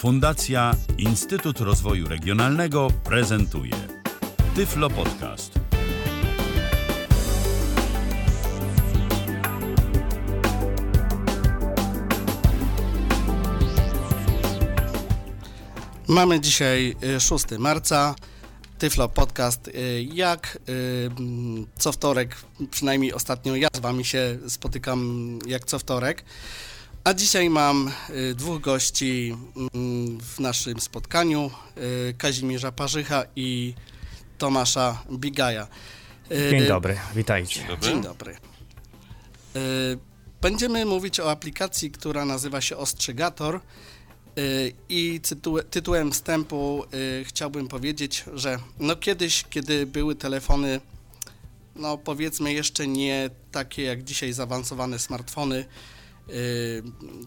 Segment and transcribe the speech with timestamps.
[0.00, 3.72] Fundacja Instytut Rozwoju Regionalnego prezentuje
[4.54, 5.52] Tyflo Podcast.
[16.08, 18.14] Mamy dzisiaj y, 6 marca.
[18.78, 19.68] Tyflo Podcast.
[19.68, 21.10] y, Jak y,
[21.78, 22.36] co wtorek,
[22.70, 26.24] przynajmniej ostatnio ja z Wami się spotykam jak co wtorek.
[27.04, 31.50] A dzisiaj mam y, dwóch gości mm, w naszym spotkaniu:
[32.10, 33.74] y, Kazimierza Parzycha i
[34.38, 35.68] Tomasza Bigaja.
[36.32, 37.66] Y, Dzień dobry, witajcie.
[37.80, 38.36] Dzień dobry.
[39.56, 39.98] Y,
[40.40, 43.60] Będziemy mówić o aplikacji, która nazywa się Ostrzygator.
[44.88, 50.80] I tytuł, tytułem wstępu y, chciałbym powiedzieć, że no kiedyś, kiedy były telefony,
[51.76, 55.99] no powiedzmy jeszcze nie takie jak dzisiaj zaawansowane smartfony, y,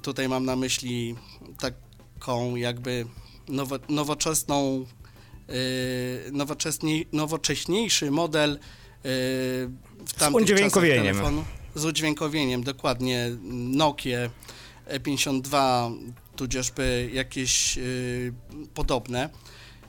[0.01, 1.15] tutaj mam na myśli
[1.59, 3.05] taką jakby
[3.47, 4.85] nowo, nowoczesną,
[5.49, 8.59] y, nowoczesniej, nowocześniejszy model y,
[10.05, 10.97] w tamtych udźwiękowieniem.
[10.97, 11.45] czasach telefonu.
[11.75, 14.29] Z udźwiękowieniem, dokładnie Nokia
[14.87, 15.91] E52,
[16.35, 17.79] tudzieżby jakieś
[18.73, 19.29] podobne,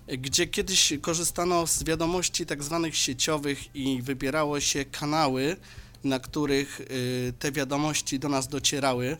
[0.08, 5.56] gdzie kiedyś korzystano z wiadomości tak zwanych sieciowych i wybierało się kanały,
[6.04, 9.16] na których y, te wiadomości do nas docierały.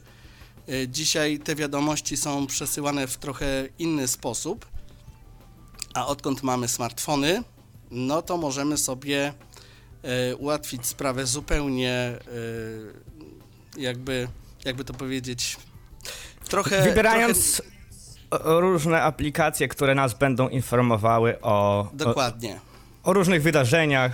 [0.69, 3.47] Y, Dzisiaj te wiadomości są przesyłane w trochę
[3.79, 4.67] inny sposób,
[5.95, 7.43] a odkąd mamy smartfony,
[7.91, 9.33] no to możemy sobie
[10.33, 12.19] y, ułatwić sprawę zupełnie
[13.77, 14.29] jakby,
[14.65, 15.57] jakby to powiedzieć,
[16.49, 16.83] trochę...
[16.83, 17.63] Wybierając
[18.31, 22.61] o- różne aplikacje, które nas będą informowały o, o, Dokładnie.
[23.03, 24.13] o różnych wydarzeniach.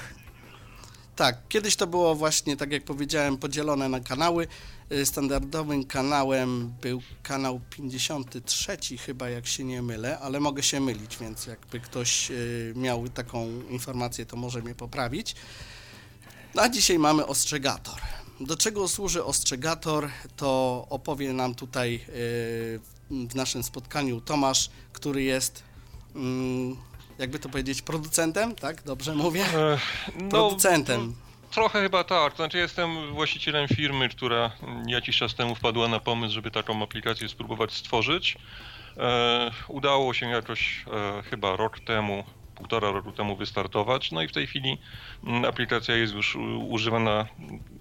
[1.21, 4.47] Tak, kiedyś to było właśnie, tak jak powiedziałem, podzielone na kanały.
[4.93, 11.17] Y, Standardowym kanałem był kanał 53 chyba, jak się nie mylę, ale mogę się mylić,
[11.17, 15.35] więc jakby ktoś y, miał taką informację, to może mnie poprawić.
[16.55, 18.01] No, A dzisiaj mamy ostrzegator.
[18.41, 22.01] Do czego służy ostrzegator, to opowie nam tutaj y,
[23.11, 25.63] w naszym spotkaniu Tomasz, który jest,
[26.15, 26.77] mm,
[27.21, 28.83] jakby to powiedzieć, producentem, tak?
[28.83, 29.45] Dobrze mówię?
[29.55, 29.79] E,
[30.23, 31.15] No, Producentem.
[31.51, 32.37] Trochę chyba tak.
[32.37, 34.51] Znaczy jestem właścicielem firmy, która
[34.87, 38.37] jakiś czas temu wpadła na pomysł, żeby taką aplikację spróbować stworzyć.
[38.97, 44.13] E, udało się jakoś e, chyba rok temu, półtora roku temu wystartować.
[44.13, 44.79] No i w tej chwili
[45.25, 46.37] mm, aplikacja jest już
[46.69, 47.27] używana,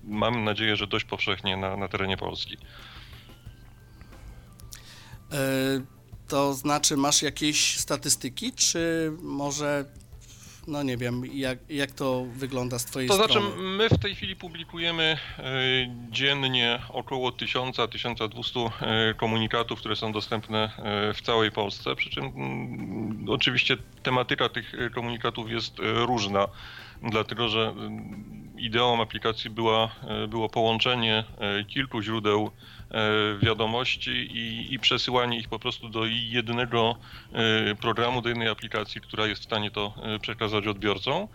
[0.03, 2.57] mam nadzieję, że dość powszechnie na, na terenie Polski.
[5.31, 5.35] E,
[6.29, 9.85] To znaczy, masz jakieś statystyki, czy może,
[10.67, 13.61] no nie wiem, jak, jak to wygląda z Twojej To znaczy, strony?
[13.61, 15.43] my w tej chwili publikujemy e,
[16.11, 21.95] dziennie około 1000-1200 e, komunikatów, które są dostępne e, w całej Polsce.
[21.95, 26.47] Przy czym mm, oczywiście tematyka tych komunikatów jest różna,
[27.03, 29.95] dlatego że mm, ideą aplikacji była,
[30.27, 31.23] było połączenie
[31.67, 32.51] kilku źródeł
[33.41, 36.95] wiadomości i, i przesyłanie ich po prostu do jednego
[37.33, 41.27] e, programu, do jednej aplikacji, która jest w stanie to e, przekazać odbiorcom.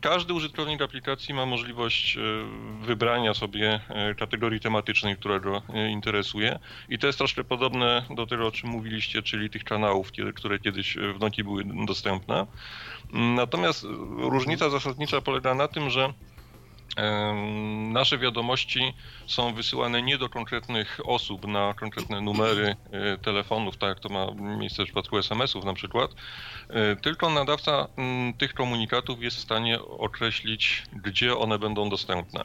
[0.00, 2.20] Każdy użytkownik aplikacji ma możliwość e,
[2.80, 6.58] wybrania sobie e, kategorii tematycznej, która go e, interesuje.
[6.88, 10.96] I to jest troszkę podobne do tego, o czym mówiliście, czyli tych kanałów, które kiedyś
[10.96, 12.46] e, w Noki były dostępne.
[13.12, 16.12] Natomiast e, różnica zasadnicza polega na tym, że
[17.92, 18.94] Nasze wiadomości
[19.26, 24.26] są wysyłane nie do konkretnych osób na konkretne numery e, telefonów, tak jak to ma
[24.58, 26.10] miejsce w przypadku SMS-ów na przykład,
[26.68, 27.88] e, tylko nadawca
[28.38, 32.44] tych komunikatów jest w stanie określić, gdzie one będą dostępne.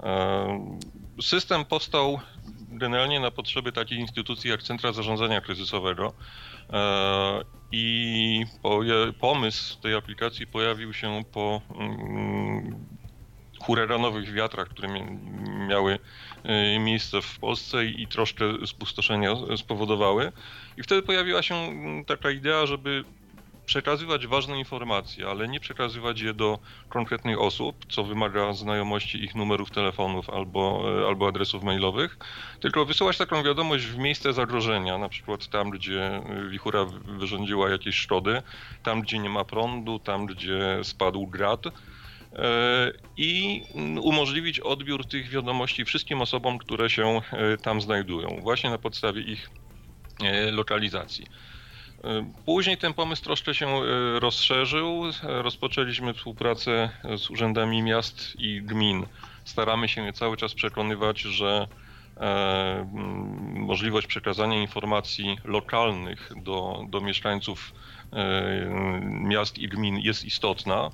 [0.00, 0.78] Em,
[1.20, 2.20] System powstał
[2.68, 6.12] generalnie na potrzeby takiej instytucji jak Centra Zarządzania Kryzysowego
[6.70, 8.44] e, i
[9.20, 11.60] pomysł tej aplikacji pojawił się po
[13.66, 15.18] huraganowych wiatrach, które mia-
[15.68, 15.98] miały
[16.42, 20.32] e, miejsce w Polsce i troszkę spustoszenia spowodowały.
[20.76, 23.04] I wtedy pojawiła się mm, taka idea, żeby
[23.64, 29.70] przekazywać ważne informacje, ale nie przekazywać je do konkretnych osób, co wymaga znajomości ich numerów
[29.70, 32.18] telefonów albo, e, albo adresów mailowych,
[32.60, 37.96] tylko wysyłać taką wiadomość w miejsce zagrożenia, na przykład tam, gdzie e, wichura wyrządziła jakieś
[37.96, 38.42] szkody,
[38.82, 41.62] tam, gdzie nie ma prądu, tam, gdzie spadł grad,
[43.16, 48.78] i mm, umożliwić odbiór tych wiadomości wszystkim osobom, które się e, tam znajdują, właśnie na
[48.78, 49.50] podstawie ich
[50.24, 51.26] e, lokalizacji.
[52.04, 55.04] E, Później ten pomysł troszkę się e, rozszerzył.
[55.06, 59.06] E, Rozpoczęliśmy współpracę z urzędami miast i gmin.
[59.44, 61.68] Staramy się je cały czas przekonywać, że
[63.54, 67.74] możliwość przekazania informacji lokalnych do, do mieszkańców
[69.02, 70.90] miast i gmin jest istotna.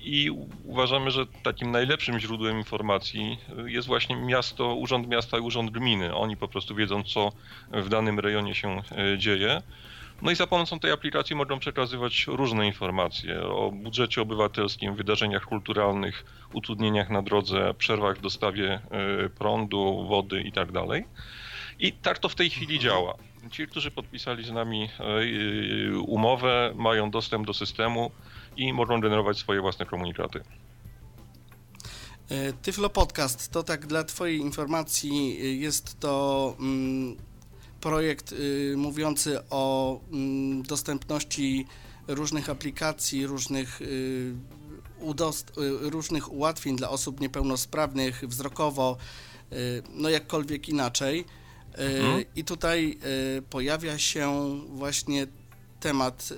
[0.00, 0.30] I
[0.64, 6.14] uważamy, że takim najlepszym źródłem informacji jest właśnie miasto, urząd miasta i urząd gminy.
[6.14, 7.32] Oni po prostu wiedzą, co
[7.72, 8.82] w danym rejonie się
[9.16, 9.62] dzieje.
[10.22, 16.24] No i za pomocą tej aplikacji mogą przekazywać różne informacje o budżecie obywatelskim, wydarzeniach kulturalnych,
[16.52, 20.86] utrudnieniach na drodze, przerwach w dostawie e, prądu, wody itd.
[20.88, 21.02] Tak
[21.78, 23.14] I tak to w tej chwili działa.
[23.50, 28.10] Ci, którzy podpisali z nami e, umowę, mają dostęp do systemu
[28.58, 30.40] i mogą generować swoje własne komunikaty.
[32.28, 37.16] E, Tyflo Podcast to tak dla Twojej informacji jest to mm,
[37.80, 41.66] projekt y, mówiący o mm, dostępności
[42.08, 43.80] różnych aplikacji, różnych,
[45.80, 48.96] różnych ułatwień dla osób niepełnosprawnych wzrokowo,
[49.94, 51.24] no jakkolwiek inaczej.
[51.72, 52.24] Mhm.
[52.36, 52.98] I tutaj
[53.50, 55.26] pojawia się właśnie
[55.80, 56.28] temat,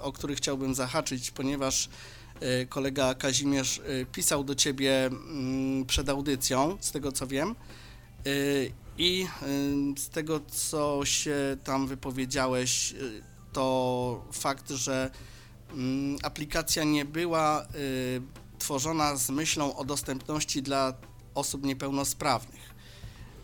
[0.00, 1.88] o który chciałbym zahaczyć, ponieważ
[2.68, 3.80] kolega Kazimierz
[4.12, 7.54] pisał do ciebie mm, przed audycją, z tego co wiem.
[8.98, 9.26] I
[9.98, 13.22] z tego, co się tam wypowiedziałeś, y,
[13.52, 15.10] to fakt, że
[16.22, 18.22] aplikacja nie była y,
[18.58, 20.94] tworzona z myślą o dostępności dla
[21.34, 22.65] osób niepełnosprawnych.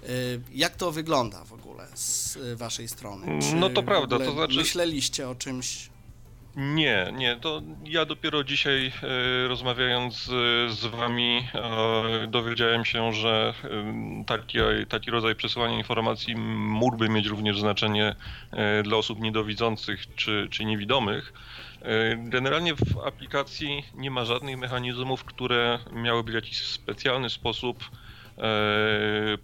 [0.09, 3.39] Y, jak to wygląda w ogóle z waszej strony?
[3.43, 4.57] Czy no to prawda, to znaczy...
[4.57, 5.93] Myśleliście o czymś
[6.57, 10.31] nie, nie, to ja dopiero dzisiaj e, rozmawiając z,
[10.79, 11.49] z wami
[12.29, 13.55] dowiedziałem się, że
[14.27, 14.59] taki,
[14.89, 18.15] taki rodzaj przesyłania informacji mógłby mieć również znaczenie
[18.85, 21.33] dla osób niedowidzących czy, czy niewidomych.
[22.17, 27.85] Generalnie w aplikacji nie ma żadnych mechanizmów, które miałyby w jakiś specjalny sposób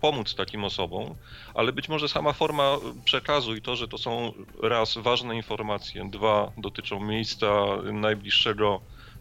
[0.00, 1.14] pomóc takim osobom,
[1.54, 6.52] ale być może sama forma przekazu i to, że to są raz ważne informacje, dwa
[6.56, 7.48] dotyczą miejsca
[7.92, 8.80] najbliższego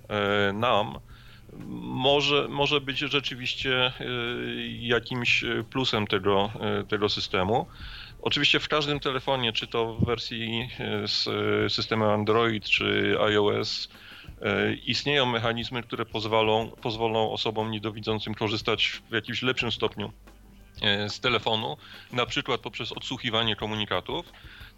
[0.09, 0.99] e, nam,
[1.79, 3.93] może, może być rzeczywiście e,
[4.79, 6.51] jakimś plusem tego,
[6.89, 7.67] tego systemu.
[8.21, 10.69] Oczywiście w każdym telefonie, czy to w wersji
[11.05, 11.23] z
[11.73, 14.06] systemem Android, czy iOS, E,
[14.85, 20.13] istnieją mechanizmy, które pozwolą, pozwolą osobom niedowidzącym korzystać w jakimś lepszym stopniu
[20.81, 21.77] e, z telefonu,
[22.11, 24.25] na przykład poprzez odsłuchiwanie komunikatów.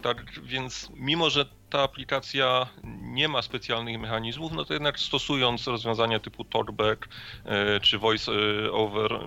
[0.02, 2.66] Tak więc, mimo że ta aplikacja
[3.02, 7.08] nie ma specjalnych mechanizmów, no to jednak stosując rozwiązania typu talkback
[7.44, 8.32] e, czy voice
[8.72, 9.20] over,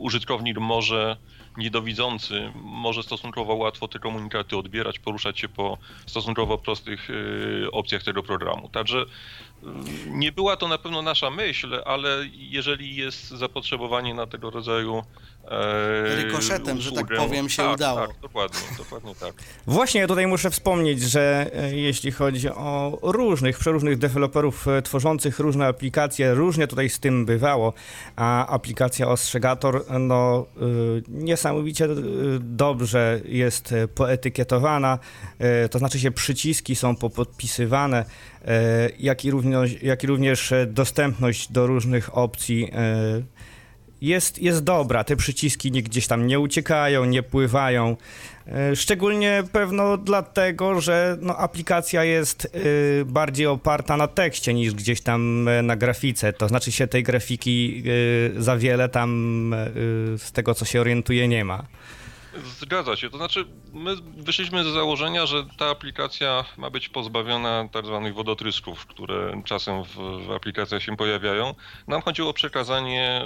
[0.00, 1.16] użytkownik może
[1.56, 8.22] niedowidzący może stosunkowo łatwo te komunikaty odbierać, poruszać się po stosunkowo prostych y, opcjach tego
[8.22, 8.68] programu.
[8.68, 9.04] Także
[10.06, 15.02] nie była to na pewno nasza myśl, ale jeżeli jest zapotrzebowanie na tego rodzaju e,
[16.16, 18.06] Rykoszetem, usługę, że tak powiem, się tak, udało.
[18.06, 19.34] Tak, dokładnie, dokładnie tak.
[19.66, 25.66] Właśnie tutaj muszę wspomnieć, że e, jeśli chodzi o różnych, przeróżnych deweloperów e, tworzących różne
[25.66, 27.72] aplikacje, różnie tutaj z tym bywało,
[28.16, 30.46] a aplikacja Ostrzegator, no
[31.08, 31.88] nie niesamowicie
[32.40, 34.98] dobrze jest poetykietowana,
[35.70, 38.04] to znaczy się przyciski są popodpisywane,
[38.98, 42.70] jak i, również, jak i również dostępność do różnych opcji
[44.02, 45.04] jest, jest dobra.
[45.04, 47.96] Te przyciski nie, gdzieś tam nie uciekają, nie pływają.
[48.74, 55.48] Szczególnie pewno dlatego, że no, aplikacja jest y, bardziej oparta na tekście niż gdzieś tam
[55.62, 56.32] na grafice.
[56.32, 57.82] To znaczy się tej grafiki
[58.36, 59.54] za wiele tam
[60.18, 61.64] z tego co się orientuje nie ma.
[62.34, 63.10] Zgadza się.
[63.10, 68.86] To znaczy, my wyszliśmy z założenia, że ta aplikacja ma być pozbawiona tak zwanych wodotrysków,
[68.86, 69.96] które czasem w,
[70.26, 71.54] w aplikacjach się pojawiają.
[71.88, 73.22] Nam chodziło o przekazanie,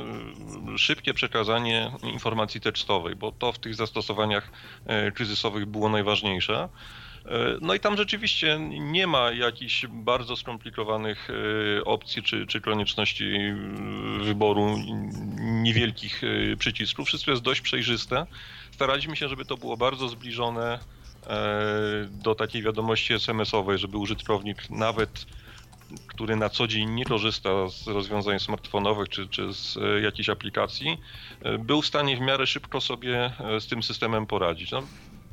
[0.77, 4.51] szybkie przekazanie informacji tekstowej, bo to w tych zastosowaniach
[4.87, 6.69] e, kryzysowych było najważniejsze.
[7.27, 13.55] E, no i tam rzeczywiście nie ma jakichś bardzo skomplikowanych e, opcji czy, czy konieczności
[14.21, 14.79] wyboru
[15.39, 16.23] niewielkich
[16.59, 17.07] przycisków.
[17.07, 18.27] Wszystko jest dość przejrzyste
[18.75, 20.79] staraliśmy się, żeby to było bardzo zbliżone
[21.27, 25.27] e, do takiej wiadomości SMS-owej, żeby użytkownik nawet
[26.07, 30.99] który na co dzień nie korzysta z rozwiązań smartfonowych czy, czy z e, jakiejś aplikacji,
[31.43, 34.71] e, był w stanie w miarę szybko sobie z tym systemem poradzić.
[34.71, 34.83] No,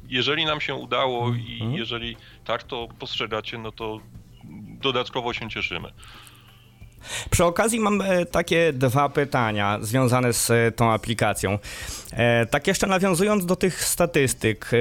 [0.09, 1.73] jeżeli nam się udało i mhm.
[1.73, 3.99] jeżeli tak to postrzegacie, no to
[4.81, 5.91] dodatkowo się cieszymy.
[7.29, 11.59] Przy okazji mam e, takie dwa pytania związane z e, tą aplikacją.
[12.11, 14.71] E, tak jeszcze nawiązując do tych statystyk,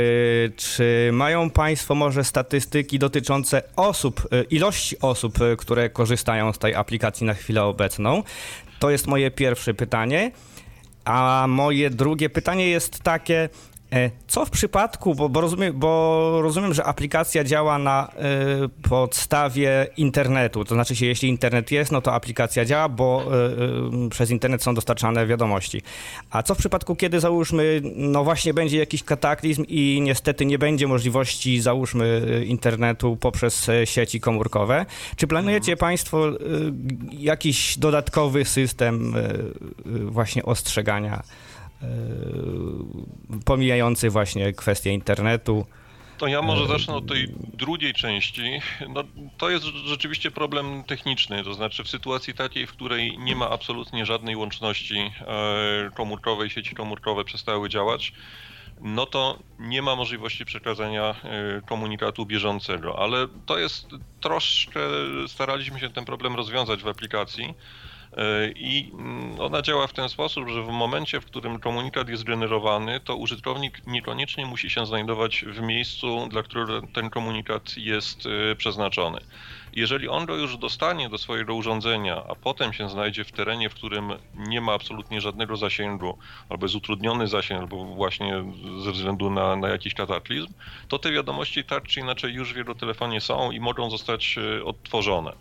[0.56, 7.34] czy mają Państwo może statystyki dotyczące osób, ilości osób, które korzystają z tej aplikacji na
[7.34, 8.22] chwilę obecną?
[8.78, 10.30] To jest moje pierwsze pytanie.
[11.04, 13.48] A moje drugie pytanie jest takie,
[14.26, 18.12] co w przypadku, bo, bo, rozumiem, bo rozumiem, że aplikacja działa na
[18.64, 23.24] y, podstawie internetu, to znaczy, jeśli internet jest, no to aplikacja działa, bo
[24.02, 25.82] y, y, przez internet są dostarczane wiadomości.
[26.30, 30.86] A co w przypadku, kiedy załóżmy, no właśnie będzie jakiś kataklizm i niestety nie będzie
[30.86, 34.86] możliwości, załóżmy, internetu poprzez sieci komórkowe?
[35.16, 36.26] Czy planujecie Państwo
[37.12, 39.14] jakiś dodatkowy system
[40.04, 41.22] właśnie ostrzegania?
[41.82, 45.66] Yy, pomijający właśnie kwestię internetu.
[46.18, 48.60] To ja może yy, zacznę od tej drugiej części.
[48.88, 49.04] No,
[49.38, 54.06] to jest rzeczywiście problem techniczny, to znaczy w sytuacji takiej, w której nie ma absolutnie
[54.06, 58.12] żadnej łączności e, komórkowej, sieci komórkowe przestały działać,
[58.80, 63.88] no to nie ma możliwości przekazania e, komunikatu bieżącego, ale to jest
[64.20, 64.80] troszkę,
[65.28, 67.54] staraliśmy się ten problem rozwiązać w aplikacji.
[68.16, 72.24] E, I mm, ona działa w ten sposób, że w momencie, w którym komunikat jest
[72.24, 78.56] generowany, to użytkownik niekoniecznie musi się znajdować w miejscu, dla którego ten komunikat jest e,
[78.56, 79.20] przeznaczony.
[79.72, 83.74] Jeżeli on go już dostanie do swojego urządzenia, a potem się znajdzie w terenie, w
[83.74, 88.44] którym nie ma absolutnie żadnego zasięgu, albo jest utrudniony zasięg, albo właśnie
[88.84, 90.52] ze względu na, na jakiś kataklizm,
[90.88, 94.64] to te wiadomości tak czy inaczej już w jego telefonie są i mogą zostać e,
[94.64, 95.32] odtworzone.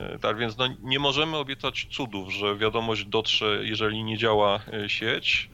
[0.00, 4.88] E, tak więc no, nie możemy obiecać cudów, że wiadomość dotrze, jeżeli nie działa e,
[4.88, 5.50] sieć,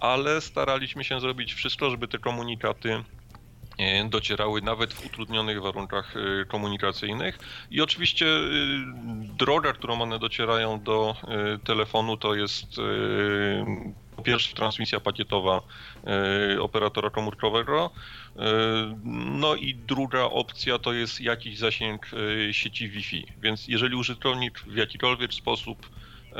[0.00, 3.04] ale staraliśmy się zrobić wszystko, żeby te komunikaty
[3.78, 6.14] e, docierały nawet w utrudnionych warunkach
[6.48, 7.38] komunikacyjnych.
[7.70, 8.26] I oczywiście
[9.38, 11.16] droga, którą one docierają do
[11.64, 12.66] telefonu, to jest
[14.16, 15.62] po pierwsze transmisja pakietowa
[16.60, 17.90] operatora komórkowego,
[18.38, 22.06] E, no i druga opcja to jest jakiś zasięg
[22.48, 23.26] e, sieci Wi-Fi.
[23.42, 25.90] Więc jeżeli użytkownik w jakikolwiek sposób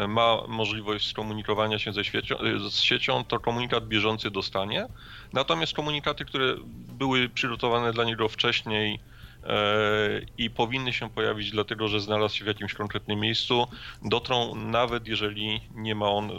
[0.09, 2.37] ma możliwość skomunikowania się ze świecią,
[2.71, 4.87] z siecią, to komunikat bieżący dostanie.
[5.33, 6.55] Natomiast komunikaty, które
[6.99, 9.01] były przygotowane dla niego wcześniej
[10.39, 13.67] i powinny się pojawić dlatego, że znalazł się w jakimś konkretnym miejscu,
[14.05, 16.31] dotrą nawet jeżeli nie ma on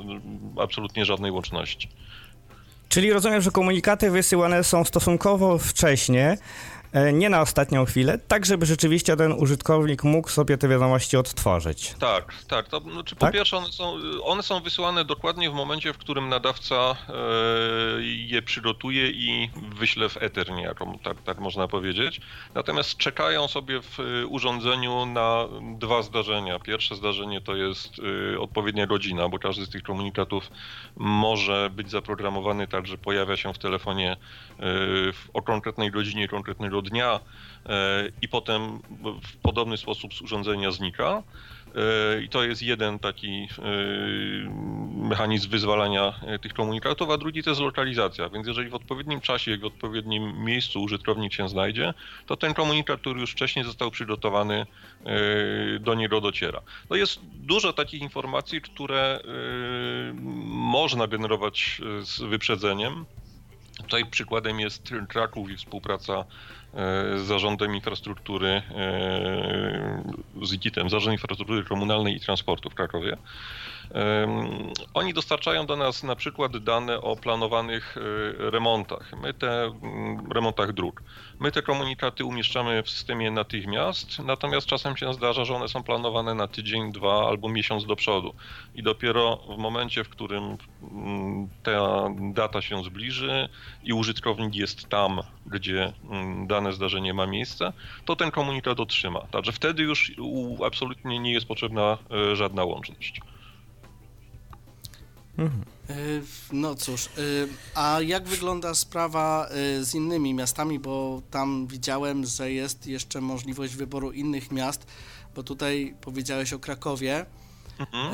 [0.59, 1.89] absolutnie żadnej łączności.
[2.89, 6.76] Czyli rozumiem, że komunikaty wysyłane są stosunkowo wcześnie, E,
[7.13, 11.93] nie na ostatnią chwilę, tak żeby rzeczywiście ten użytkownik mógł sobie te wiadomości odtworzyć.
[11.99, 12.67] Tak, tak.
[12.67, 13.33] To, znaczy, po tak?
[13.33, 17.13] pierwsze one są, one są wysyłane dokładnie w momencie, w którym nadawca e,
[18.03, 22.21] je przygotuje i wyśle w eter niejako, tak, tak można powiedzieć.
[22.55, 25.45] Natomiast czekają sobie w e, urządzeniu na
[25.77, 26.59] dwa zdarzenia.
[26.59, 27.91] Pierwsze zdarzenie to jest
[28.39, 30.51] odpowiednia godzina, bo każdy z tych komunikatów
[30.95, 34.17] może być zaprogramowany tak, że pojawia się w telefonie
[35.33, 37.19] o konkretnej godzinie konkretnego dnia
[37.65, 38.79] e, i potem
[39.23, 41.23] w podobny sposób z urządzenia znika.
[41.75, 43.47] E, I to jest jeden taki e,
[44.95, 48.29] mechanizm wyzwalania tych komunikatów, a drugi to jest lokalizacja.
[48.29, 51.93] Więc jeżeli w odpowiednim czasie, w odpowiednim miejscu użytkownik się znajdzie,
[52.25, 54.65] to ten komunikat, który już wcześniej został przygotowany,
[55.79, 56.61] do niego dociera.
[56.89, 59.19] No jest dużo takich informacji, które
[60.45, 63.05] można generować z wyprzedzeniem.
[63.77, 66.25] Tutaj przykładem jest Kraków i współpraca
[67.15, 70.03] Zarządem Infrastruktury, e,
[70.43, 73.17] z IKIT-em, Zarząd Infrastruktury Komunalnej i Transportu w Krakowie.
[74.93, 79.11] Oni dostarczają do nas na przykład dane o planowanych e, remontach.
[79.21, 79.79] My te
[80.31, 81.03] remontach dróg.
[81.39, 86.35] My te komunikaty umieszczamy w systemie natychmiast, natomiast czasem się zdarza, że one są planowane
[86.35, 88.33] na tydzień, dwa albo miesiąc do przodu.
[88.73, 90.57] I dopiero w momencie, w którym
[91.63, 93.49] ta data się zbliży
[93.83, 95.93] i użytkownik jest tam, gdzie
[96.47, 97.73] dane zdarzenie ma miejsce,
[98.05, 99.27] to ten komunikat otrzyma.
[99.31, 100.11] Także wtedy już
[100.65, 103.21] absolutnie nie jest potrzebna e, żadna łączność.
[105.37, 105.63] Mhm.
[106.51, 112.51] No cóż, y, a jak wygląda sprawa y, z innymi miastami, bo tam widziałem, że
[112.51, 114.87] jest jeszcze możliwość wyboru innych miast,
[115.35, 117.25] bo tutaj powiedziałeś o Krakowie,
[117.79, 118.13] mhm.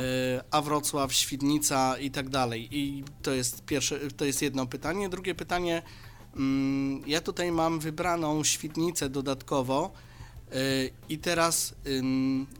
[0.52, 2.68] a Wrocław, Świdnica i tak dalej.
[2.72, 5.10] I to jest pierwsze, to jest jedno pytanie.
[5.10, 5.82] Drugie pytanie,
[6.36, 9.92] mm, ja tutaj mam wybraną Świdnicę dodatkowo,
[11.10, 11.76] i teraz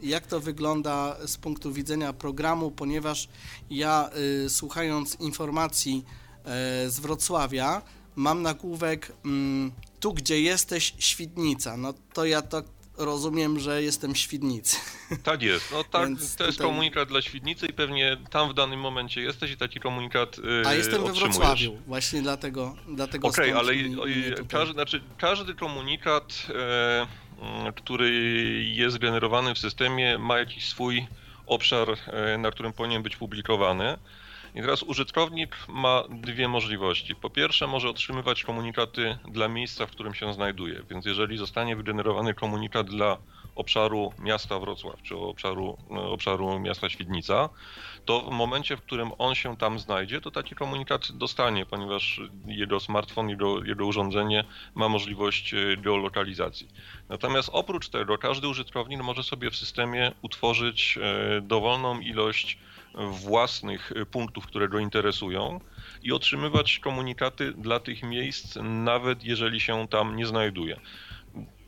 [0.02, 3.28] jak to wygląda z punktu widzenia programu, ponieważ
[3.70, 4.10] ja
[4.44, 6.04] y, słuchając informacji
[6.44, 7.82] e, z Wrocławia
[8.16, 9.12] mam nagłówek
[10.00, 12.62] tu gdzie jesteś Świdnica, no to ja to
[12.98, 14.76] rozumiem, że jestem Świdnicy.
[15.22, 16.70] Tak jest, no tak, Więc to jest tutaj...
[16.70, 20.74] komunikat dla Świdnicy i pewnie tam w danym momencie jesteś i taki komunikat yy, A
[20.74, 23.72] jestem we Wrocławiu, właśnie dlatego dlatego Okej, okay, ale
[24.48, 26.46] każdy, znaczy, każdy komunikat...
[26.48, 27.23] Yy
[27.76, 28.10] który
[28.64, 31.06] jest generowany w systemie, ma jakiś swój
[31.46, 33.96] obszar, e, na którym powinien być publikowany.
[34.54, 37.14] I teraz użytkownik ma dwie możliwości.
[37.14, 40.82] Po pierwsze, może otrzymywać komunikaty dla miejsca, w którym się znajduje.
[40.90, 43.18] Więc jeżeli zostanie wygenerowany komunikat dla
[43.54, 47.48] obszaru miasta Wrocław czy obszaru, no, obszaru miasta Świdnica,
[48.04, 52.80] to w momencie, w którym on się tam znajdzie, to taki komunikat dostanie, ponieważ jego
[52.80, 54.44] smartfon, jego, jego urządzenie
[54.74, 56.68] ma możliwość e, geolokalizacji.
[57.08, 62.58] Natomiast oprócz tego każdy użytkownik może sobie w systemie utworzyć e, dowolną ilość
[62.94, 65.60] własnych punktów, które go interesują
[66.02, 70.80] i otrzymywać komunikaty dla tych miejsc, nawet jeżeli się tam nie znajduje.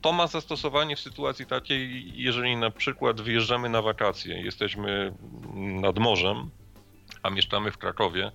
[0.07, 5.13] To ma zastosowanie w sytuacji takiej, jeżeli na przykład wyjeżdżamy na wakacje, jesteśmy
[5.55, 6.51] nad morzem,
[7.23, 8.33] a mieszkamy w Krakowie,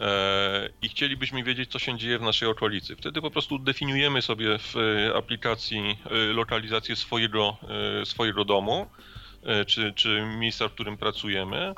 [0.00, 2.96] e, i chcielibyśmy wiedzieć, co się dzieje w naszej okolicy.
[2.96, 4.74] Wtedy po prostu definiujemy sobie w
[5.14, 7.56] aplikacji e, lokalizację swojego,
[8.00, 8.86] e, swojego domu
[9.66, 11.74] czy, czy miejsca, w którym pracujemy.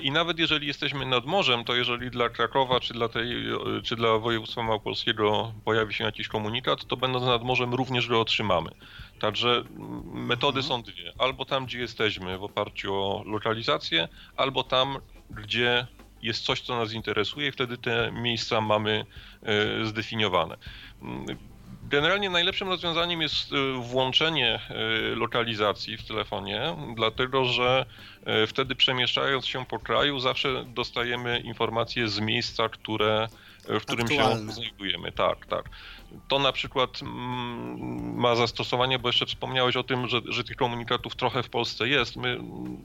[0.00, 3.44] I nawet jeżeli jesteśmy nad morzem, to jeżeli dla Krakowa czy dla, tej,
[3.84, 8.70] czy dla województwa małopolskiego pojawi się jakiś komunikat, to będąc nad morzem również go otrzymamy.
[9.18, 9.64] Także
[10.12, 10.62] metody mhm.
[10.62, 11.12] są dwie.
[11.18, 14.98] Albo tam, gdzie jesteśmy w oparciu o lokalizację, albo tam,
[15.30, 15.86] gdzie
[16.22, 19.06] jest coś, co nas interesuje i wtedy te miejsca mamy
[19.42, 20.56] e, zdefiniowane.
[21.92, 24.60] Generalnie najlepszym rozwiązaniem jest y, włączenie
[25.12, 27.86] y, lokalizacji w telefonie, dlatego że
[28.42, 33.28] y, wtedy przemieszczając się po kraju zawsze dostajemy informacje z miejsca, które,
[33.68, 34.46] w którym Aktualne.
[34.46, 35.12] się znajdujemy.
[35.12, 35.64] Tak, tak.
[36.28, 41.16] To na przykład mm, ma zastosowanie, bo jeszcze wspomniałeś o tym, że, że tych komunikatów
[41.16, 42.16] trochę w Polsce jest.
[42.16, 42.38] My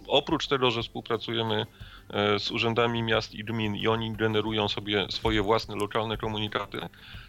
[0.08, 1.66] oprócz tego, że współpracujemy
[2.40, 6.80] z urzędami miast i gmin i oni generują sobie swoje własne lokalne komunikaty,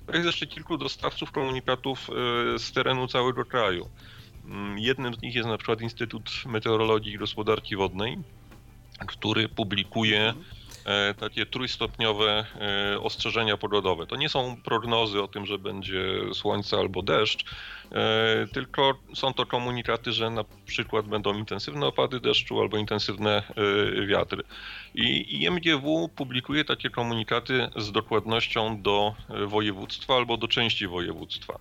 [0.07, 3.89] to jest jeszcze kilku dostawców komunikatów e, z terenu całego kraju.
[4.45, 8.19] Mm, jednym z nich jest na przykład Instytut Meteorologii i Gospodarki Wodnej,
[9.07, 10.58] który publikuje E,
[11.19, 12.45] takie trójstopniowe
[12.95, 14.07] e, ostrzeżenia pogodowe.
[14.07, 17.45] To nie są prognozy o tym, że będzie słońce albo deszcz,
[17.93, 23.43] e, tylko są to komunikaty, że na przykład będą intensywne opady deszczu albo intensywne
[24.07, 24.43] wiatry.
[24.95, 29.15] I IMGW publikuje takie komunikaty z dokładnością do
[29.47, 31.59] województwa albo do części województwa.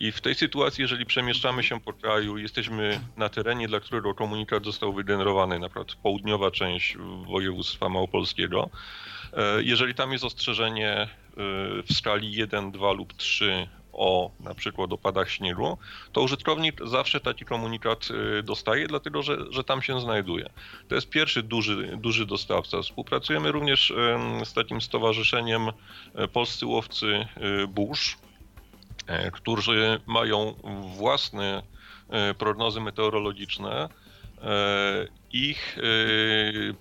[0.00, 4.64] I w tej sytuacji, jeżeli przemieszczamy się po kraju, jesteśmy na terenie, dla którego komunikat
[4.64, 8.70] został wygenerowany, na przykład południowa część województwa małopolskiego,
[9.32, 11.08] e, jeżeli tam jest ostrzeżenie e,
[11.82, 15.78] w skali 1, 2 lub 3 o na przykład opadach śniegu,
[16.12, 18.08] to użytkownik zawsze taki komunikat
[18.38, 20.50] e, dostaje, dlatego że, że tam się znajduje.
[20.88, 22.82] To jest pierwszy duży, duży dostawca.
[22.82, 23.92] Współpracujemy również
[24.44, 25.70] z takim stowarzyszeniem
[26.32, 27.26] Polscy Łowcy
[27.68, 28.16] Burz,
[29.32, 30.54] którzy mają
[30.96, 31.62] własne
[32.08, 33.88] e, prognozy meteorologiczne.
[34.42, 35.78] E, ich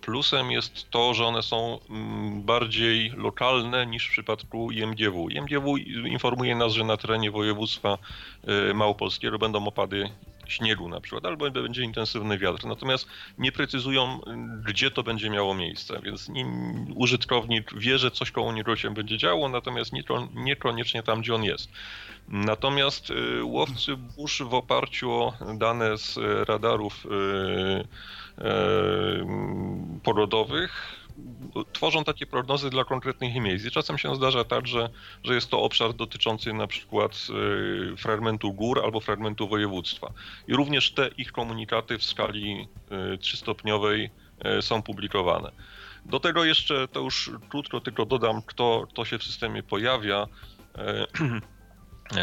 [0.02, 5.30] plusem jest to, że one są mm, bardziej lokalne niż w przypadku IMGW.
[5.30, 7.98] IMGW informuje nas, że na terenie województwa
[8.74, 10.10] małopolskiego będą opady
[10.50, 12.66] śniegu na przykład, albo będzie intensywny wiatr.
[12.66, 13.08] Natomiast
[13.38, 14.20] nie precyzują,
[14.66, 16.46] gdzie to będzie miało miejsce, więc nie,
[16.96, 19.92] użytkownik wie, że coś koło niego się będzie działo, natomiast
[20.34, 21.70] niekoniecznie tam, gdzie on jest.
[22.28, 28.46] Natomiast y, łowcy burz w oparciu o dane z radarów y, y,
[30.04, 30.99] porodowych
[31.74, 33.66] tworzą takie prognozy dla konkretnych miejsc.
[33.66, 34.90] I czasem się zdarza tak, że,
[35.24, 37.28] że jest to obszar dotyczący na przykład
[37.98, 40.14] fragmentu gór albo fragmentu województwa.
[40.48, 42.68] I również te ich komunikaty w skali
[43.20, 44.10] trzystopniowej
[44.62, 45.52] są publikowane.
[46.06, 50.28] Do tego jeszcze, to już krótko tylko dodam, kto, kto się w systemie pojawia.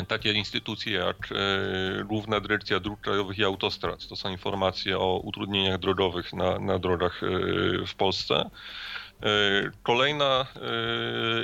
[0.09, 4.07] takie instytucje jak e, Główna Dyrekcja Dróg Krajowych i Autostrad.
[4.09, 7.27] To są informacje o utrudnieniach drogowych na, na drogach e,
[7.87, 8.51] w Polsce.
[9.23, 9.31] E,
[9.83, 10.47] kolejna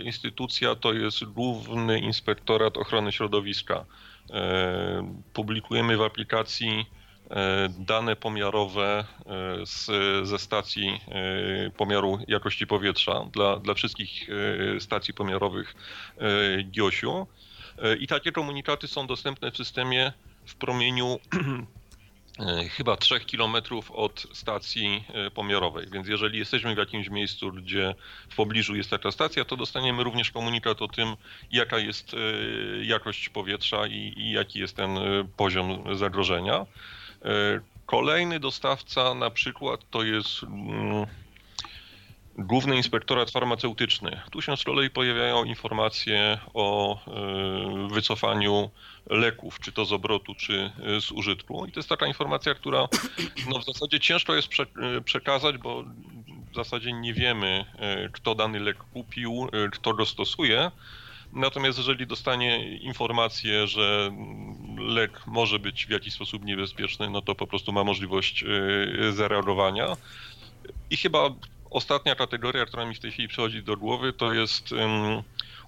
[0.04, 3.84] instytucja to jest Główny Inspektorat Ochrony Środowiska.
[5.32, 6.86] Publikujemy w aplikacji
[7.78, 9.04] dane pomiarowe
[9.64, 9.86] z,
[10.28, 11.00] ze stacji
[11.76, 14.28] pomiaru jakości powietrza dla, dla wszystkich
[14.78, 15.74] stacji pomiarowych
[16.70, 17.26] GIOŚ-u.
[17.78, 20.12] E, I takie komunikaty są dostępne w systemie
[20.46, 21.18] w promieniu
[22.38, 23.56] e, chyba 3 km
[23.90, 25.86] od stacji e, pomiarowej.
[25.92, 27.94] Więc jeżeli jesteśmy w jakimś miejscu, gdzie
[28.28, 31.16] w pobliżu jest taka stacja, to dostaniemy również komunikat o tym,
[31.50, 32.16] jaka jest
[32.82, 34.98] jakość powietrza i, i jaki jest ten
[35.36, 36.66] poziom zagrożenia.
[37.86, 41.06] Kolejny dostawca na przykład to jest mm,
[42.38, 44.20] Główny Inspektorat Farmaceutyczny.
[44.30, 48.70] Tu się z kolei pojawiają informacje o e, wycofaniu
[49.06, 51.66] leków, czy to z obrotu, czy e, z użytku.
[51.66, 52.88] I to jest taka informacja, która
[53.50, 55.84] no, w zasadzie ciężko jest e, przekazać, bo
[56.52, 57.64] w zasadzie nie wiemy,
[58.12, 60.70] kto dany lek kupił, kto go stosuje.
[61.32, 64.10] Natomiast jeżeli dostanie informację, że
[64.78, 68.44] lek może być w jakiś sposób niebezpieczny, no to po prostu ma możliwość
[69.12, 69.96] zareagowania.
[70.90, 71.30] I chyba
[71.72, 75.22] ostatnia kategoria, która mi w tej chwili przychodzi do głowy, to jest um,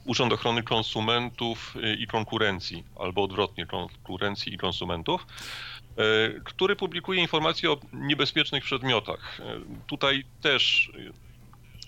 [0.04, 7.70] Urząd Ochrony Konsumentów y, i Konkurencji, albo odwrotnie, konkurencji i konsumentów, y, który publikuje informacje
[7.70, 9.40] o niebezpiecznych przedmiotach.
[9.40, 9.44] Y,
[9.86, 10.90] tutaj też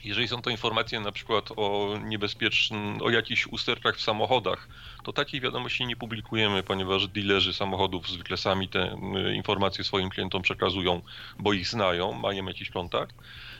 [0.05, 4.68] jeżeli są to informacje na przykład o niebezpiecznym, o jakichś usterkach w samochodach,
[5.05, 8.98] to takiej wiadomości nie publikujemy, ponieważ dealerzy samochodów zwykle sami te
[9.35, 11.02] informacje swoim klientom przekazują,
[11.38, 13.14] bo ich znają, mają jakiś kontakt.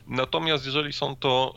[0.07, 1.55] Natomiast jeżeli są to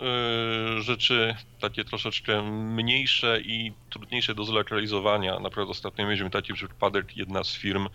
[0.77, 7.17] y, rzeczy takie troszeczkę mniejsze i trudniejsze do zlokalizowania, na przykład ostatnio mieliśmy taki przypadek,
[7.17, 7.87] jedna z firm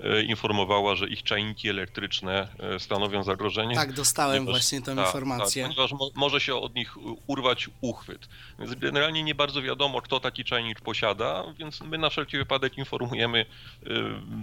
[0.00, 3.74] y, informowała, że ich czajniki elektryczne y, stanowią zagrożenie.
[3.74, 5.62] Tak, dostałem ponieważ, właśnie tę tak, informację.
[5.62, 6.96] Tak, ponieważ mo może się od nich
[7.26, 8.28] urwać uchwyt.
[8.58, 13.46] Więc generalnie nie bardzo wiadomo, kto taki czajnik posiada, więc my na wszelki wypadek informujemy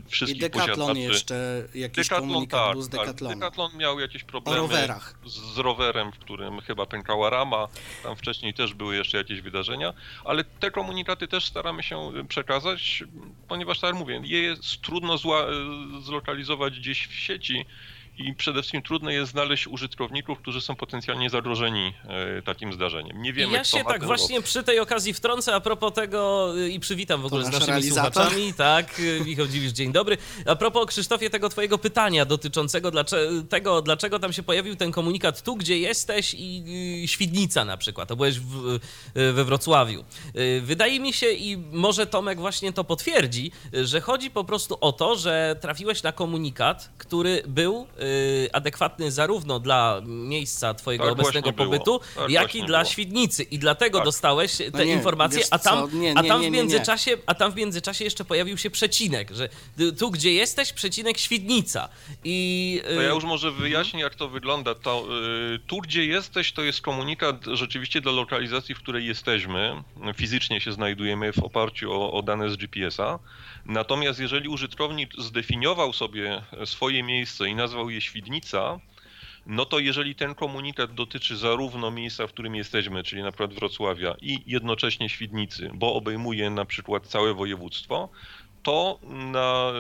[0.08, 1.00] wszystkich I Decathlon posiadaczy.
[1.00, 3.30] jeszcze jakiś Decathlon, komunikat tak, był z Decathlonu.
[3.30, 3.40] Tak.
[3.40, 5.20] Decathlon miał jakieś problemy o rowerach.
[5.26, 7.68] z rowerem, w którym chyba pękała rama,
[8.04, 9.94] tam wcześniej też były jeszcze jakieś wydarzenia,
[10.26, 13.04] ale te komunikaty też staramy się przekazać,
[13.48, 15.46] ponieważ tak jak mówię, je jest trudno zła,
[16.02, 17.66] zlokalizować gdzieś w sieci,
[18.20, 21.94] i przede wszystkim trudno jest znaleźć użytkowników, którzy są potencjalnie zagrożeni
[22.38, 23.22] e, takim zdarzeniem.
[23.22, 26.80] Nie wiemy, ja się tak właśnie przy tej okazji wtrącę a propos tego y, i
[26.80, 28.14] przywitam w ogóle z naszymi realizator?
[28.14, 28.54] słuchaczami.
[28.54, 30.18] Tak, y, Michał Dziwisz, dzień dobry.
[30.46, 35.42] A propos Krzysztofie tego twojego pytania dotyczącego dlaczego, tego, dlaczego tam się pojawił ten komunikat
[35.42, 36.64] tu, gdzie jesteś i,
[37.04, 38.80] i Świdnica na przykład, to byłeś w,
[39.16, 40.04] we Wrocławiu.
[40.62, 45.16] Wydaje mi się i może Tomek właśnie to potwierdzi, że chodzi po prostu o to,
[45.16, 48.09] że trafiłeś na komunikat, który był Y,
[48.54, 52.92] adekwatny zarówno dla miejsca twojego tak obecnego pobytu, tak jak i dla było.
[52.92, 53.44] Świdnicy.
[53.44, 54.06] I dlatego tak.
[54.06, 57.52] dostałeś te no nie, informacje, a tam, nie, nie, a tam w międzyczasie, a tam
[57.52, 59.50] w międzyczasie jeszcze pojawił się przecinek, że
[59.98, 61.90] tu gdzie jesteś, przecinek Świdnica.
[62.24, 64.76] I to ja y, już może wyjaśnię, jak to wygląda.
[64.76, 65.06] To,
[65.56, 69.84] y, tu gdzie jesteś, to jest komunikat rzeczywiście do lokalizacji, w której jesteśmy.
[70.16, 73.20] Fizycznie się znajdujemy w oparciu o, o dane z GPS-a.
[73.66, 78.80] Natomiast jeżeli użytkownik zdefiniował sobie swoje miejsce i nazwał je Świdnica,
[79.46, 84.16] no to jeżeli ten komunikat dotyczy zarówno miejsca, w którym jesteśmy, czyli na przykład Wrocławia
[84.22, 88.10] i jednocześnie Świdnicy, bo obejmuje na przykład całe województwo,
[88.64, 89.72] to na,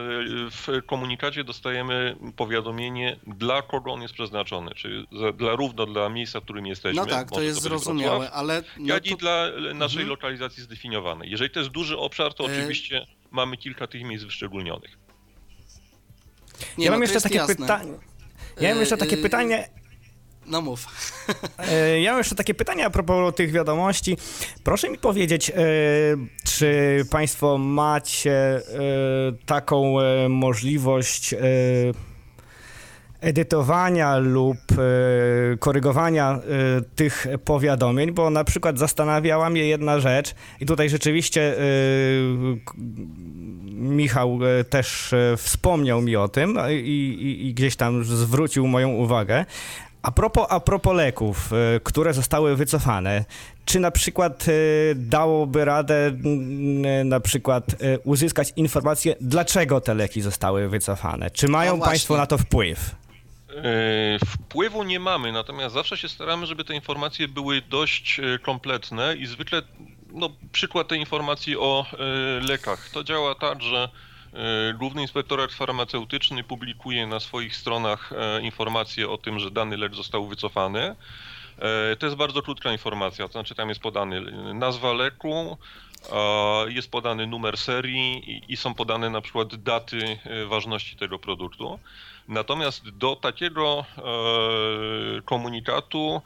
[0.52, 6.40] w komunikacie dostajemy powiadomienie, dla kogo on jest przeznaczony, czyli za, dla, równo dla miejsca,
[6.40, 7.02] w którym jesteśmy.
[7.02, 8.64] No tak, to jest zrozumiałe, Wrocław, ale...
[8.78, 9.10] No jak to...
[9.10, 10.08] i dla naszej mhm.
[10.08, 11.32] lokalizacji zdefiniowanej.
[11.32, 12.46] Jeżeli to jest duży obszar, to e...
[12.46, 15.09] oczywiście mamy kilka tych miejsc wyszczególnionych.
[16.78, 17.94] Nie, ja no mam jeszcze takie pytanie.
[18.62, 19.70] Ja mam jeszcze takie yy, pytanie.
[20.46, 20.86] No mów.
[21.58, 24.18] E, ja mam jeszcze takie pytanie a propos tych wiadomości.
[24.64, 25.52] Proszę mi powiedzieć,
[26.46, 28.62] czy Państwo macie
[29.46, 29.96] taką
[30.30, 31.36] możliwość
[33.22, 36.40] edytowania lub e, korygowania e,
[36.96, 41.62] tych powiadomień, bo na przykład zastanawiała mnie jedna rzecz i tutaj rzeczywiście e,
[43.72, 49.46] Michał też wspomniał mi o tym i, i, i gdzieś tam zwrócił moją uwagę.
[50.02, 51.52] A propos, a propos leków,
[51.84, 53.26] które zostały wycofane,
[53.66, 54.46] czy na przykład
[54.96, 56.12] dałoby radę
[57.06, 57.66] na przykład
[58.04, 61.32] uzyskać informację, dlaczego te leki zostały wycofane?
[61.32, 62.96] Czy mają no Państwo na to wpływ?
[63.56, 69.16] E, wpływu nie mamy, natomiast zawsze się staramy, żeby te informacje były dość e, kompletne
[69.16, 69.62] i zwykle
[70.12, 72.90] no, przykład tej informacji o e, lekach.
[72.90, 73.90] To działa tak, że
[74.78, 80.96] Główny Inspektorat Farmaceutyczny publikuje na swoich stronach informacje o tym, że dany lek został wycofany.
[82.00, 84.22] To jest bardzo krótka informacja, to znaczy tam jest podany
[84.54, 85.58] nazwa leku,
[86.68, 91.80] jest podany numer serii i są podane na przykład daty ważności tego produktu.
[92.30, 96.22] Natomiast do takiego e, komunikatu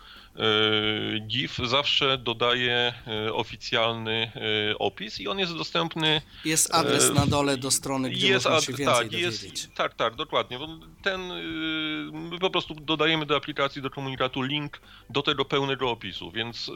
[1.28, 4.32] GIF e, zawsze dodaje e, oficjalny
[4.80, 6.22] opis i on jest dostępny.
[6.46, 10.16] Jest adres na dole do strony, gdzie jest można się więcej tak, jest, tak, tak,
[10.16, 10.60] dokładnie.
[11.02, 11.22] Ten
[12.12, 16.72] my po prostu dodajemy do aplikacji, do komunikatu link do tego pełnego opisu, więc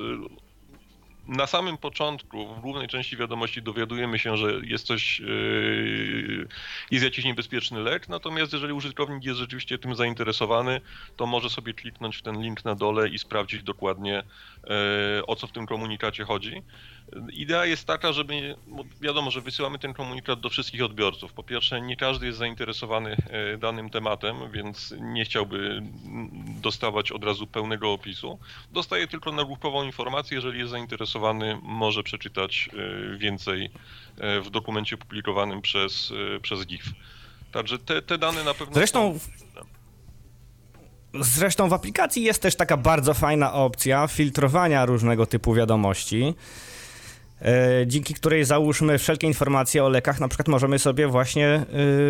[1.28, 6.48] na samym początku, w głównej części wiadomości dowiadujemy się, że jest coś, yy,
[6.92, 10.82] jest jakiś niebezpieczny lek, natomiast jeżeli użytkownik jest rzeczywiście tym zainteresowany,
[11.16, 14.24] to może sobie kliknąć w ten link na dole i sprawdzić dokładnie,
[14.64, 16.64] yy, o co w tym komunikacie chodzi.
[17.34, 18.56] Idea jest taka, żeby,
[19.02, 21.34] wiadomo, że wysyłamy ten komunikat do wszystkich odbiorców.
[21.34, 25.82] Po pierwsze, nie każdy jest zainteresowany e, danym tematem, więc nie chciałby
[26.62, 28.40] dostawać od razu pełnego opisu.
[28.72, 32.70] Dostaje tylko nagłówkową informację, jeżeli jest zainteresowany, może przeczytać
[33.14, 33.70] e, więcej
[34.18, 36.86] e, w dokumencie publikowanym przez, przez GIF.
[37.52, 38.74] Także te, te dane na pewno.
[38.74, 39.20] Zresztą.
[41.14, 46.34] Zresztą w aplikacji jest też taka bardzo fajna opcja filtrowania różnego typu wiadomości.
[47.42, 51.66] E, dzięki której załóżmy wszelkie informacje o lekach, na przykład możemy sobie właśnie e,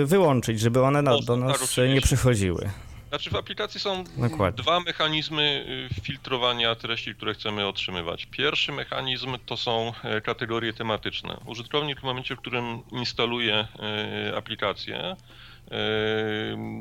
[0.05, 2.69] wyłączyć, żeby one na, do nas nie przychodziły.
[3.09, 4.63] Znaczy w aplikacji są Dokładnie.
[4.63, 8.25] dwa mechanizmy y, filtrowania treści, które chcemy otrzymywać.
[8.25, 11.37] Pierwszy mechanizm to są e, kategorie tematyczne.
[11.45, 13.67] Użytkownik w momencie, w którym instaluje
[14.37, 15.15] aplikację,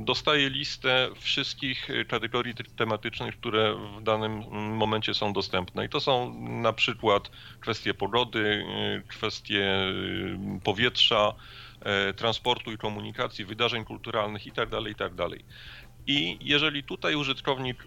[0.05, 4.45] dostaje listę wszystkich kategorii tematycznych, które w danym
[4.77, 5.85] momencie są dostępne.
[5.85, 8.65] I to są na przykład kwestie pogody,
[9.09, 9.79] kwestie
[10.65, 11.33] powietrza,
[11.81, 14.77] e, transportu i komunikacji, wydarzeń kulturalnych itd.
[14.77, 15.29] Tak itd.
[16.07, 17.87] I jeżeli tutaj użytkownik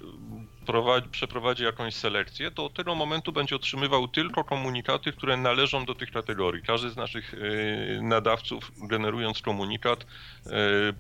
[0.66, 5.96] prowadzi, przeprowadzi jakąś selekcję, to od tego momentu będzie otrzymywał tylko komunikaty, które należą do
[5.96, 6.64] tych kategorii.
[6.64, 10.06] Każdy z naszych e, nadawców, generując komunikat,
[10.46, 10.50] e,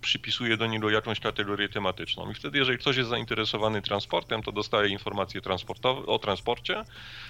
[0.01, 2.31] przypisuje do niego jakąś kategorię tematyczną.
[2.31, 5.41] I wtedy, jeżeli ktoś jest zainteresowany transportem, to dostaje informacje
[6.05, 6.83] o transporcie.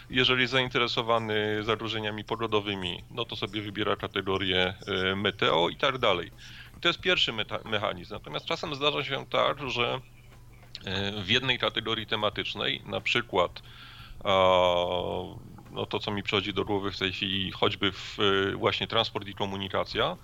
[0.09, 4.73] Jeżeli jest zainteresowany zagrożeniami pogodowymi, no to sobie wybiera kategorię
[5.15, 6.31] meteo i tak dalej.
[6.81, 7.33] To jest pierwszy
[7.65, 8.13] mechanizm.
[8.13, 9.99] Natomiast czasem zdarza się tak, że
[11.23, 13.61] w jednej kategorii tematycznej, na przykład
[15.71, 18.17] no to, co mi przychodzi do głowy w tej chwili, choćby w
[18.55, 20.17] właśnie transport i komunikacja,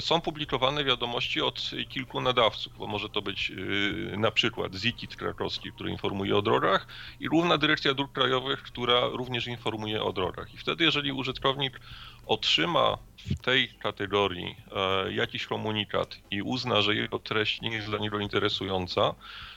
[0.00, 5.72] są publikowane wiadomości od kilku nadawców, bo może to być y, na przykład Zikit krakowski,
[5.72, 6.86] który informuje o drogach
[7.20, 10.54] i Główna Dyrekcja Dróg Krajowych, która również informuje o drogach.
[10.54, 11.80] I wtedy, jeżeli użytkownik
[12.26, 17.98] otrzyma w tej kategorii e, jakiś komunikat i uzna, że jego treść nie jest dla
[17.98, 19.14] niego interesująca,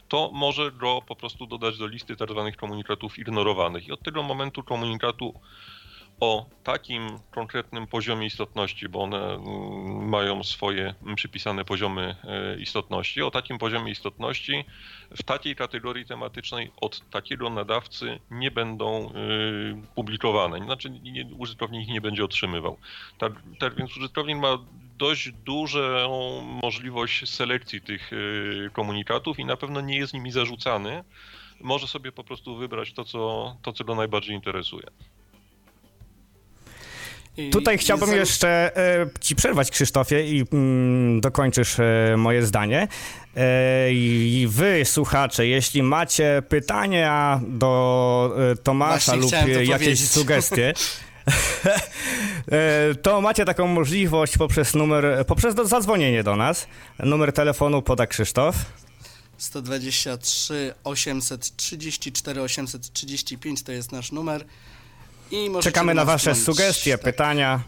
[0.07, 2.43] to może go po prostu dodać do listy tzw.
[2.45, 3.87] Tak komunikatów ignorowanych.
[3.87, 5.33] I od tego momentu komunikatu
[6.19, 13.31] o takim konkretnym poziomie istotności, bo one mm, mają swoje przypisane poziomy e, istotności, o
[13.31, 14.65] takim poziomie istotności
[15.17, 19.13] w takiej kategorii tematycznej od takiego nadawcy nie będą e,
[19.95, 22.77] publikowane, znaczy nie, użytkownik ich nie będzie otrzymywał.
[23.17, 24.57] Tak, tak więc użytkownik ma
[24.97, 31.03] dość dużą możliwość selekcji tych e, komunikatów i na pewno nie jest nimi zarzucany.
[31.61, 34.87] Może sobie po prostu wybrać to, co, to, co go najbardziej interesuje.
[37.51, 42.87] Tutaj chciałbym jeszcze e, ci przerwać, Krzysztofie, i mm, dokończysz e, moje zdanie.
[43.35, 50.73] E, I wy, słuchacze, jeśli macie pytania do Tomasza Właśnie lub jakieś sugestie,
[52.51, 56.67] e, to macie taką możliwość poprzez numer, poprzez zadzwonienie do nas.
[56.99, 58.55] Numer telefonu poda Krzysztof.
[59.37, 64.45] 123 834 835 to jest nasz numer.
[65.31, 67.01] I Czekamy na Wasze sugestie, tak.
[67.01, 67.63] pytania.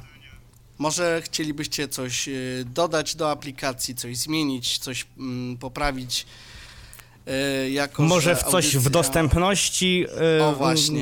[0.78, 6.26] Może chcielibyście coś y, dodać do aplikacji, coś zmienić, coś mm, poprawić.
[7.66, 8.80] Y, jako, Może w coś audycja...
[8.80, 10.06] w dostępności
[10.40, 10.56] y, o,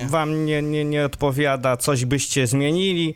[0.07, 3.15] Wam nie, nie, nie odpowiada, coś byście zmienili.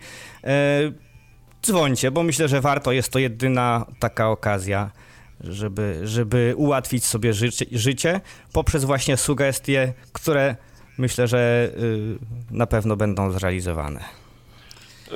[1.66, 4.92] Dzwońcie, bo myślę, że warto, jest to jedyna taka okazja,
[5.40, 8.22] żeby, żeby ułatwić sobie życie, życie
[8.54, 10.56] poprzez właśnie sugestie, które
[10.98, 12.18] myślę, że y,
[12.52, 14.04] na pewno będą zrealizowane.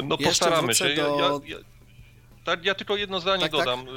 [0.04, 0.96] No postaramy się.
[0.96, 1.42] Do...
[1.48, 1.64] Ja, ja,
[2.44, 3.60] tak, ja tylko jedno zdanie tak, tak.
[3.60, 3.86] dodam.
[3.86, 3.96] Tak?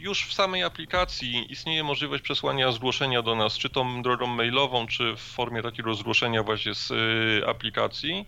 [0.00, 5.16] Już w samej aplikacji istnieje możliwość przesłania zgłoszenia do nas, czy to drogą mailową, czy
[5.16, 8.26] w formie takiego zgłoszenia właśnie z y, aplikacji.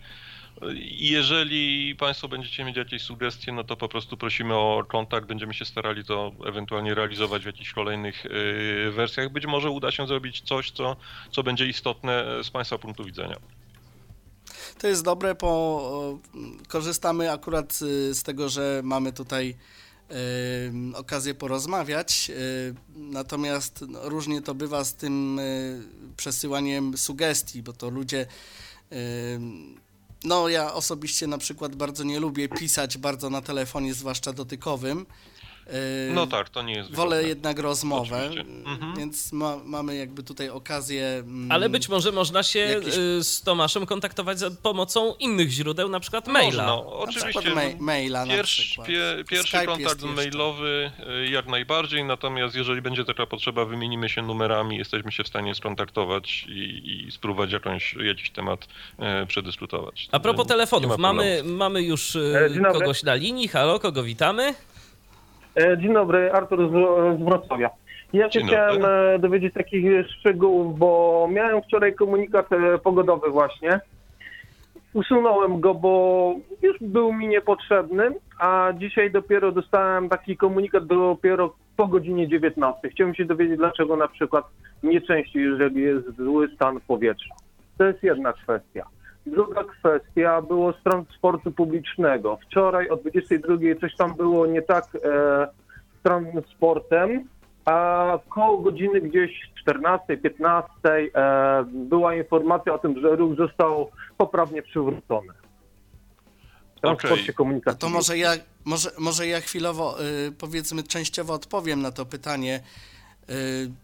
[0.91, 5.65] Jeżeli Państwo będziecie mieć jakieś sugestie, no to po prostu prosimy o kontakt, będziemy się
[5.65, 9.33] starali to ewentualnie realizować w jakichś kolejnych y, wersjach.
[9.33, 10.97] Być może uda się zrobić coś, co,
[11.31, 13.37] co będzie istotne z Państwa punktu widzenia.
[14.79, 16.19] To jest dobre, bo
[16.69, 19.55] korzystamy akurat y, z tego, że mamy tutaj
[20.11, 22.31] y, okazję porozmawiać,
[22.97, 25.41] natomiast no, różnie to bywa z tym
[26.17, 28.27] przesyłaniem sugestii, bo to ludzie
[30.25, 35.07] no, ja osobiście na przykład bardzo nie lubię pisać bardzo na telefonie, zwłaszcza dotykowym.
[35.67, 35.71] E,
[36.15, 37.29] No tak, to nie jest Wolę wygodne.
[37.29, 38.31] jednak rozmowę.
[38.67, 38.97] Mhm.
[38.97, 41.07] więc ma, mamy jakby tutaj okazję.
[41.07, 45.89] mm, Ale być może można się Jakieś- y, z Tomaszem kontaktować za pomocą innych źródeł,
[45.89, 46.47] na przykład maila.
[46.47, 47.29] Można, na oczywiście.
[47.31, 48.87] przykład ma- maila na Pierwszy, przykład.
[48.89, 50.91] pie, pierwszy Skype kontakt mailowy
[51.27, 55.55] y, jak najbardziej, natomiast jeżeli będzie taka potrzeba, wymienimy się numerami, jesteśmy się w stanie
[55.55, 58.67] skontaktować i, i spróbować jakąś, jakiś temat
[58.99, 60.09] e, przedyskutować.
[60.13, 63.49] A propos telefonów, ma mamy, mamy już E, kogoś na linii.
[63.49, 64.55] Halo, kogo witamy?
[65.57, 66.73] E, Dzień dobry, Artur z,
[67.25, 67.71] Wrocławia.
[68.13, 73.81] Ja się chciałem e, dowiedzieć takich szczegółów, bo miałem wczoraj komunikat e, pogodowy właśnie.
[74.95, 81.87] Usunąłem go, bo już był mi niepotrzebny, a dzisiaj dopiero dostałem taki komunikat dopiero po
[81.87, 82.89] godzinie 19.
[82.89, 84.45] Chciałem się dowiedzieć, dlaczego na przykład
[84.83, 87.35] nie częściej, jeżeli jest zły stan powietrza.
[87.79, 88.87] To jest jedna kwestia.
[89.27, 92.39] Druga kwestia było z transportu publicznego.
[92.47, 94.99] Wczoraj o 22 coś tam było nie tak e,
[96.01, 97.29] z transportem,
[97.65, 99.31] a koło godziny gdzieś
[99.63, 105.33] 14, 15 e, była informacja o tym, że ruch został poprawnie przywrócony.
[106.77, 107.27] W transporcie Okej.
[107.29, 107.81] No komunikacyjnym.
[107.81, 108.31] to może ja,
[108.65, 112.61] może, może ja chwilowo, y, powiedzmy, częściowo odpowiem na to pytanie,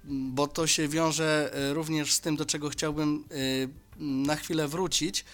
[0.05, 5.25] bo to się wiąże y, również z tym, do czego chciałbym y, na chwilę wrócić.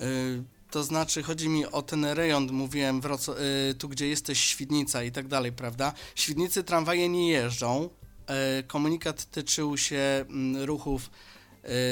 [0.00, 3.34] Y, to znaczy, chodzi mi o ten rejon, mówiłem, Wroco-
[3.70, 5.92] y, tu gdzie jesteś, Świdnica i tak dalej, prawda?
[6.14, 7.88] Świdnicy tramwaje nie jeżdżą.
[8.60, 10.24] Y, komunikat tyczył się
[10.64, 11.10] ruchów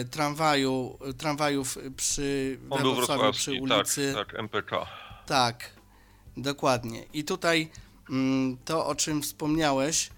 [0.01, 4.87] y, tramwaju, tramwajów przy Wrocławiu przy wrocławski, ulicy tak, tak, MPK.
[5.27, 5.71] tak,
[6.37, 7.05] dokładnie.
[7.13, 7.71] I tutaj
[8.65, 10.11] to, o czym wspomniałeś, y,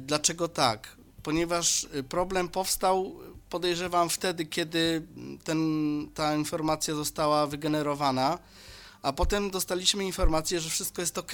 [0.00, 0.96] dlaczego tak?
[1.22, 3.14] Ponieważ y, problem powstał,
[3.50, 5.02] podejrzewam, wtedy, kiedy
[5.44, 5.58] ten,
[6.14, 8.38] ta informacja została wygenerowana,
[9.02, 11.32] a potem dostaliśmy informację, że wszystko jest ok,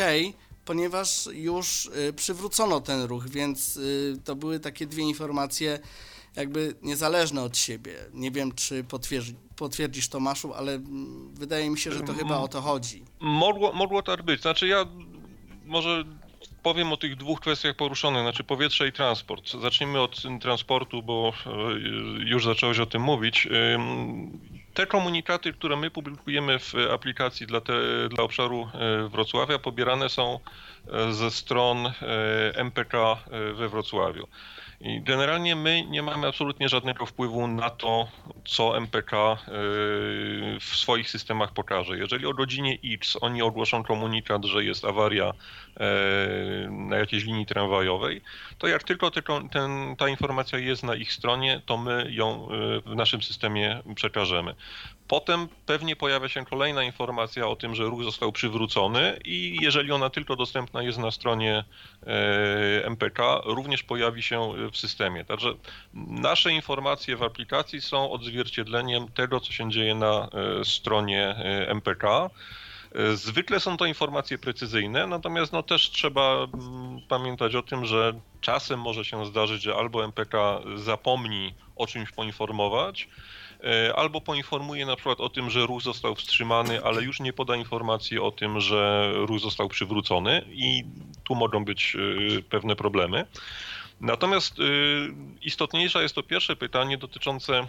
[0.65, 3.79] ponieważ już y, przywrócono ten ruch, więc
[4.25, 5.79] to były takie dwie informacje
[6.37, 7.95] jakby niezależne od siebie.
[8.15, 10.81] Nie wiem, czy potwierdzi, potwierdzisz Tomaszu, ale
[11.35, 13.05] wydaje mi się, że to chyba o to chodzi.
[13.21, 14.41] Mogło, mogło tak być.
[14.43, 14.87] Znaczy ja
[15.67, 16.05] może
[16.65, 19.51] powiem o tych dwóch kwestiach poruszonych, znaczy powietrze i transport.
[19.51, 21.51] Zacznijmy od transportu, bo e,
[22.25, 23.49] już zacząłeś o tym mówić.
[24.75, 27.73] Te komunikaty, które my publikujemy w aplikacji dla, te,
[28.09, 30.41] dla obszaru e, Wrocławia, pobierane są
[30.89, 31.93] e, ze stron
[32.55, 33.17] MPK
[33.55, 34.29] we Wrocławiu.
[34.85, 38.09] I generalnie my nie mamy absolutnie żadnego wpływu na to,
[38.45, 39.37] co MPK e,
[40.61, 41.99] w swoich systemach pokaże.
[41.99, 45.33] Jeżeli o godzinie X oni ogłoszą komunikat, że jest awaria
[45.81, 45.85] e,
[46.71, 48.21] na jakiejś linii tramwajowej,
[48.59, 49.11] to jak tylko
[49.51, 54.55] ten, ta informacja jest na ich stronie, to my ją e, w naszym systemie przekażemy.
[55.15, 60.11] Potem pewnie pojawia się kolejna informacja o tym, że ruch został przywrócony i jeżeli ona
[60.11, 61.65] tylko dostępna jest na stronie
[62.07, 65.25] e, MPK, również pojawi się w systemie.
[65.25, 65.55] Także
[65.95, 70.29] nasze informacje w aplikacji są odzwierciedleniem tego, co się dzieje na
[70.61, 72.31] e, stronie e, MPK.
[73.15, 78.81] Zwykle są to informacje precyzyjne, natomiast no też trzeba mm, pamiętać o tym, że czasem
[78.81, 83.09] może się zdarzyć, że albo MPK zapomni o czymś poinformować,
[83.95, 88.19] albo poinformuje na przykład o tym, że ruch został wstrzymany, ale już nie poda informacji
[88.19, 90.85] o tym, że ruch został przywrócony i
[91.25, 91.97] tu mogą być
[92.39, 93.25] e, pewne problemy.
[94.01, 94.63] Natomiast y,
[95.43, 97.67] istotniejsze jest to pierwsze pytanie dotyczące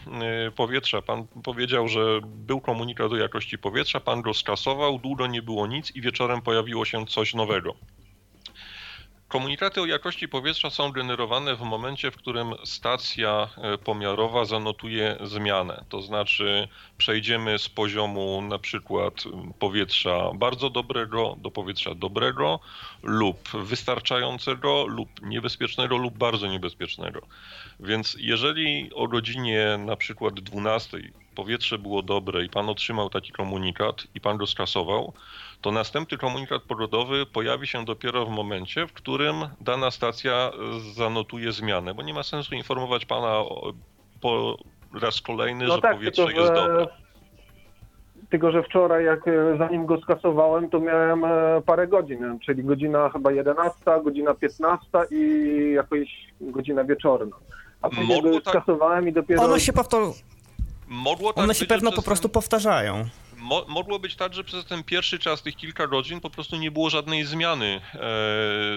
[0.56, 1.02] powietrza.
[1.02, 5.96] Pan powiedział, że był komunikat o jakości powietrza, pan go skasował, długo nie było nic
[5.96, 7.76] i wieczorem pojawiło się coś nowego.
[9.36, 15.84] Komunikaty o jakości powietrza są generowane w momencie, w którym stacja e, pomiarowa zanotuje zmianę.
[15.90, 16.68] To znaczy
[16.98, 19.14] przejdziemy z poziomu na przykład
[19.60, 22.60] powietrza bardzo dobrego do powietrza dobrego
[23.04, 27.22] lub wystarczającego lub niebezpiecznego lub bardzo niebezpiecznego.
[27.80, 30.98] Więc jeżeli o godzinie na przykład 12
[31.36, 35.14] powietrze było dobre i pan otrzymał taki komunikat i pan go skasował,
[35.66, 40.52] to następny komunikat pogodowy pojawi się dopiero w momencie, w którym dana stacja e,
[40.96, 43.74] zanotuje zmianę, bo nie ma sensu informować pana o,
[44.22, 44.58] po
[45.02, 46.88] raz kolejny, że powietrze No tak, tylko, jest że- dobre.
[48.30, 53.10] Tylko, że wczoraj, jak e, zanim go skasowałem, to miałem e, parę godzin, czyli godzina
[53.10, 56.08] chyba 11, godzina 15 i jakaś
[56.42, 57.36] godzina wieczorna.
[57.82, 59.44] A później go tak- skasowałem i dopiero...
[59.44, 60.04] One się, powtor...
[60.88, 63.06] Mogło tak One się być, pewno że po prostu powtarzają.
[63.46, 66.72] Mo- mogło być tak, że przez ten pierwszy czas, tych kilka godzin, po prostu nie
[66.72, 68.00] było żadnej zmiany e,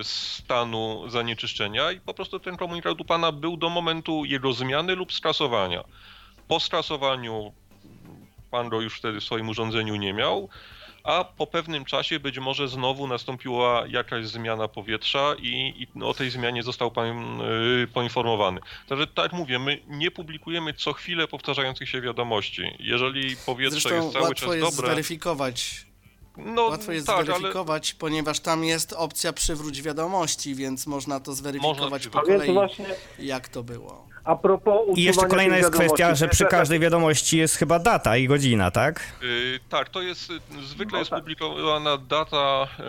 [0.03, 5.13] stanu zanieczyszczenia i po prostu ten komunikat u pana był do momentu jego zmiany lub
[5.13, 5.85] skasowania.
[6.49, 7.53] Po skasowaniu
[8.51, 10.49] pan go już wtedy w swoim urządzeniu nie miał,
[11.09, 16.31] a po pewnym czasie być może znowu nastąpiła jakaś zmiana powietrza i, i o tej
[16.31, 18.61] zmianie został pan y, poinformowany.
[18.89, 22.63] Także tak jak mówię, my nie publikujemy co chwilę powtarzających się wiadomości.
[22.79, 25.87] Jeżeli powietrze Zresztą jest cały łatwo czas jest dobre, zweryfikować,
[26.37, 31.33] no łatwo jest tak, ale zweryfikować, ponieważ tam jest opcja przywróć wiadomości, więc można to
[31.35, 32.87] zweryfikować Można po kolei, właśnie
[33.19, 34.08] jak to było.
[34.29, 38.27] A propos I jeszcze kolejna jest kwestia, że przy każdej wiadomości jest chyba data i
[38.27, 39.13] godzina, tak?
[39.23, 41.21] Y, tak, to jest y, zwykle No jest tak.
[41.21, 42.83] publikowana data, y,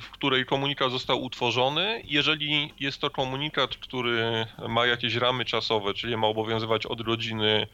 [0.00, 2.02] w której komunikat został utworzony.
[2.04, 7.66] Jeżeli jest to komunikat, który ma jakieś ramy czasowe, czyli ma obowiązywać od godziny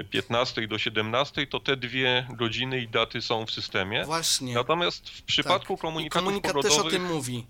[0.00, 4.04] y, 15 do 17, to te dwie godziny i daty są w systemie.
[4.04, 4.54] Właśnie.
[4.54, 5.80] Natomiast w przypadku tak.
[5.80, 7.46] Komunikatów komunikat też o tym mówi.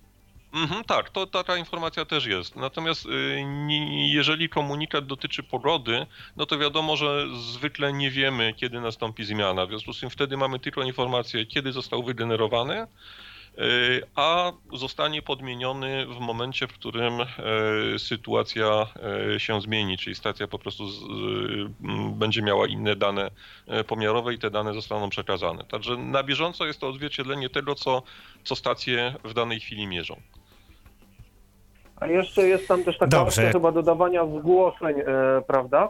[0.53, 2.57] Mhm, tak, to taka informacja też jest.
[2.57, 3.11] Natomiast y,
[4.07, 9.67] jeżeli komunikat dotyczy pogody, no to wiadomo, że zwykle nie wiemy, kiedy nastąpi zmiana.
[9.67, 12.87] W związku z tym wtedy mamy tylko informację, kiedy został wygenerowany,
[13.59, 17.21] y, a zostanie podmieniony w momencie, w którym
[17.95, 18.87] y, sytuacja
[19.39, 21.01] się zmieni, czyli stacja po prostu z,
[22.13, 23.31] będzie miała inne dane
[23.87, 25.65] pomiarowe i te dane zostaną przekazane.
[25.65, 28.03] Także na bieżąco jest to odzwierciedlenie tego, co,
[28.45, 30.23] co stacje w danej chwili mierzą.
[32.03, 33.43] A jeszcze jest tam też taka Dobrze.
[33.43, 35.05] opcja chyba dodawania zgłoszeń, e,
[35.47, 35.89] prawda?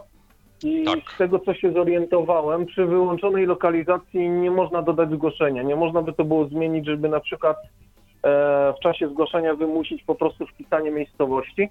[0.63, 0.99] I Tak.
[1.15, 5.63] z tego, co się zorientowałem, przy wyłączonej lokalizacji nie można dodać zgłoszenia.
[5.63, 10.15] Nie można by to było zmienić, żeby na przykład e, w czasie zgłoszenia wymusić po
[10.15, 11.69] prostu wpisanie miejscowości.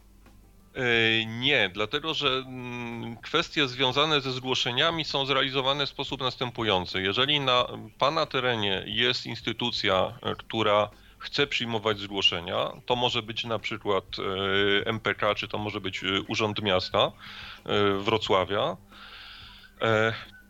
[0.76, 0.80] E,
[1.40, 7.02] Nie, dlatego że mm, kwestie związane ze zgłoszeniami są zrealizowane w sposób następujący.
[7.02, 7.64] Jeżeli na
[7.98, 10.88] Pana terenie jest instytucja, e, która
[11.22, 14.04] chce przyjmować zgłoszenia, to może być na przykład
[14.84, 17.12] e, MPK, czy to może być e, Urząd Miasta
[17.66, 18.76] e, Wrocławia,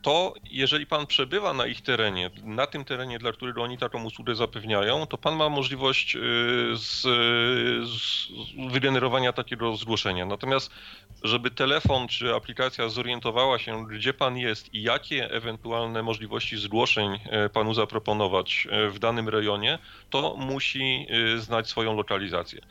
[0.03, 4.35] to jeżeli pan przebywa na ich terenie, na tym terenie, dla którego oni taką usługę
[4.35, 6.19] zapewniają, to pan ma możliwość y,
[6.75, 7.01] z,
[7.89, 8.27] z
[8.71, 10.25] wygenerowania takiego zgłoszenia.
[10.25, 10.71] Natomiast,
[11.23, 17.49] żeby telefon czy aplikacja zorientowała się, gdzie pan jest i jakie ewentualne możliwości zgłoszeń e,
[17.49, 19.79] panu zaproponować e, w danym rejonie,
[20.09, 22.61] to musi y, znać swoją lokalizację.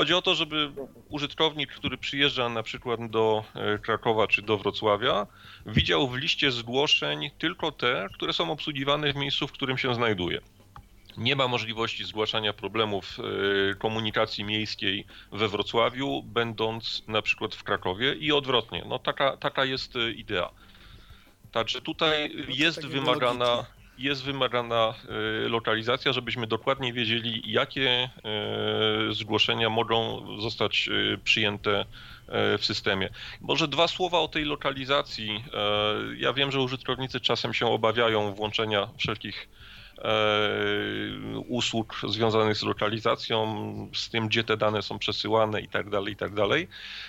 [0.00, 0.72] Chodzi o to, żeby
[1.08, 5.26] użytkownik, który przyjeżdża na przykład do e, Krakowa czy do Wrocławia,
[5.66, 10.40] widział w liście zgłoszeń tylko te, które są obsługiwane w miejscu, w którym się znajduje.
[11.16, 18.14] Nie ma możliwości zgłaszania problemów e, komunikacji miejskiej we Wrocławiu, będąc na przykład w Krakowie
[18.14, 18.84] i odwrotnie.
[18.88, 20.50] No taka, taka jest e, idea.
[21.52, 23.66] Także tutaj jest tak wymagana.
[24.00, 24.94] Jest wymagana
[25.44, 28.10] e, lokalizacja, żebyśmy dokładnie wiedzieli, jakie e,
[29.14, 31.84] zgłoszenia mogą zostać e, przyjęte
[32.58, 33.10] w systemie.
[33.40, 35.44] Może dwa słowa o tej lokalizacji.
[36.16, 39.48] Ja wiem, że użytkownicy czasem się obawiają włączenia wszelkich
[41.48, 43.40] usług związanych z lokalizacją,
[43.94, 46.68] z tym, gdzie te dane są przesyłane i tak dalej, i tak dalej.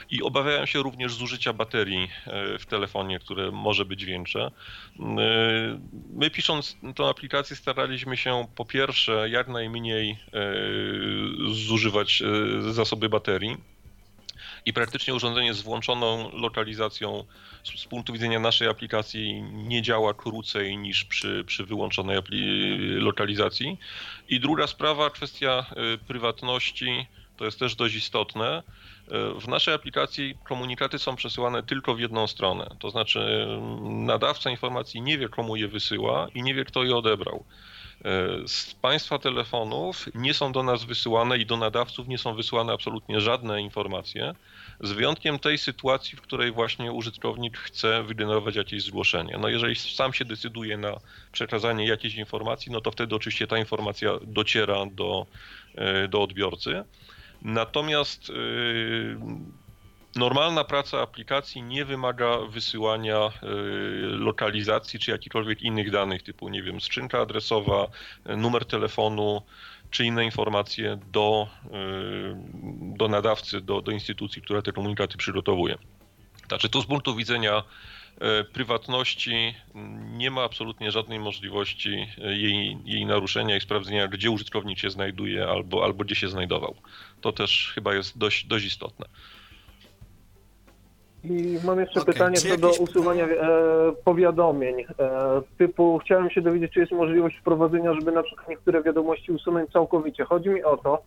[0.10, 4.52] I obawiają się również zużycia baterii e, w telefonie, które może być większe.
[5.00, 5.80] E,
[6.14, 10.18] My pisząc tę aplikację staraliśmy się po pierwsze jak najmniej e,
[11.54, 13.58] zużywać e, zasoby baterii
[14.66, 17.26] i praktycznie urządzenie z włączoną lokalizacją
[17.64, 22.18] z, z punktu widzenia naszej aplikacji nie działa krócej niż przy, przy wyłączonej
[23.00, 23.78] lokalizacji.
[24.30, 27.08] I druga sprawa, kwestia y, prywatności,
[27.38, 28.64] to jest też dość istotne.
[29.08, 33.48] Y, W naszej aplikacji komunikaty są przesyłane tylko w jedną stronę, to znaczy
[33.82, 37.46] nadawca informacji nie wie komu je wysyła i nie wie kto je odebrał.
[38.06, 42.74] Y, Z Państwa telefonów nie są do nas wysyłane i do nadawców nie są wysyłane
[42.74, 44.36] absolutnie żadne informacje,
[44.80, 49.38] z wyjątkiem tej sytuacji, w której właśnie użytkownik chce wygenerować jakieś zgłoszenie.
[49.42, 50.98] No jeżeli sam się decyduje na
[51.32, 55.26] przekazanie jakiejś informacji, no to wtedy oczywiście ta informacja dociera do,
[55.76, 56.84] e, do odbiorcy.
[57.42, 58.34] Natomiast e,
[60.16, 63.32] normalna praca aplikacji nie wymaga wysyłania e,
[64.02, 67.88] lokalizacji czy jakichkolwiek innych danych typu, nie wiem, skrzynka adresowa,
[68.26, 69.42] e, numer telefonu,
[69.92, 71.70] czy inne informacje do, y,
[72.98, 75.78] do nadawcy, do, do instytucji, która te komunikaty przygotowuje.
[76.48, 77.64] Znaczy tu z punktu widzenia
[78.54, 79.56] prywatności
[80.02, 85.84] nie ma absolutnie żadnej możliwości jej, jej naruszenia i sprawdzenia, gdzie użytkownik się znajduje albo,
[85.84, 86.76] albo gdzie się znajdował.
[87.22, 89.06] To też chyba jest dość, dość istotne.
[91.24, 93.48] I mam jeszcze Okej, pytanie czy co do jakieś usuwania e,
[94.06, 94.76] powiadomień.
[94.82, 94.86] E,
[95.58, 100.24] typu chciałem się dowiedzieć, czy jest możliwość wprowadzenia, żeby na przykład niektóre wiadomości usunąć całkowicie.
[100.26, 101.02] Chodzi mi o to,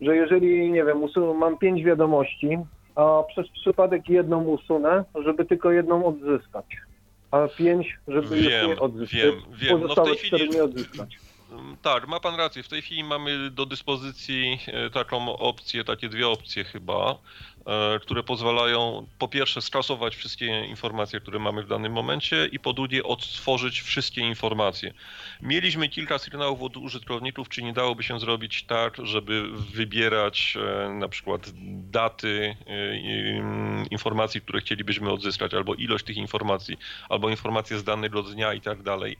[0.00, 0.98] że jeżeli, nie wiem,
[1.38, 2.58] mam pięć wiadomości,
[2.94, 6.64] a przez przypadek jedną usunę, żeby tylko jedną odzyskać.
[7.30, 9.20] a 5, żeby już Wiem, nie odzyskać.
[9.22, 9.42] wiem, wiem.
[9.42, 11.18] No w tej Pozostałe chwili- 4 nie odzyskać.
[11.52, 12.62] Mm, Tak, ma pan rację.
[12.62, 17.14] W tej chwili mamy do dyspozycji e, taką opcję, takie dwie opcje chyba,
[18.02, 23.04] które pozwalają po pierwsze skasować wszystkie informacje, które mamy w danym momencie i po drugie
[23.04, 24.94] odtworzyć wszystkie informacje.
[25.42, 31.08] Mieliśmy kilka sygnałów od użytkowników, czy nie dałoby się zrobić tak, żeby wybierać e, na
[31.08, 31.50] przykład
[31.90, 36.76] daty e, informacji, które chcielibyśmy odzyskać, albo ilość tych informacji,
[37.08, 39.16] albo informacje z danego dnia i tak dalej.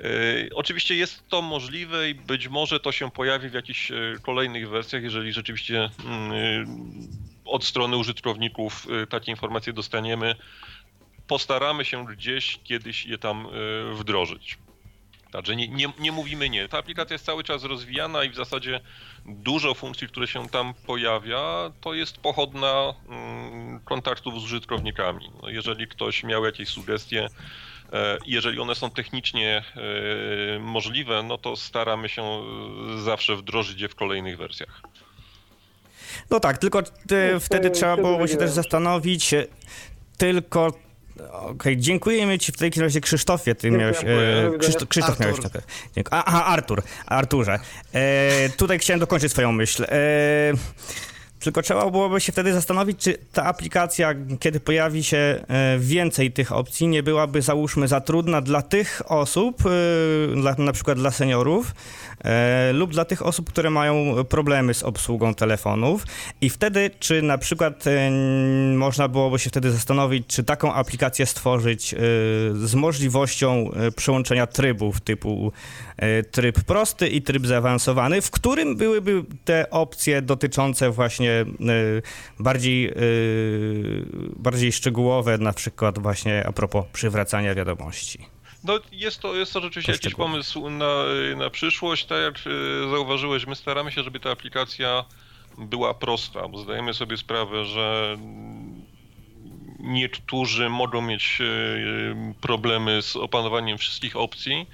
[0.00, 4.68] E, Oczywiście jest to możliwe i być może to się pojawi w jakichś e, kolejnych
[4.68, 6.64] wersjach, jeżeli rzeczywiście mm, e,
[7.48, 10.34] od strony użytkowników e, takie informacje dostaniemy.
[11.26, 14.58] Postaramy się gdzieś kiedyś je tam e, wdrożyć.
[15.30, 16.68] Także nie, nie, nie mówimy nie.
[16.68, 18.80] Ta aplikacja jest cały czas rozwijana i w zasadzie
[19.26, 25.30] dużo funkcji, które się tam pojawia, to jest pochodna mm, kontaktów z użytkownikami.
[25.42, 27.28] No, jeżeli ktoś miał jakieś sugestie,
[27.92, 29.62] e, jeżeli one są technicznie
[30.56, 32.42] e, możliwe, no to staramy się e,
[33.00, 34.82] zawsze wdrożyć je w kolejnych wersjach.
[36.30, 39.46] No tak, tylko e, wtedy trzeba byłoby się też zastanowić, e,
[40.16, 40.72] tylko...
[41.32, 43.80] Okej, dziękujemy ci w takim razie Krzysztofie, ty Dziękuję.
[43.80, 43.98] miałeś...
[44.54, 45.26] E, Krzysztof, Krzysztof Artur.
[45.26, 45.62] miałeś takie.
[45.94, 46.20] Dziękuję.
[46.20, 47.58] A, Aha, Artur, Arturze.
[47.92, 49.84] E, tutaj chciałem dokończyć swoją myśl.
[49.84, 49.88] E,
[51.40, 56.52] tylko trzeba byłoby się wtedy zastanowić, czy ta aplikacja, kiedy pojawi się e, więcej tych
[56.52, 59.70] opcji, nie byłaby, załóżmy, za trudna dla tych osób, e,
[60.34, 61.74] dla, na przykład dla seniorów,
[62.24, 66.04] e, lub dla tych osób, które mają problemy z obsługą telefonów.
[66.40, 67.84] I wtedy, czy na przykład
[68.74, 71.94] można byłoby się wtedy zastanowić, czy taką aplikację stworzyć
[72.54, 75.52] z możliwością przełączenia trybów typu
[76.30, 81.44] tryb prosty i tryb zaawansowany, w którym byłyby te opcje dotyczące właśnie e,
[82.38, 82.92] bardziej, e,
[84.36, 88.18] bardziej szczegółowe, na przykład właśnie a propos przywracania wiadomości.
[88.64, 91.04] No jest to, jest to rzeczywiście jakiś pomysł na,
[91.36, 92.04] na przyszłość.
[92.04, 95.04] Tak jak e, zauważyłeś, my staramy się, żeby ta aplikacja
[95.58, 98.16] była prosta, bo zdajemy sobie sprawę, że
[99.78, 101.38] niektórzy mogą mieć
[102.40, 104.66] problemy z opanowaniem wszystkich opcji.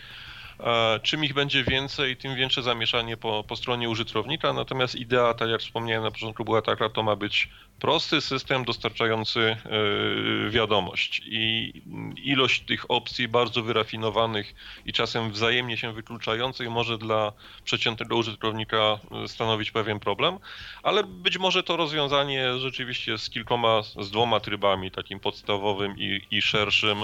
[1.03, 4.53] Czym ich będzie więcej, tym większe zamieszanie po, po stronie użytkownika.
[4.53, 7.49] Natomiast idea, tak jak wspomniałem na początku, była taka, to ma być
[7.81, 11.23] prosty system dostarczający e, wiadomość.
[11.25, 11.73] I
[12.17, 14.55] ilość tych opcji bardzo wyrafinowanych
[14.87, 17.33] i czasem wzajemnie się wykluczających może dla
[17.65, 20.39] przeciętnego użytkownika e, stanowić pewien problem,
[20.83, 26.43] ale być może to rozwiązanie rzeczywiście z kilkoma, z dwoma trybami, takim podstawowym i, i
[26.43, 26.99] szerszym,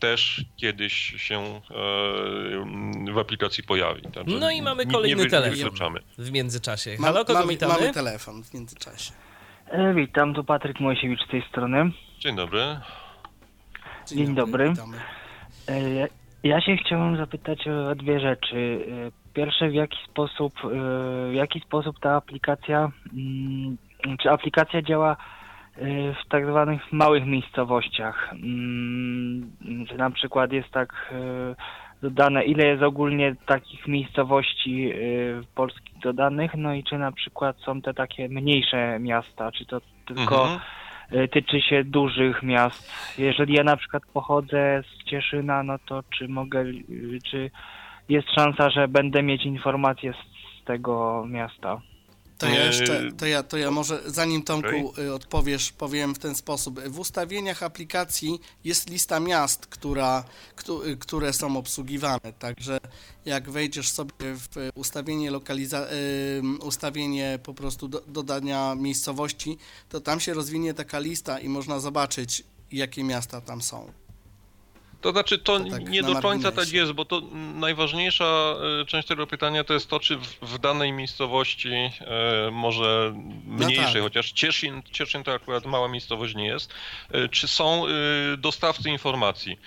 [0.00, 4.02] też kiedyś się e, w aplikacji pojawi.
[4.02, 5.98] Także No i mamy kolejny telefon.
[6.18, 6.96] w międzyczasie.
[6.96, 7.74] Halo, kogo mamy, witamy?
[7.74, 9.12] mamy telefon w międzyczasie.
[9.70, 11.90] E, Witam, tu Patryk Mojsiewicz z tej strony.
[12.18, 12.60] Dzień dobry.
[14.06, 14.70] Dzień dobry.
[14.70, 14.96] witamy.
[15.68, 15.90] E,
[16.42, 18.86] ja- się chciałem zapytać o dwie rzeczy.
[19.08, 20.68] E, Pierwsze, w jaki sposób, e,
[21.30, 23.78] w jaki sposób ta aplikacja, mm,
[24.22, 25.16] czy aplikacja działa e,
[25.76, 28.32] w tak zwanych małych miejscowościach?
[28.32, 29.52] Mm,
[29.88, 31.54] Czy na przykład jest tak e,
[32.02, 34.94] dodane, ile jest ogólnie takich miejscowości e,
[35.42, 39.80] w Polski dodanych, no i czy na przykład są te takie mniejsze miasta, czy to
[40.06, 40.60] tylko Mhm.
[41.24, 42.92] y, tyczy się dużych miast.
[43.18, 47.50] Jeżeli ja na przykład pochodzę z Cieszyna, no to czy mogę, y, czy
[48.08, 51.80] jest szansa, że będę mieć informacje z tego miasta?
[52.42, 54.68] To ja Yy, jeszcze, to ja, to ja może, zanim Tomku
[54.98, 56.80] y, odpowiesz, powiem w ten sposób.
[56.80, 60.24] W ustawieniach aplikacji jest lista miast, która,
[60.56, 62.78] któ- y, które są obsługiwane, także
[63.24, 70.20] jak wejdziesz sobie w ustawienie lokaliza- y, ustawienie po prostu do, dodania miejscowości, to tam
[70.20, 73.92] się rozwinie taka lista i można zobaczyć, jakie miasta tam są.
[75.02, 77.22] To znaczy, to, To tak nie do końca tak jest, bo to
[77.54, 81.90] najważniejsza e, część tego pytania to jest to, czy w, danej miejscowości, e,
[82.52, 83.14] może
[83.46, 84.02] mniejszej, tak.
[84.02, 86.74] chociaż Cieszyn, Cieszyn to akurat mała miejscowość nie jest,
[87.10, 87.84] e, czy są
[88.38, 89.60] dostawcy informacji.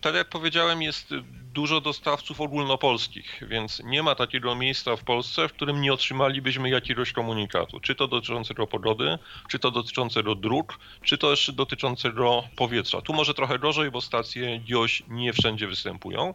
[0.00, 1.14] Tak jak powiedziałem, jest
[1.52, 7.12] dużo dostawców ogólnopolskich, więc nie ma takiego miejsca w Polsce, w którym nie otrzymalibyśmy jakiegoś
[7.12, 7.80] komunikatu.
[7.80, 13.00] Czy to dotyczącego pogody, czy to dotyczącego dróg, czy jeszcze dotyczącego powietrza.
[13.00, 16.34] Tu może trochę gorzej, bo stacje DIOŚ nie wszędzie występują,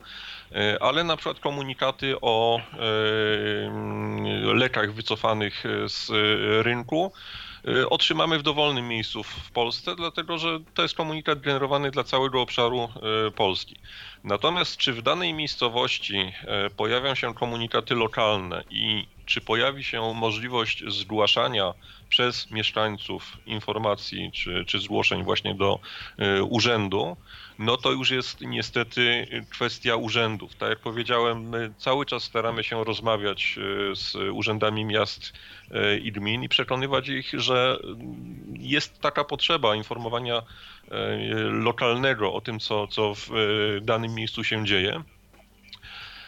[0.52, 6.10] e, ale na przykład komunikaty o e, lekach wycofanych z
[6.66, 7.12] rynku
[7.90, 12.90] otrzymamy w dowolnym miejscu w Polsce, dlatego że to jest komunikat generowany dla całego obszaru
[13.28, 13.76] e, Polski.
[14.24, 20.84] Natomiast czy w danej miejscowości e, pojawią się komunikaty lokalne i czy pojawi się możliwość
[20.88, 21.74] zgłaszania
[22.10, 25.80] przez mieszkańców informacji czy, czy zgłoszeń właśnie do
[26.20, 27.18] y, urzędu,
[27.60, 30.56] no to już jest niestety kwestia urzędów.
[30.56, 33.56] Tak jak powiedziałem, my cały czas staramy się rozmawiać
[33.92, 35.34] y, z urzędami miast
[35.72, 37.80] y, i gmin i przekonywać ich, że
[38.60, 40.42] jest taka potrzeba informowania
[41.50, 43.30] lokalnego o tym, co, co w
[43.82, 45.04] danym miejscu się dzieje.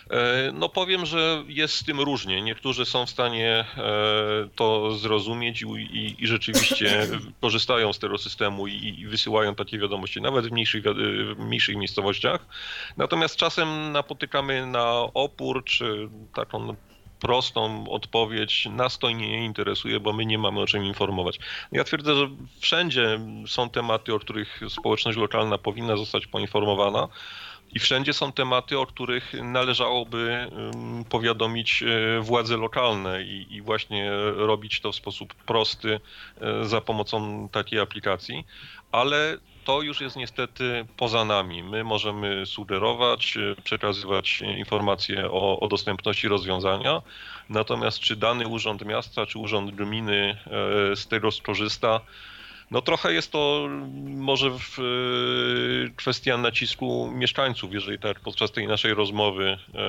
[0.10, 2.42] E, no powiem, że jest z tym różnie.
[2.42, 7.08] Niektórzy są w stanie e, to zrozumieć i, i, i rzeczywiście
[7.42, 12.46] korzystają z tego systemu i, i, wysyłają takie wiadomości, nawet w mniejszych, w mniejszych miejscowościach.
[12.98, 16.76] Natomiast czasem napotykamy na opór, czy taką
[17.20, 21.40] prostą odpowiedź, nas to nie interesuje, bo my nie mamy o czym informować.
[21.72, 22.30] Ja twierdzę, że
[22.60, 27.08] wszędzie są tematy, o których społeczność lokalna powinna zostać poinformowana.
[27.74, 30.52] I wszędzie są tematy, o których należałoby
[31.10, 36.00] powiadomić e, władze lokalne i, właśnie robić to w sposób prosty
[36.42, 38.46] e, za pomocą takiej aplikacji,
[38.92, 41.64] ale to już jest niestety poza nami.
[41.64, 47.02] My możemy sugerować, e, przekazywać informacje o, o dostępności rozwiązania,
[47.50, 50.38] natomiast czy dany urząd miasta, czy urząd gminy
[50.96, 52.02] z tego skorzysta,
[52.72, 53.68] no trochę jest to
[54.06, 54.84] może w, e,
[55.96, 59.82] kwestia nacisku mieszkańców, jeżeli tak podczas tej naszej rozmowy e,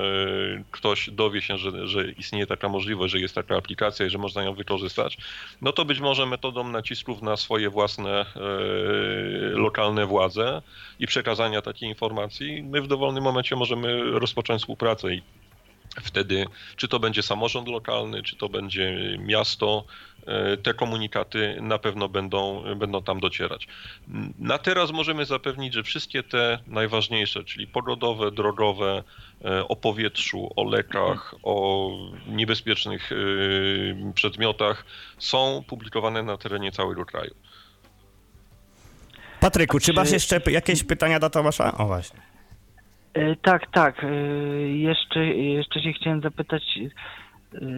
[0.71, 4.43] ktoś dowie się, że, że istnieje taka możliwość, że jest taka aplikacja i że można
[4.43, 5.17] ją wykorzystać,
[5.61, 8.25] no to być może metodą nacisków na swoje własne e,
[9.49, 10.61] lokalne władze
[10.99, 15.21] i przekazania takiej informacji, my w dowolnym momencie możemy rozpocząć współpracę i
[16.03, 19.85] Wtedy, czy to będzie samorząd lokalny, czy to będzie miasto,
[20.63, 23.67] te komunikaty na pewno będą, będą tam docierać.
[24.39, 29.03] Na teraz możemy zapewnić, że wszystkie te najważniejsze, czyli pogodowe, drogowe,
[29.45, 31.91] e, o powietrzu, o lekach, o
[32.27, 34.85] niebezpiecznych e, przedmiotach
[35.17, 37.35] są publikowane na terenie całego kraju.
[39.39, 41.77] Patryku, czy masz jeszcze jakieś pytania do Tomasza?
[41.77, 42.19] O właśnie.
[43.13, 44.03] E, tak, tak.
[44.03, 44.07] E,
[44.67, 46.89] jeszcze, jeszcze się chciałem zapytać e,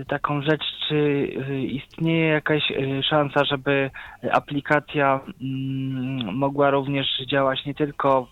[0.07, 1.25] taką rzecz, czy
[1.67, 2.63] istnieje jakaś
[3.09, 3.91] szansa, żeby
[4.31, 8.27] aplikacja mm, mogła również działać nie tylko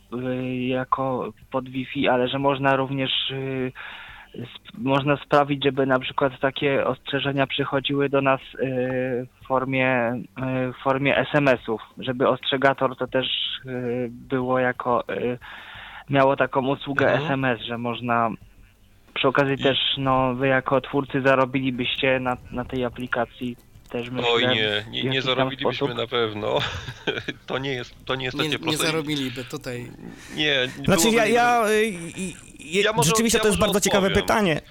[0.68, 3.12] jako pod Wi-Fi, ale że można również
[4.78, 8.39] można sprawić, żeby na przykład takie ostrzeżenia przychodziły do nas
[9.42, 10.22] w formie,
[10.80, 13.28] w formie SMS-ów, żeby ostrzegator to też
[14.10, 15.04] było jako
[16.10, 17.26] miało taką usługę mhm.
[17.26, 18.30] SMS, że można
[19.22, 19.63] przy okazji I...
[19.63, 23.57] też, no wy jako twórcy zarobilibyście na, na tej aplikacji
[23.89, 24.32] też myślę.
[24.32, 25.97] Oj nie, nie, nie zarobilibyśmy sposób.
[25.97, 26.59] na pewno.
[27.47, 28.84] to nie jest, to nie jest nie, takie proste.
[28.84, 29.91] Nie zarobiliby tutaj.
[30.36, 31.63] Nie, Znaczy ja, ja,
[32.59, 34.01] ja, ja może, rzeczywiście ja to jest bardzo odpowiem.
[34.01, 34.61] ciekawe pytanie.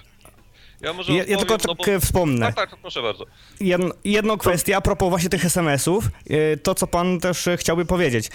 [0.81, 1.99] Ja, może ja, ja tylko tak no bo...
[1.99, 2.45] wspomnę.
[2.45, 3.25] Tak, tak, proszę bardzo.
[3.59, 8.29] Jedno, jedną kwestię a propos właśnie tych SMS-ów, y, to co pan też chciałby powiedzieć.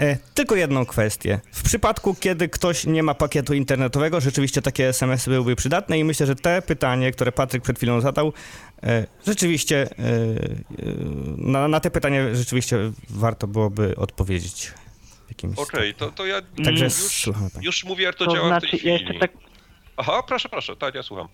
[0.00, 1.40] E, tylko jedną kwestię.
[1.52, 6.26] W przypadku, kiedy ktoś nie ma pakietu internetowego, rzeczywiście takie SMS-y byłyby przydatne i myślę,
[6.26, 8.32] że te pytanie, które Patryk przed chwilą zadał,
[8.82, 9.88] e, rzeczywiście e,
[11.36, 12.78] na, na te pytanie rzeczywiście
[13.10, 14.72] warto byłoby odpowiedzieć.
[15.42, 17.48] Okej, okay, to, to ja Także już, słucham.
[17.62, 18.92] już mówię, jak to, to działa znaczy, w tej chwili.
[18.92, 19.30] Jeszcze tak...
[19.96, 21.28] Aha, proszę, proszę, tak, ja słucham.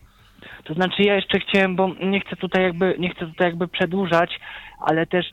[0.65, 4.31] To znaczy ja jeszcze chciałem, bo nie chcę tutaj jakby, nie chcę tutaj jakby przedłużać,
[4.81, 5.27] ale też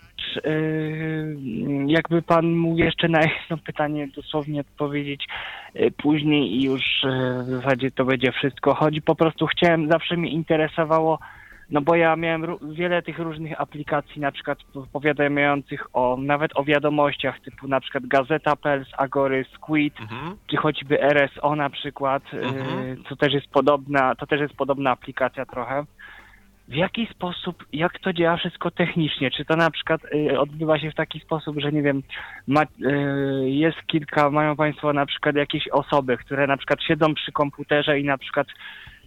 [1.88, 5.28] jakby pan mógł jeszcze na jedno pytanie dosłownie odpowiedzieć
[5.74, 8.74] yy, później i już yy, w zasadzie to będzie wszystko.
[8.74, 11.20] Chodzi po prostu, chciałem, zawsze mnie interesowało,
[11.72, 14.60] no bo ja miałem wiele tych różnych aplikacji, na przykład
[14.94, 20.36] powiadamiających o, nawet o wiadomościach, typu na przykład Gazeta.pl, Agory, Squid, mhm.
[20.48, 23.04] czy choćby RSO na przykład, mhm.
[23.10, 25.86] co też jest podobna, to też jest podobna aplikacja trochę
[26.70, 29.32] w jaki sposób, jak to działa wszystko technicznie?
[29.32, 32.04] Czy to na przykład y, odbywa się w taki sposób, że nie wiem,
[32.48, 32.68] ma, y,
[33.50, 38.04] jest kilka, mają Państwo na przykład jakieś osoby, które na przykład siedzą przy komputerze i
[38.04, 38.48] na przykład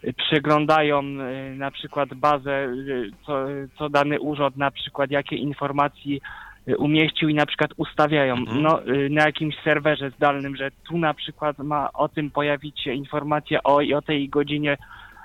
[0.05, 3.47] y, przeglądają y, na przykład bazę, y, co,
[3.79, 6.21] co dany urząd na przykład, jakie informacji
[6.69, 8.63] y, umieścił i na przykład ustawiają mhm.
[8.63, 13.63] no, na jakimś serwerze zdalnym, że tu na przykład ma o tym pojawić się informacja
[13.63, 14.77] o i o tej godzinie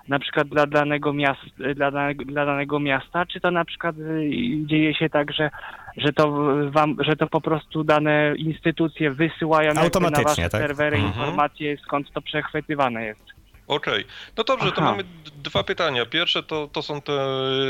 [0.07, 1.45] na przykład dla danego, miasta,
[1.75, 4.29] dla, danego, dla danego miasta, czy to na przykład y,
[4.65, 5.49] dzieje się tak, że,
[5.97, 6.31] że, to,
[6.69, 9.81] wam, że to po prostu dane instytucje wysyłają na
[10.23, 10.61] wasze tak?
[10.61, 11.13] serwery mhm.
[11.13, 13.37] informacje, skąd to przechwytywane jest?
[13.67, 14.05] Okej, okay.
[14.37, 14.75] no dobrze, Aha.
[14.75, 15.03] to mamy
[15.43, 16.05] dwa pytania.
[16.05, 17.13] Pierwsze to, to są te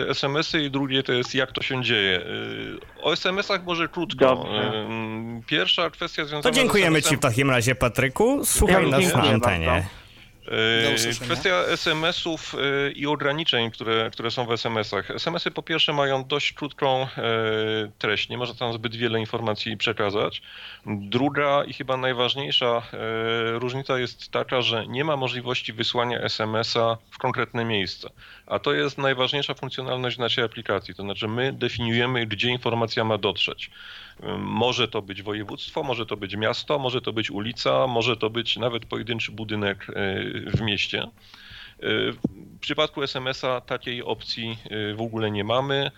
[0.09, 2.19] SMS-y i drugie to jest jak to się dzieje.
[2.19, 4.25] Y, o SMS-ach może krótko.
[4.25, 4.88] Dobrze.
[5.47, 8.45] Pierwsza kwestia związana To dziękujemy Ci w takim razie, Patryku.
[8.45, 9.67] Słuchaj ja nas na antenie.
[9.67, 10.06] Bardzo.
[10.95, 11.25] Usłyszenia.
[11.25, 15.11] Kwestia SMS-ów e, i ograniczeń, które, które są w SMS-ach.
[15.11, 17.07] SMS-y po pierwsze mają dość krótką e,
[17.97, 20.41] treść, nie można tam zbyt wiele informacji przekazać.
[20.85, 22.81] Druga i chyba najważniejsza
[23.53, 28.09] różnica jest taka, że nie ma możliwości wysłania SMS-a w konkretne miejsce.
[28.47, 30.95] A to jest najważniejsza funkcjonalność naszej aplikacji.
[30.95, 33.71] To znaczy my definiujemy, gdzie informacja ma dotrzeć.
[34.38, 38.57] Może to być województwo, może to być miasto, może to być ulica, może to być
[38.57, 39.93] nawet pojedynczy budynek e,
[40.51, 41.07] w mieście.
[41.80, 45.91] W przypadku SMS-a takiej opcji e, w ogóle nie mamy.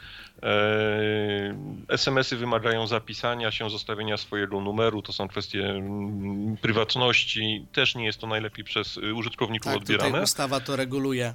[0.43, 1.55] E,
[1.87, 5.01] SMS-y wymagają zapisania się, zostawienia swojego numeru.
[5.01, 7.65] To są kwestie mm, prywatności.
[7.71, 10.23] Też nie jest to najlepiej przez e, użytkowników Tak, tutaj odbierane.
[10.23, 11.33] ustawa to reguluje.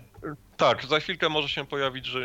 [0.56, 2.20] Tak, za chwilkę może się pojawić że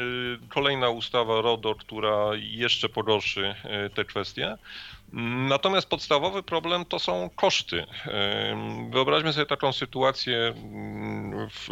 [0.49, 4.57] kolejna ustawa RODO, która jeszcze pogorszy e, te kwestie.
[5.13, 7.85] Natomiast podstawowy problem to są koszty.
[8.89, 11.69] Wyobraźmy sobie taką sytuację mm, w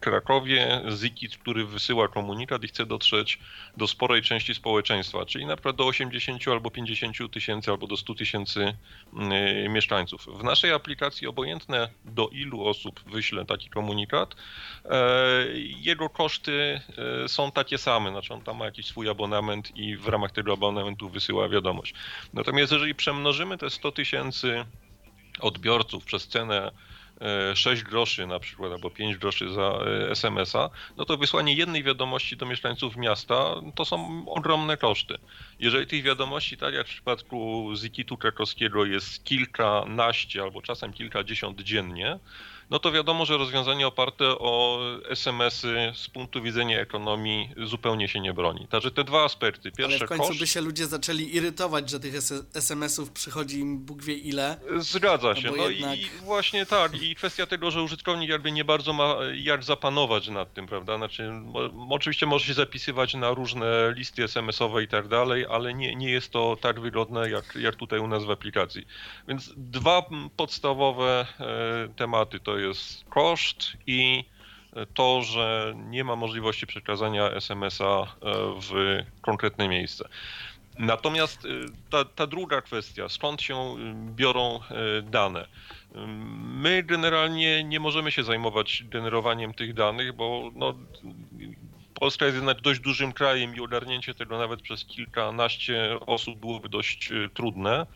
[0.00, 3.38] Krakowie, ZIKIT, który wysyła komunikat i chce dotrzeć
[3.76, 8.14] do sporej części społeczeństwa, czyli na przykład do 80 albo 50 tysięcy albo do 100
[8.14, 8.76] tysięcy
[9.14, 10.26] mm, mieszkańców.
[10.26, 14.34] W naszej aplikacji obojętne do ilu osób wyśle taki komunikat,
[14.84, 14.98] e,
[15.80, 16.80] jego koszty
[17.24, 20.52] e, są takie same, znaczy on tam ma jakiś swój abonament i w ramach tego
[20.52, 21.94] abonamentu wysyła wiadomość.
[22.34, 24.64] Natomiast jeżeli przemnożymy te 100 tysięcy
[25.40, 26.72] odbiorców przez cenę
[27.20, 31.82] e, 6 groszy na przykład, albo 5 groszy za e, SMS-a, no to wysłanie jednej
[31.82, 35.18] wiadomości do mieszkańców miasta to są ogromne koszty.
[35.58, 42.18] Jeżeli tych wiadomości, tak jak w przypadku Zikitu krakowskiego jest kilkanaście albo czasem kilkadziesiąt dziennie,
[42.70, 48.32] no to wiadomo, że rozwiązanie oparte o SMS-y z punktu widzenia ekonomii zupełnie się nie
[48.34, 48.66] broni.
[48.68, 49.68] Także te dwa aspekty.
[49.78, 52.14] Ale Pierwsze w końcu koszt, by się ludzie zaczęli irytować, że tych
[52.54, 54.56] SMS-ów przychodzi im Bóg wie ile.
[54.78, 55.50] Zgadza się.
[55.50, 57.02] bo No jednak- i właśnie tak.
[57.02, 60.96] I kwestia tego, że użytkownik jakby nie bardzo ma jak zapanować nad tym, prawda?
[60.96, 61.32] Znaczy,
[61.90, 66.32] oczywiście może się zapisywać na różne listy SMS-owe i tak dalej, ale nie, nie jest
[66.32, 68.86] to tak wygodne jak, jak tutaj u nas w aplikacji.
[69.28, 70.02] Więc dwa
[70.36, 74.24] podstawowe e, tematy to jest koszt i
[74.94, 78.06] to, że nie ma możliwości przekazania SMS-a e,
[78.60, 80.08] w konkretne miejsce.
[80.78, 83.78] Natomiast y, ta, ta druga kwestia, skąd się y,
[84.14, 84.60] biorą
[85.02, 85.46] dane?
[86.34, 90.74] My generalnie nie możemy się zajmować generowaniem tych danych, bo no,
[92.00, 97.12] Polska jest jednak dość dużym krajem i ogarnięcie tego nawet przez kilkanaście osób byłoby dość
[97.12, 97.86] y, trudne.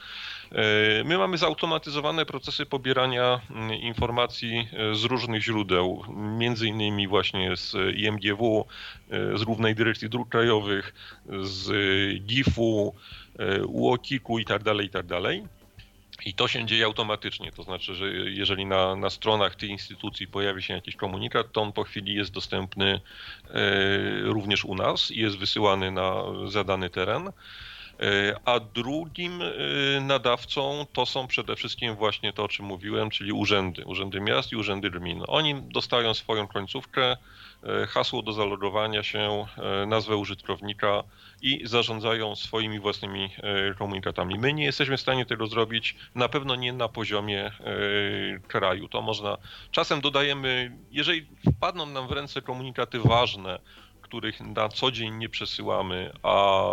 [1.01, 3.41] Y, My mamy zautomatyzowane procesy pobierania
[3.81, 6.05] informacji y, z różnych źródeł,
[6.39, 8.67] między innymi właśnie z IMGW,
[9.35, 10.95] z Głównej Dyrekcji Dróg Krajowych,
[11.43, 11.73] z
[12.25, 12.95] GIF-u,
[13.67, 14.91] UOKiK-u i tak dalej,
[16.25, 20.63] i to się dzieje automatycznie, to znaczy, że jeżeli na, na stronach tych instytucji pojawi
[20.63, 23.01] się jakiś komunikat, to on po chwili jest dostępny
[23.51, 23.61] e,
[24.23, 27.29] również u nas i jest wysyłany na zadany teren.
[27.29, 33.33] E, A drugim e, nadawcą to są przede wszystkim właśnie to, o czym mówiłem, czyli
[33.33, 35.23] urzędy, urzędy miast i urzędy gmin.
[35.29, 37.17] Oni dostają swoją końcówkę,
[37.89, 41.03] hasło do zalogowania się, e, nazwę użytkownika
[41.43, 44.39] i zarządzają swoimi własnymi e, komunikatami.
[44.39, 47.53] My nie jesteśmy w stanie tego zrobić, na pewno nie na poziomie e,
[48.49, 48.89] kraju.
[48.89, 49.39] To można,
[49.71, 53.59] czasem dodajemy, jeżeli wpadną nam w ręce komunikaty ważne,
[54.03, 56.65] których na co dzień nie przesyłamy, a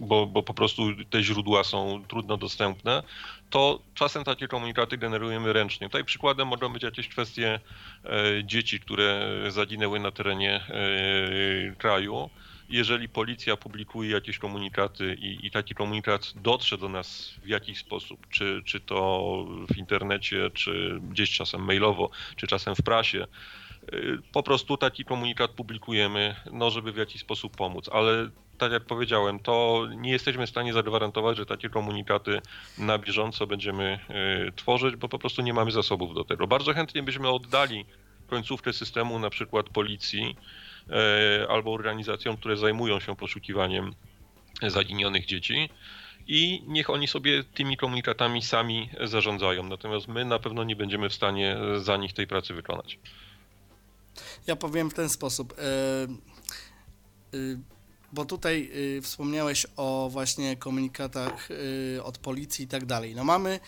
[0.00, 3.02] bo, bo po prostu te źródła są trudno dostępne,
[3.50, 5.88] to czasem takie komunikaty generujemy ręcznie.
[5.88, 7.60] Tutaj przykładem mogą być jakieś kwestie
[8.04, 12.30] e, dzieci, które zaginęły na terenie e, kraju.
[12.68, 18.26] Jeżeli policja publikuje jakieś komunikaty i, i taki komunikat dotrze do nas w jakiś sposób,
[18.28, 23.26] czy, czy to w internecie, czy gdzieś czasem mailowo, czy czasem w prasie,
[24.32, 29.38] po prostu taki komunikat publikujemy, no żeby w jakiś sposób pomóc, ale tak jak powiedziałem,
[29.38, 32.40] to nie jesteśmy w stanie zagwarantować, że takie komunikaty
[32.78, 33.98] na bieżąco będziemy
[34.48, 36.46] y, tworzyć, bo po prostu nie mamy zasobów do tego.
[36.46, 37.84] Bardzo chętnie byśmy oddali
[38.26, 40.36] końcówkę systemu na przykład policji
[41.42, 43.94] y, albo organizacjom, które zajmują się poszukiwaniem
[44.62, 45.68] zaginionych dzieci
[46.26, 49.62] i niech oni sobie tymi komunikatami sami zarządzają.
[49.62, 52.98] Natomiast my na pewno nie będziemy w stanie za nich tej pracy wykonać.
[54.46, 55.54] Ja powiem w ten sposób.
[55.58, 57.38] e, e,
[58.12, 61.48] bo tutaj e, wspomniałeś o właśnie komunikatach
[62.02, 63.14] od policji i tak dalej.
[63.14, 63.60] No mamy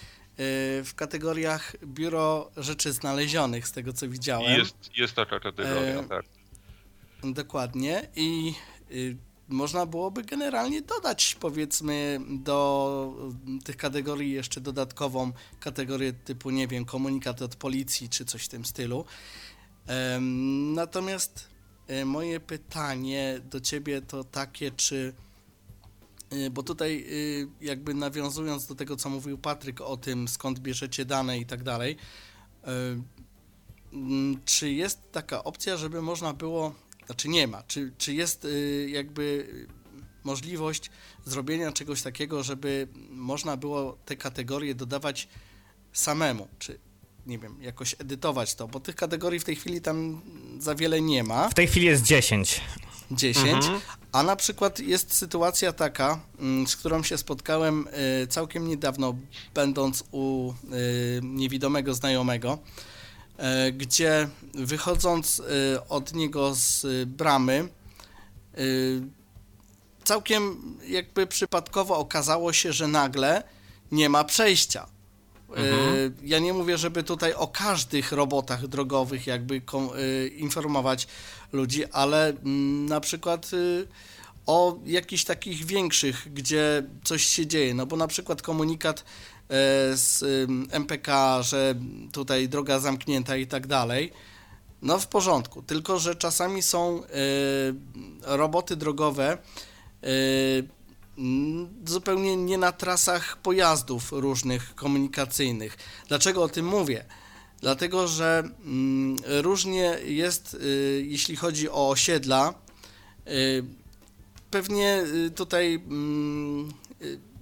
[0.84, 4.58] w kategoriach biuro rzeczy znalezionych, z tego co widziałem.
[4.58, 6.24] Jest, jest taka kategoria, E, tak.
[7.24, 8.08] Dokładnie.
[8.16, 8.54] I
[8.90, 9.16] y,
[9.48, 13.14] można byłoby generalnie dodać, powiedzmy, do
[13.64, 18.64] tych kategorii jeszcze dodatkową kategorię typu, nie wiem, komunikat od policji czy coś w tym
[18.64, 19.04] stylu.
[20.74, 21.48] Natomiast
[21.86, 25.14] e, moje pytanie do ciebie to takie, czy
[26.32, 31.04] y, bo tutaj y, jakby nawiązując do tego, co mówił Patryk o tym, skąd bierzecie
[31.04, 31.96] dane i tak dalej,
[34.44, 36.74] czy jest taka opcja, żeby można było,
[37.06, 38.46] znaczy nie ma, czy, czy jest
[38.86, 39.48] jakby
[40.24, 40.90] możliwość
[41.24, 45.28] zrobienia czegoś takiego, żeby można było te kategorie dodawać
[45.92, 46.78] samemu, czy
[47.26, 50.22] nie wiem, jakoś edytować to, bo tych kategorii w tej chwili tam
[50.58, 51.48] za wiele nie ma.
[51.48, 52.60] W tej chwili jest 10.
[53.10, 53.64] 10,
[54.12, 57.88] a na przykład jest sytuacja taka, mm, z którą się spotkałem
[58.22, 59.14] y, całkiem niedawno,
[59.54, 60.54] będąc u y,
[61.22, 62.58] niewidomego znajomego,
[63.68, 65.42] y, gdzie wychodząc
[65.88, 67.68] od niego z bramy,
[70.04, 70.56] całkiem
[70.88, 73.42] jakby przypadkowo okazało się, że nagle
[73.92, 74.86] nie ma przejścia.
[75.58, 81.06] Y, Ja nie mówię, żeby tutaj o każdych robotach drogowych jakby y, informować
[81.52, 82.32] ludzi, ale
[82.88, 83.88] na przykład y,
[84.46, 89.04] o jakichś takich większych, gdzie coś się dzieje, no bo na przykład komunikat e,
[89.96, 90.24] z
[90.70, 91.74] MPK, że
[92.12, 94.12] tutaj droga zamknięta i tak dalej,
[94.82, 97.02] no w porządku, tylko że czasami są
[98.22, 99.38] roboty drogowe
[101.84, 105.76] zupełnie nie na trasach pojazdów różnych komunikacyjnych.
[106.08, 107.04] Dlaczego o tym mówię?
[107.60, 112.54] Dlatego, że mm, różnie jest, y, jeśli chodzi o osiedla.
[113.28, 113.64] Y,
[114.50, 116.72] pewnie y, tutaj mm,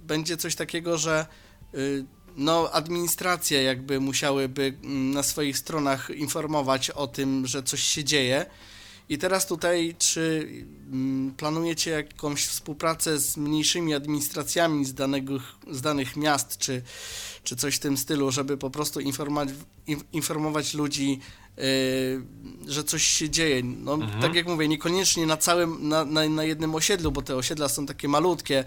[0.03, 1.25] będzie coś takiego, że
[2.37, 8.45] no, administracje jakby musiałyby mm, na swoich stronach informować o tym, że coś się dzieje.
[9.11, 10.47] I teraz tutaj, czy
[10.91, 15.33] mm, planujecie jakąś współpracę z mniejszymi administracjami z, danego,
[15.71, 16.81] z danych miast, czy,
[17.43, 19.49] czy coś w tym stylu, żeby po prostu informować,
[19.87, 21.19] in- informować ludzi,
[21.57, 21.63] yy,
[22.67, 23.63] że coś się dzieje?
[23.63, 27.69] No, tak jak mówię, niekoniecznie na całym, na, na, na jednym osiedlu, bo te osiedla
[27.69, 28.63] są takie malutkie.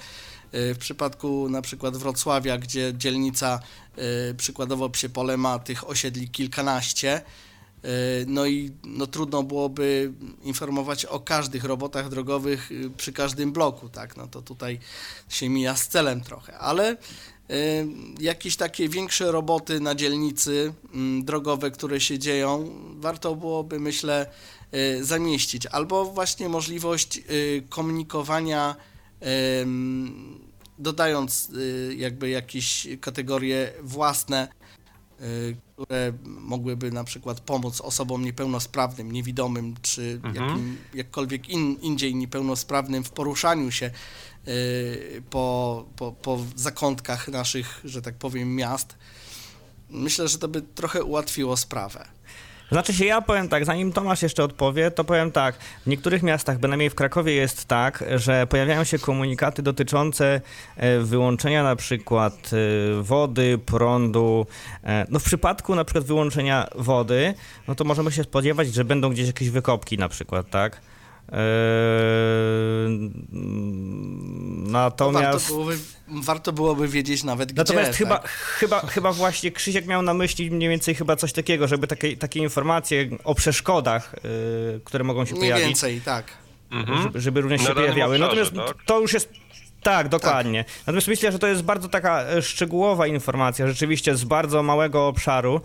[0.52, 3.60] Yy, W przypadku na przykład Wrocławia, gdzie dzielnica
[3.96, 4.02] yy,
[4.36, 7.22] przykładowo Psiepole ma tych osiedli kilkanaście,
[8.26, 10.12] No i no, trudno byłoby
[10.42, 14.16] informować o każdych robotach drogowych yy, przy każdym bloku, tak?
[14.16, 14.78] No to tutaj
[15.28, 16.96] się mija z celem trochę, ale
[17.48, 17.56] yy,
[18.20, 24.26] jakieś takie większe roboty na dzielnicy mm, drogowe, które się dzieją, warto byłoby, myślę,
[24.72, 25.66] yy, zamieścić.
[25.66, 27.20] Albo właśnie możliwość
[27.68, 28.76] komunikowania,
[30.78, 31.50] dodając
[31.96, 34.63] jakby jakieś kategorie własne, y,
[35.72, 43.10] które mogłyby na przykład pomóc osobom niepełnosprawnym, niewidomym, czy jakim, jakkolwiek in, indziej niepełnosprawnym w
[43.10, 43.90] poruszaniu się
[44.48, 48.96] y, po, po, po zakątkach naszych, że tak powiem, miast.
[49.90, 52.13] Myślę, że to by trochę ułatwiło sprawę.
[52.74, 55.54] Znaczy się, ja powiem tak, zanim Tomasz jeszcze odpowie, to powiem tak.
[55.58, 60.40] W niektórych miastach, bynajmniej w Krakowie jest tak, że pojawiają się komunikaty dotyczące
[60.76, 64.46] e, wyłączenia na przykład e, wody, prądu.
[64.84, 67.34] E, No w przypadku na przykład wyłączenia wody,
[67.68, 70.80] no to możemy się spodziewać, że będą gdzieś jakieś wykopki na przykład, tak?
[71.32, 71.38] Eee,
[74.96, 75.32] To Natomiast...
[75.32, 77.98] warto, byłoby, warto byłoby wiedzieć nawet Natomiast gdzie.
[77.98, 78.28] chyba, tak?
[78.60, 82.40] chyba, chyba właśnie Krzysiek miał na myśli mniej więcej chyba coś takiego, żeby takie, takie
[82.40, 86.24] informacje o przeszkodach, y, które mogą się Mniej pojawić, więcej, tak.
[86.70, 87.02] Mhm.
[87.02, 88.14] żeby, żeby również Na się pojawiały.
[88.16, 88.86] obszarze, Natomiast tak?
[88.86, 89.28] to już jest.
[89.82, 90.64] Tak, dokładnie.
[90.86, 95.60] Natomiast myślę, że to jest bardzo taka e, szczegółowa informacja, rzeczywiście z bardzo małego obszaru.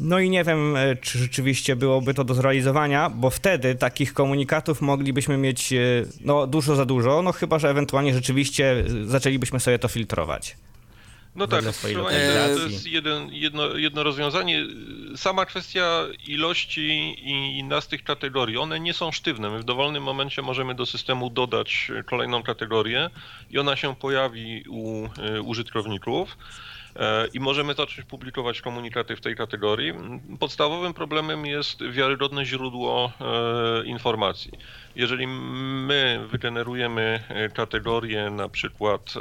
[0.00, 4.80] No i nie wiem, e, czy rzeczywiście byłoby to do zrealizowania, bo wtedy takich komunikatów
[4.80, 5.78] moglibyśmy mieć e,
[6.20, 10.56] no, dużo za dużo, no chyba, że ewentualnie rzeczywiście e, zaczęlibyśmy sobie to filtrować.
[11.34, 14.66] No tak, to, to jest jeden, jedno, jedno rozwiązanie.
[15.16, 17.16] Sama kwestia ilości
[17.58, 19.50] i, nas tych kategorii, one nie są sztywne.
[19.50, 23.10] My w dowolnym momencie możemy do systemu dodać kolejną kategorię
[23.50, 25.08] i ona się pojawi u
[25.44, 26.36] użytkowników.
[26.96, 29.92] E, I możemy zacząć publikować komunikaty w tej kategorii.
[30.40, 34.52] Podstawowym problemem jest wiarygodne źródło e, informacji.
[34.96, 39.14] Jeżeli my wygenerujemy e, kategorię na przykład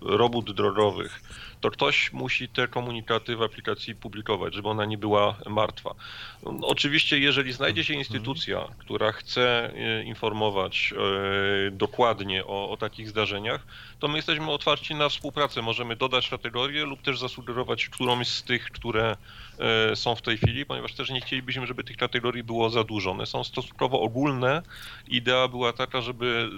[0.00, 1.20] robót drogowych,
[1.60, 5.94] to ktoś musi te komunikaty w aplikacji publikować, żeby ona nie była martwa.
[6.42, 13.08] No, Oczywiście, jeżeli znajdzie się instytucja, która chce e, informować e, dokładnie o, o takich
[13.08, 13.66] zdarzeniach,
[13.98, 15.62] to my jesteśmy otwarci na współpracę.
[15.62, 19.16] Możemy dodać kategorię lub też zasugerować którąś z tych, które
[19.58, 23.10] e, są w tej chwili, ponieważ też nie chcielibyśmy, żeby tych kategorii było za dużo.
[23.10, 24.62] One są stosunkowo ogólne.
[25.08, 26.50] Idea była taka, żeby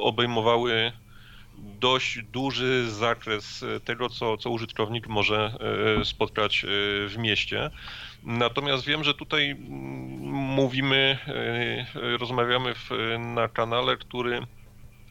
[0.00, 0.92] obejmowały
[1.58, 5.56] dość duży zakres tego, co, co użytkownik może
[6.04, 6.66] spotkać
[7.08, 7.70] w mieście.
[8.22, 9.66] Natomiast wiem, że tutaj mm,
[10.32, 11.18] mówimy,
[12.18, 14.46] rozmawiamy w, na kanale, który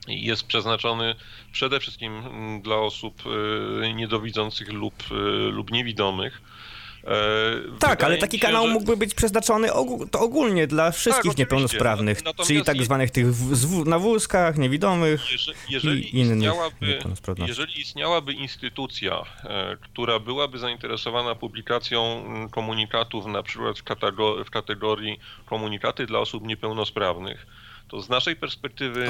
[0.07, 1.15] jest przeznaczony
[1.51, 3.23] przede wszystkim mm, dla osób
[3.81, 5.15] e, niedowidzących lub, e,
[5.51, 6.41] lub niewidomych.
[7.05, 8.73] E, tak, ale taki się, kanał że...
[8.73, 13.35] mógłby być przeznaczony ogól, to ogólnie dla wszystkich tak, niepełnosprawnych, Natomiast czyli tak zwanych tych
[13.35, 17.49] w, na wózkach, niewidomych jeżeli, jeżeli i innych niepełnosprawności.
[17.49, 19.21] Jeżeli istniałaby instytucja,
[19.81, 26.47] która byłaby zainteresowana publikacją mm, komunikatów na przykład w kategorii, w kategorii komunikaty dla osób
[26.47, 27.47] niepełnosprawnych,
[27.87, 29.07] to z naszej perspektywy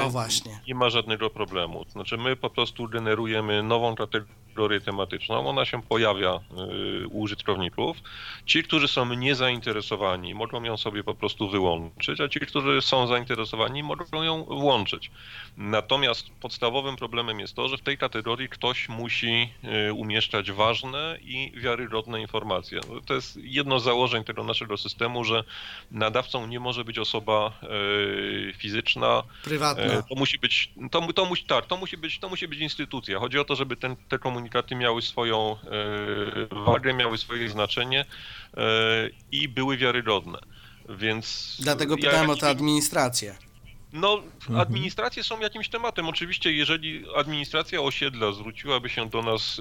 [0.68, 1.84] nie ma żadnego problemu.
[1.88, 4.45] Znaczy my po prostu generujemy nową kategorię
[4.84, 6.40] tematyczną, ona się pojawia
[7.02, 7.96] y, u użytkowników.
[8.46, 13.82] Ci, którzy są niezainteresowani, mogą ją sobie po prostu wyłączyć, a ci, którzy są zainteresowani,
[13.82, 15.10] mogą ją włączyć.
[15.56, 19.48] Natomiast podstawowym problemem jest to, że w tej kategorii ktoś musi
[19.88, 22.80] y, umieszczać ważne i wiarygodne informacje.
[23.06, 25.44] To jest jedno z założeń tego naszego systemu, że
[25.90, 27.52] nadawcą nie może być osoba
[28.58, 29.22] fizyczna, y, fizyczna.
[29.44, 30.02] Prywatna.
[30.02, 33.18] To musi być, to, to musi, tak, to musi być, to musi być instytucja.
[33.18, 35.56] Chodzi o to, żeby ten, te komunikaty miały swoją
[36.52, 38.04] e, wagę, miały swoje znaczenie
[38.56, 38.62] e,
[39.32, 40.38] i były wiarygodne.
[40.88, 41.56] Więc.
[41.60, 43.36] Dlatego pytałem ja, o tę administrację.
[43.92, 44.60] No, mhm.
[44.60, 46.08] administracje są jakimś tematem.
[46.08, 49.54] Oczywiście, jeżeli administracja osiedla zwróciłaby się do nas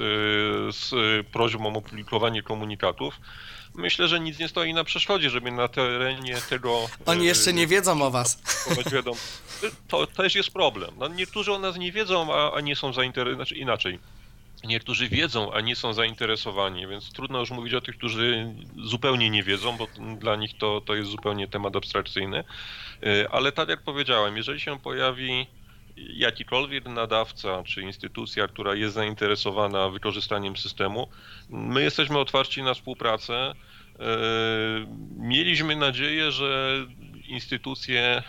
[0.71, 0.89] z
[1.31, 3.19] prośbą o publikowanie komunikatów,
[3.75, 6.89] myślę, że nic nie stoi na przeszkodzie, żeby na terenie tego...
[7.05, 8.41] Oni jeszcze nie wiedzą o was.
[9.87, 10.91] To też jest problem.
[10.97, 13.99] No, niektórzy o nas nie wiedzą, a, a nie są zainteresowani, znaczy inaczej.
[14.63, 19.43] Niektórzy wiedzą, a nie są zainteresowani, więc trudno już mówić o tych, którzy zupełnie nie
[19.43, 19.87] wiedzą, bo
[20.17, 22.43] dla nich to, to jest zupełnie temat abstrakcyjny.
[23.03, 25.47] Y, ale tak jak powiedziałem, jeżeli się pojawi
[25.97, 31.07] jakikolwiek nadawca czy instytucja, która jest zainteresowana wykorzystaniem systemu,
[31.49, 33.33] my jesteśmy otwarci na współpracę.
[33.33, 33.55] E,
[35.17, 36.85] mieliśmy nadzieję, że
[37.27, 38.23] instytucje e,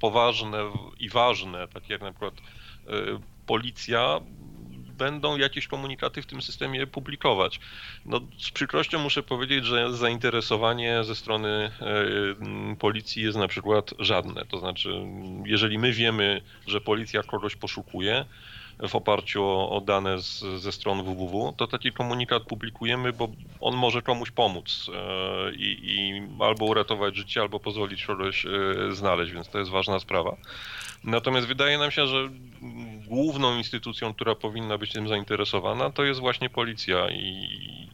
[0.00, 0.58] poważne
[0.98, 2.92] i ważne, takie jak na przykład e,
[3.46, 4.20] policja,
[4.98, 7.60] będą jakieś komunikaty w tym systemie publikować.
[8.04, 14.44] No, z przykrością muszę powiedzieć, że zainteresowanie ze strony e, policji jest na przykład żadne.
[14.44, 14.90] To znaczy,
[15.44, 18.24] jeżeli my wiemy, że policja kogoś poszukuje,
[18.88, 23.28] w oparciu o, o dane z, ze stron www, to taki komunikat publikujemy, bo
[23.60, 28.48] on może komuś pomóc e, i, i albo uratować życie, albo pozwolić kogoś e,
[28.90, 30.36] znaleźć, więc to jest ważna sprawa.
[31.04, 32.28] Natomiast wydaje nam się, że
[33.06, 37.48] główną instytucją, która powinna być tym zainteresowana, to jest właśnie policja i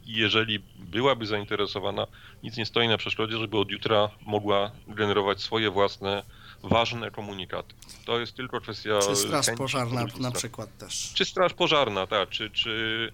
[0.06, 2.06] jeżeli byłaby zainteresowana,
[2.42, 6.22] nic nie stoi na przeszkodzie, żeby od jutra mogła generować swoje własne
[6.64, 7.74] ważne komunikaty.
[8.04, 8.98] To jest tylko kwestia.
[9.08, 11.12] Czy straż pożarna na przykład też.
[11.14, 13.12] Czy straż pożarna, tak, czy, czy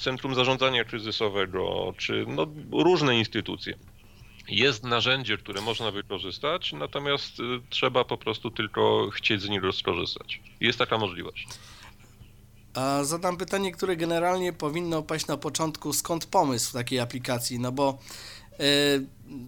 [0.00, 3.74] Centrum Zarządzania Kryzysowego, czy no, różne instytucje.
[4.48, 10.40] Jest narzędzie, które można wykorzystać, natomiast y, trzeba po prostu tylko chcieć z niego skorzystać.
[10.60, 11.46] Jest taka możliwość.
[12.74, 15.92] A zadam pytanie, które generalnie powinno paść na początku.
[15.92, 17.60] Skąd pomysł takiej aplikacji?
[17.60, 17.98] No bo
[18.52, 18.64] e,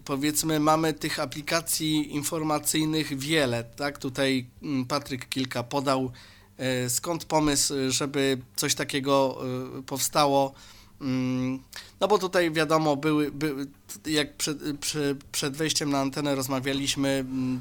[0.05, 3.97] powiedzmy mamy tych aplikacji informacyjnych wiele, tak?
[3.97, 6.11] Tutaj mm, Patryk kilka podał.
[6.57, 9.41] E, skąd pomysł, żeby coś takiego
[9.79, 10.53] e, powstało?
[11.01, 11.59] Mm,
[11.99, 13.67] no bo tutaj wiadomo, były, były
[14.05, 14.57] jak przed,
[15.31, 17.59] przed, wejściem na antenę rozmawialiśmy, mm,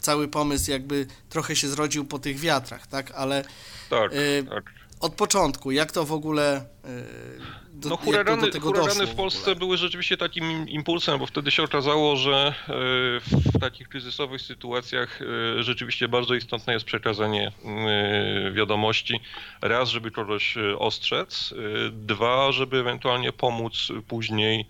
[0.00, 3.10] cały pomysł jakby trochę się zrodził po tych wiatrach, tak?
[3.10, 3.44] Ale
[3.90, 4.79] tak, y, tak.
[5.00, 9.54] Od początku, jak to w ogóle y, do, no huragany, do tego huragany w Polsce
[9.54, 12.72] w były rzeczywiście takim impulsem, bo wtedy się okazało, że e,
[13.20, 19.20] w takich kryzysowych sytuacjach e, rzeczywiście bardzo istotne jest przekazanie e, wiadomości.
[19.62, 21.54] Raz, żeby kogoś ostrzec,
[21.92, 24.68] dwa, żeby ewentualnie pomóc później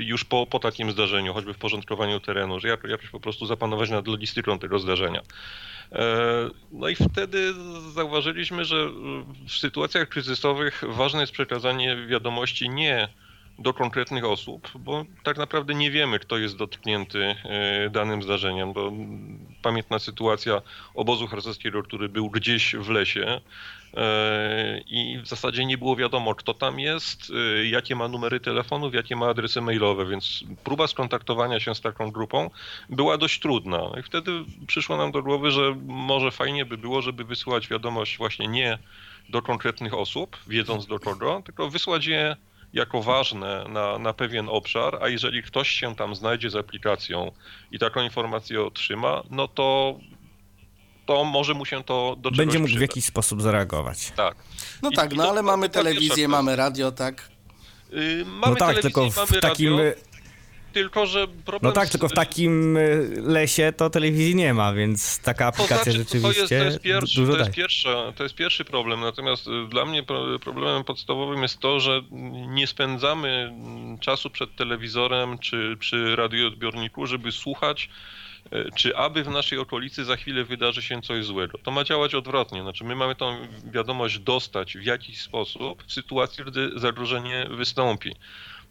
[0.00, 4.06] już po, po takim zdarzeniu, choćby w porządkowaniu terenu, że jakoś po prostu zapanować nad
[4.06, 5.22] logistyką tego zdarzenia.
[5.94, 6.04] E,
[6.72, 7.54] no i wtedy
[7.94, 8.88] zauważyliśmy, że
[9.48, 13.08] w sytuacjach kryzysowych ważne jest przekazanie wiadomości nie
[13.58, 18.92] do konkretnych osób, bo tak naprawdę nie wiemy, kto jest dotknięty e, danym zdarzeniem, bo
[19.62, 20.62] pamiętna sytuacja
[20.94, 23.40] obozu harcerskiego, który był gdzieś w lesie,
[24.86, 29.16] i w zasadzie nie było wiadomo, kto tam jest, e, jakie ma numery telefonów, jakie
[29.16, 32.50] ma adresy mailowe, więc próba skontaktowania się z taką grupą
[32.88, 33.90] była dość trudna.
[34.00, 34.32] I wtedy
[34.66, 38.78] przyszło nam do głowy, że może fajnie by było, żeby wysyłać wiadomość właśnie nie
[39.28, 42.36] do konkretnych osób, wiedząc do kogo, tylko wysłać je
[42.72, 47.32] jako ważne na, na pewien obszar, a jeżeli ktoś się tam znajdzie z aplikacją
[47.72, 49.98] i taką informację otrzyma, no to
[51.16, 52.78] to może mu się to do Będzie mógł przydać.
[52.78, 54.12] w jakiś sposób zareagować.
[54.16, 54.34] Tak.
[54.82, 57.28] No I- tak, i no to- ale to- mamy telewizję, mamy radio, tak?
[57.92, 59.76] Yy, mamy No tak, tylko mamy w takim...
[59.78, 59.92] radio,
[60.72, 64.72] tylko że problem No tak, z- tylko w takim y, lesie to telewizji nie ma,
[64.72, 68.12] więc taka To aplikacja to rzeczywiście jest, to jest, pierwszy, du- dużo to, jest pierwsza,
[68.16, 72.02] to jest pierwszy problem, natomiast y, dla mnie pro- problemem podstawowym jest to, że
[72.48, 77.88] nie spędzamy mm, czasu przed telewizorem czy przy radioodbiorniku, żeby słuchać,
[78.74, 81.58] czy aby w naszej okolicy za chwilę wydarzy się coś złego.
[81.58, 86.44] To ma działać odwrotnie, znaczy my mamy tą wiadomość dostać w jakiś sposób w sytuacji,
[86.44, 88.14] gdy zagrożenie wystąpi.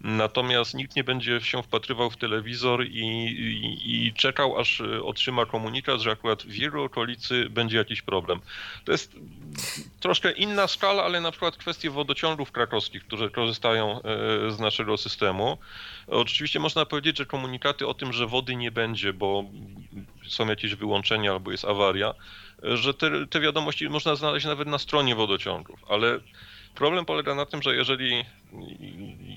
[0.03, 5.45] Natomiast nikt nie będzie się wpatrywał w telewizor i, i, i czekał, aż y, otrzyma
[5.45, 8.39] komunikat, że akurat w jego okolicy będzie jakiś problem.
[8.85, 9.15] To jest
[9.99, 14.01] troszkę inna skala, ale na przykład kwestie wodociągów krakowskich, które korzystają e,
[14.51, 15.57] z naszego systemu.
[16.07, 19.43] Oczywiście można powiedzieć, że komunikaty o tym, że wody nie będzie, bo
[20.27, 22.13] są jakieś wyłączenia albo jest awaria,
[22.63, 26.19] że te, te wiadomości można znaleźć nawet na stronie wodociągów, ale
[26.75, 28.25] problem polega na tym, że jeżeli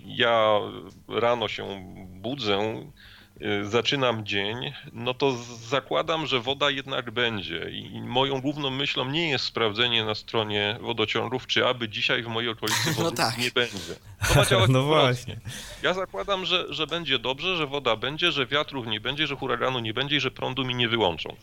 [0.06, 0.60] ja
[1.08, 2.84] rano się budzę,
[3.42, 5.36] y, zaczynam dzień, no to
[5.68, 7.70] zakładam, że woda jednak będzie.
[7.70, 12.50] I moją główną myślą nie jest sprawdzenie na stronie wodociągów, czy aby dzisiaj w mojej
[12.50, 13.38] okolicy No wody tak.
[13.38, 13.94] nie będzie.
[14.28, 15.40] To ma działać No właśnie.
[15.82, 19.78] Ja zakładam, że, że będzie dobrze, że woda będzie, że wiatrów nie będzie, że huraganu
[19.78, 21.36] nie będzie i że prądu mi nie wyłączą.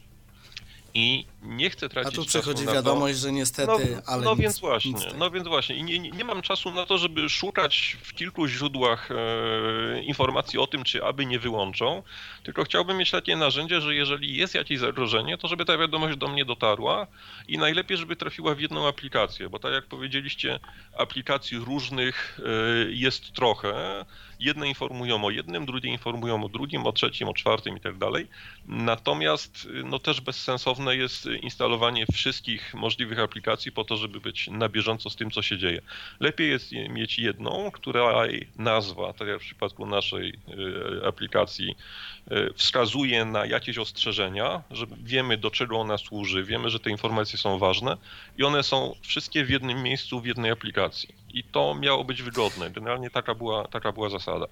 [0.94, 4.24] I nie chcę A tracić tu czasu przychodzi na to, wiadomość, że niestety, no, ale
[4.24, 5.76] no nic, więc właśnie, no więc właśnie.
[5.76, 10.60] I nie, nie, nie mam czasu na to, żeby szukać w kilku źródłach e, informacji
[10.60, 12.04] o tym, czy aby nie wyłączą,
[12.44, 16.28] tylko chciałbym mieć takie narzędzie, że jeżeli jest jakieś zagrożenie, to żeby ta wiadomość do
[16.28, 17.08] mnie dotarła
[17.48, 20.60] i najlepiej, żeby trafiła w jedną aplikację, bo tak jak powiedzieliście,
[20.98, 24.06] aplikacji różnych e, jest trochę.
[24.40, 28.28] Jedne informują o jednym, drugie informują o drugim, o trzecim, o czwartym i tak dalej.
[28.72, 35.10] Natomiast no też bezsensowne jest instalowanie wszystkich możliwych aplikacji po to, żeby być na bieżąco
[35.10, 35.82] z tym, co się dzieje.
[36.20, 41.76] Lepiej jest je- mieć jedną, której nazwa, tak jak w przypadku naszej y, aplikacji,
[42.32, 47.40] y, wskazuje na jakieś ostrzeżenia, że wiemy do czego ona służy, wiemy, że te informacje
[47.40, 47.98] są ważne
[48.38, 51.10] i one są wszystkie w jednym miejscu, w jednej aplikacji.
[51.34, 52.70] I to miało być wygodne.
[52.72, 54.46] Generalnie taka była, taka była zasada.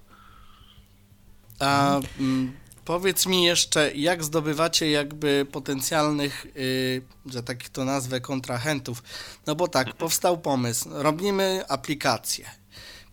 [1.60, 2.52] A mm,
[2.90, 9.02] powiedz mi jeszcze, jak zdobywacie jakby potencjalnych, y, że tak to nazwę, kontrahentów?
[9.46, 12.50] No bo tak, powstał pomysł, robimy aplikację,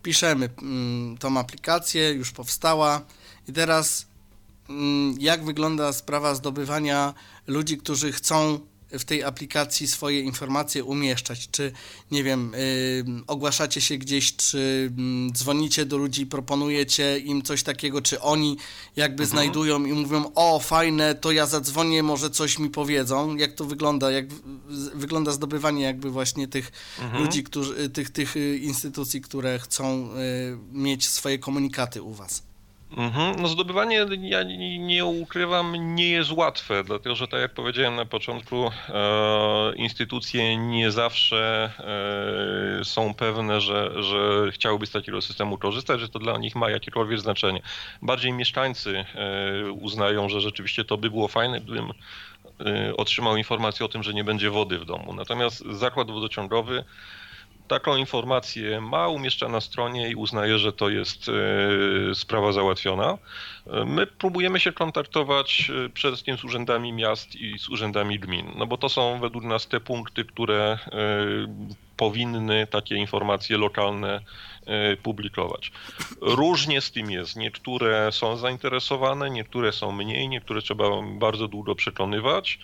[0.02, 3.00] piszemy mm, tą aplikację, już powstała.
[3.48, 4.06] I teraz
[4.68, 7.14] mm, jak wygląda sprawa zdobywania
[7.46, 8.60] ludzi, którzy chcą
[8.90, 11.48] w tej aplikacji swoje informacje umieszczać?
[11.50, 11.72] Czy,
[12.10, 18.02] nie wiem, y, ogłaszacie się gdzieś, czy mm, dzwonicie do ludzi, proponujecie im coś takiego,
[18.02, 18.56] czy oni
[18.96, 23.36] jakby znajdują i mówią, o fajne, to ja zadzwonię, może coś mi powiedzą.
[23.36, 24.10] Jak to wygląda?
[24.10, 24.26] Jak
[24.94, 26.72] wygląda zdobywanie jakby właśnie tych
[27.12, 32.47] ludzi, którzy, y, tych, tych y, instytucji, które chcą y, mieć swoje komunikaty u was?
[32.96, 33.42] Mhm.
[33.42, 34.42] No zdobywanie, ja
[34.78, 40.90] nie ukrywam, nie jest łatwe, dlatego że tak jak powiedziałem na początku, e, instytucje nie
[40.90, 41.70] zawsze
[42.80, 46.70] e, są pewne, że, że chciałyby z takiego systemu korzystać, że to dla nich ma
[46.70, 47.62] jakiekolwiek znaczenie.
[48.02, 51.92] Bardziej mieszkańcy e, uznają, że rzeczywiście to by było fajne, gdybym
[52.96, 55.14] otrzymał informację o tym, że nie będzie wody w domu.
[55.14, 56.84] Natomiast zakład wodociągowy
[57.68, 63.18] taką informację ma, umieszcza na stronie i uznaje, że to jest e, sprawa załatwiona.
[63.66, 68.52] E, My próbujemy się kontaktować e, przede wszystkim z urzędami miast i z urzędami gmin,
[68.56, 70.78] no bo to są według nas te punkty, które
[71.96, 74.20] powinny takie informacje lokalne
[75.02, 75.72] publikować.
[76.20, 77.36] Różnie z tym jest.
[77.36, 80.84] Niektóre są zainteresowane, niektóre są mniej, niektóre trzeba
[81.18, 82.58] bardzo długo przekonywać,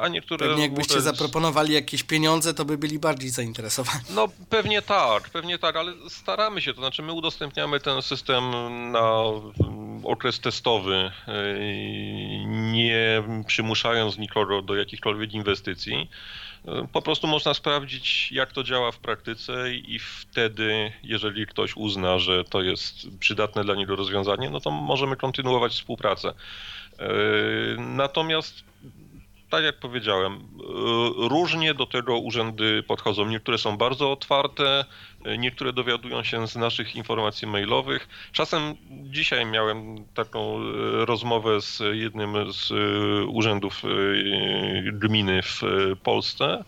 [0.00, 0.46] a niektóre...
[0.46, 4.04] Pewnie jakbyście zaproponowali jakieś pieniądze, to by byli bardziej zainteresowani.
[4.10, 8.50] no pewnie tak, pewnie tak, ale staramy się, to znaczy my udostępniamy ten system
[8.92, 9.22] na
[10.04, 11.34] okres testowy, yy,
[12.46, 16.08] nie przymuszając nikogo do jakichkolwiek inwestycji.
[16.64, 22.18] Yy, Po prostu można sprawdzić, jak to działa w praktyce i wtedy, jeżeli ktoś uzna,
[22.18, 26.34] że to jest przydatne dla niego rozwiązanie, no to możemy kontynuować współpracę.
[27.78, 28.64] Natomiast
[29.50, 30.38] tak jak powiedziałem, y,
[31.28, 33.26] różnie do tego urzędy podchodzą.
[33.26, 34.84] Niektóre są bardzo otwarte,
[35.26, 38.08] y, niektóre dowiadują się z naszych informacji mailowych.
[38.32, 42.72] Czasem dzisiaj miałem taką y, rozmowę z jednym z
[43.28, 43.82] urzędów
[44.92, 45.62] gminy w
[46.02, 46.64] Polsce,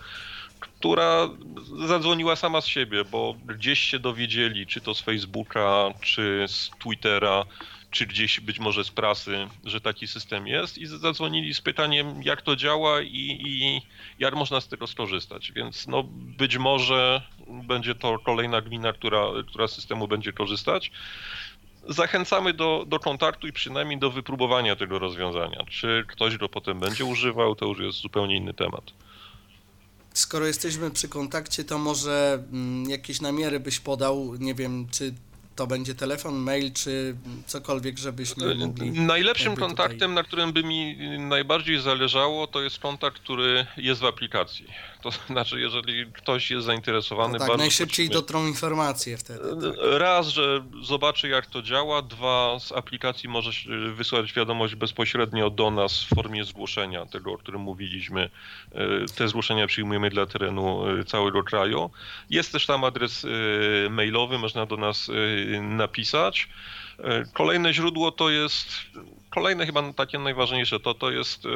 [0.61, 1.28] która
[1.86, 7.44] zadzwoniła sama z siebie, bo gdzieś się dowiedzieli, czy to z Facebooka, czy z Twittera,
[7.97, 12.43] czy gdzieś być może z prasy, że taki system jest i zadzwonili z pytaniem, jak
[12.43, 13.82] to działa i, i
[14.18, 15.52] jak można z tego skorzystać.
[15.52, 16.02] Więc no,
[16.39, 20.90] być może będzie to kolejna gmina, która, która z systemu będzie korzystać.
[21.89, 25.64] Zachęcamy do, do kontaktu i przynajmniej do wypróbowania tego rozwiązania.
[25.70, 28.85] Czy ktoś go potem będzie używał, to już jest zupełnie inny temat.
[30.14, 35.14] Skoro jesteśmy przy kontakcie, to może mm, jakieś namiery byś podał, nie wiem, czy
[35.57, 37.16] to będzie telefon, mail, czy
[37.47, 38.91] cokolwiek, żebyśmy mogli...
[38.91, 44.01] Najlepszym jakby tutaj- kontaktem, na którym by mi najbardziej zależało, to jest kontakt, który jest
[44.01, 44.66] w aplikacji.
[45.07, 49.41] To znaczy, jeżeli ktoś jest zainteresowany, No tak, bardzo najszybciej dotrą informacje wtedy.
[49.41, 49.74] Tak.
[49.99, 53.51] Raz, że zobaczy jak to działa, dwa, z aplikacji może
[53.95, 58.31] wysłać wiadomość bezpośrednio do nas w formie zgłoszenia, tego o którym mówiliśmy.
[58.73, 58.78] E,
[59.16, 61.91] Te zgłoszenia przyjmujemy dla terenu e, całego kraju.
[62.31, 65.11] Jest też tam adres e, mailowy, można do nas
[65.61, 66.49] napisać.
[67.33, 68.69] Kolejne źródło to jest,
[69.37, 71.47] kolejne chyba takie najważniejsze, to, to jest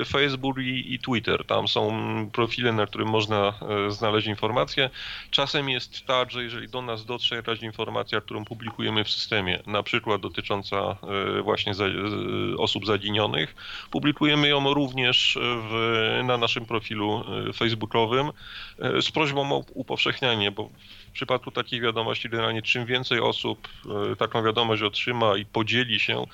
[0.00, 1.44] e, Facebook i, i Twitter.
[1.46, 1.90] Tam są
[2.32, 3.52] profile, na którym można
[3.86, 4.90] e, znaleźć informacje.
[5.30, 9.82] Czasem jest tak, że jeżeli do nas dotrze jakaś informacja, którą publikujemy w systemie, na
[9.82, 10.76] przykład dotycząca
[11.38, 11.84] e, właśnie za,
[12.58, 13.54] osób zaginionych,
[13.90, 17.24] publikujemy ją również w, na naszym profilu
[17.54, 18.30] facebookowym
[19.00, 20.70] z prośbą o upowszechnianie, bo
[21.08, 23.68] w przypadku takich wiadomości generalnie czym więcej osób
[24.18, 26.26] taką wiadomość otrzyma i podzieli się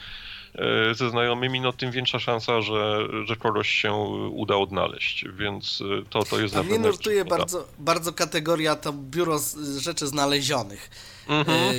[0.92, 3.92] ze znajomymi, no tym większa szansa, że, że kogoś się
[4.32, 6.88] uda odnaleźć, więc e, to, to jest A na mnie pewno...
[6.88, 7.36] nurtuje istotna.
[7.38, 9.38] bardzo, bardzo kategoria to biuro
[9.78, 10.90] rzeczy znalezionych.
[11.28, 11.50] Mhm.
[11.50, 11.74] E,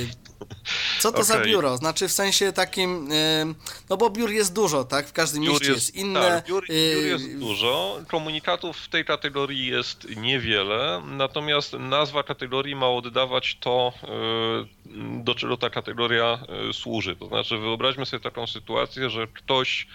[1.00, 1.46] Co to za Okej.
[1.46, 1.76] biuro?
[1.76, 3.54] Znaczy w sensie takim, e,
[3.90, 5.08] no bo biur jest dużo, tak?
[5.08, 6.20] W każdym Biur mieście jest, inne.
[6.20, 12.74] Tak, biur, e, biur jest dużo, komunikatów w tej kategorii jest niewiele, natomiast nazwa kategorii
[12.76, 13.92] ma oddawać to,
[15.24, 16.38] do czego ta kategoria
[16.72, 17.16] służy.
[17.16, 19.86] To znaczy wyobraźmy sobie taką sytuację, że ktoś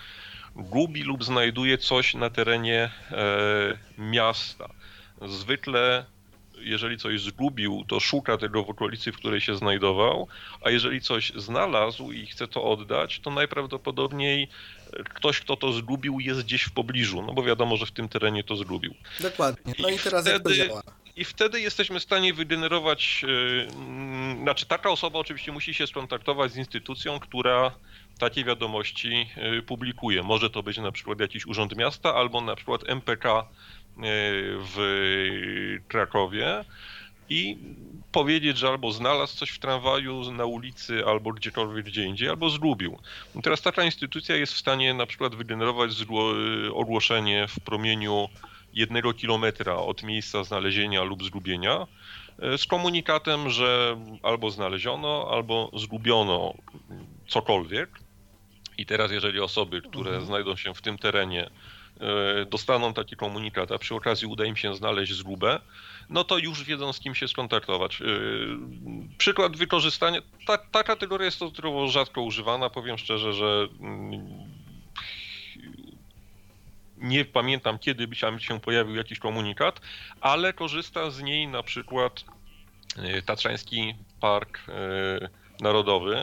[0.55, 4.69] gubi lub znajduje coś na terenie e, miasta.
[5.21, 6.05] Zwykle
[6.63, 10.27] jeżeli coś zgubił, to szuka tego w okolicy, w której się znajdował,
[10.61, 14.47] a jeżeli coś znalazł i chce to oddać, to najprawdopodobniej
[15.13, 18.43] ktoś, kto to zgubił, jest gdzieś w pobliżu, no bo wiadomo, że w tym terenie
[18.43, 18.93] to zgubił.
[19.19, 19.73] Dokładnie.
[19.79, 20.83] No i, I teraz jak to wtedy- działa?
[21.15, 23.25] I wtedy jesteśmy w stanie wygenerować,
[23.77, 27.71] mm, znaczy taka osoba oczywiście musi się skontaktować z instytucją, która
[28.19, 30.23] takie wiadomości yy, publikuje.
[30.23, 33.47] Może to być na przykład jakiś urząd miasta albo na przykład MPK
[34.75, 36.65] w Krakowie
[37.29, 37.57] i
[38.11, 42.99] powiedzieć, że albo znalazł coś w tramwaju, na ulicy, albo gdziekolwiek gdzie indziej, albo zgubił.
[43.43, 46.35] Teraz taka instytucja jest w stanie na przykład wygenerować zgło-
[46.73, 48.29] ogłoszenie w promieniu
[48.73, 51.87] jednego kilometra od miejsca znalezienia lub zgubienia
[52.39, 56.53] e, z komunikatem, że albo znaleziono, albo zgubiono
[57.27, 57.89] cokolwiek.
[58.77, 61.49] I teraz, jeżeli osoby, które znajdą się w tym terenie, e,
[62.49, 65.59] dostaną taki komunikat, a przy okazji uda im się znaleźć zgubę,
[66.09, 68.01] no to już wiedzą, z kim się skontaktować.
[68.01, 68.05] E,
[69.17, 70.19] Przykład wykorzystania.
[70.47, 72.69] Ta, ta kategoria jest stosunkowo rzadko używana.
[72.69, 74.21] Powiem szczerze, że mm,
[76.97, 79.81] nie pamiętam, kiedy by się- pojawił jakiś komunikat,
[80.21, 82.23] ale korzysta z niej na przykład
[82.97, 85.29] e, Tatrzański Park e,
[85.61, 86.15] Narodowy,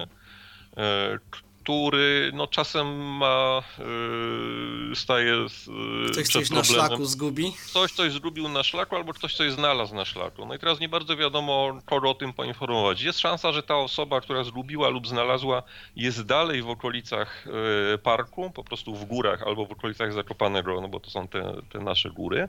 [0.76, 1.18] e,
[1.62, 5.64] który no, czasem ma, e, staje z,
[6.12, 7.52] Ktoś przed coś na szlaku zgubi?
[7.70, 10.46] ktoś coś zgubił na szlaku, albo ktoś coś znalazł na szlaku.
[10.46, 13.02] No i teraz nie bardzo wiadomo, kogo o tym poinformować.
[13.02, 15.62] Jest szansa, że ta osoba, która zgubiła lub znalazła,
[15.96, 17.46] jest dalej w okolicach
[17.94, 21.54] e, parku, po prostu w górach albo w okolicach Zakopanego, no bo to są te,
[21.72, 22.48] te nasze góry,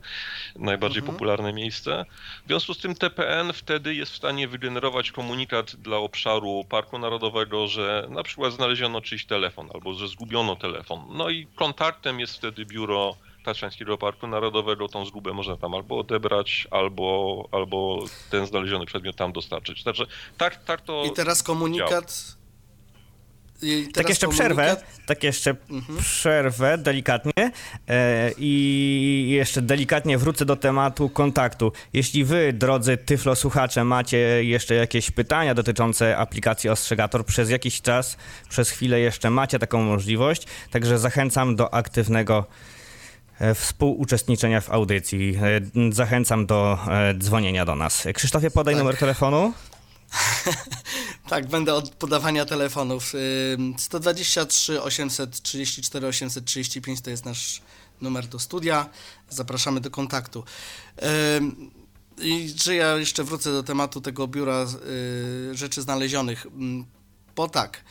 [0.56, 2.06] najbardziej popularne miejsce.
[2.46, 7.68] W związku z tym TPN wtedy jest w stanie wygenerować komunikat dla obszaru Parku Narodowego,
[7.68, 11.06] że na przykład znaleziono czyjś telefon, albo że zgubiono telefon.
[11.10, 16.68] No i kontaktem jest wtedy biuro Tatrzańskiego Parku Narodowego, tą zgubę można tam albo odebrać,
[16.72, 19.84] albo, albo ten znaleziony przedmiot tam dostarczyć.
[19.84, 20.06] Także
[20.38, 22.41] tak, tak to I teraz komunikat...
[23.94, 26.00] Tak jeszcze przerwę, tak jeszcze Mhm.
[26.00, 27.52] przerwę delikatnie
[27.90, 31.72] e, i jeszcze delikatnie wrócę do tematu kontaktu.
[31.94, 38.18] Jeśli wy, drodzy Tyflo słuchacze, macie jeszcze jakieś pytania dotyczące aplikacji Ostrzegator, przez jakiś czas,
[38.50, 42.46] przez chwilę jeszcze macie taką możliwość, także zachęcam do aktywnego
[43.40, 45.38] e, współuczestniczenia w audycji.
[45.88, 48.08] E, Zachęcam do e, dzwonienia do nas.
[48.14, 48.80] Krzysztofie, podaj Tak.
[48.84, 49.54] numer telefonu.
[51.30, 53.14] Tak, będę od podawania telefonów.
[53.54, 57.62] Ym, 123 834 835 to jest nasz
[58.02, 58.90] numer do studia.
[59.30, 60.44] Zapraszamy do kontaktu.
[62.22, 66.48] I że ja jeszcze wrócę do tematu tego biura y, rzeczy znalezionych.
[67.36, 67.84] Bo tak,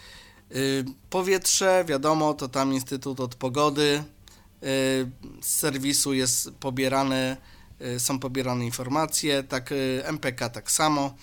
[1.10, 4.04] powietrze, wiadomo, to tam Instytut od Pogody.
[5.40, 7.36] Z serwisu jest pobierane,
[7.80, 11.14] y, są pobierane informacje, tak y, MPK tak samo.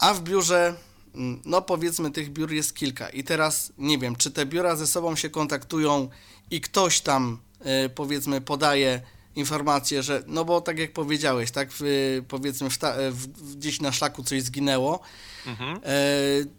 [0.00, 0.74] A w biurze,
[1.14, 3.08] mm, no powiedzmy, tych biur jest kilka.
[3.08, 6.08] I teraz nie wiem, czy te biura ze sobą się kontaktują
[6.50, 9.00] i ktoś tam, e, powiedzmy, podaje
[9.36, 11.82] informację, że, no bo tak jak powiedziałeś, tak, w,
[12.28, 15.00] powiedzmy, w, ta, w, w, gdzieś na szlaku coś zginęło.
[15.46, 15.76] Mhm.
[15.76, 15.80] E,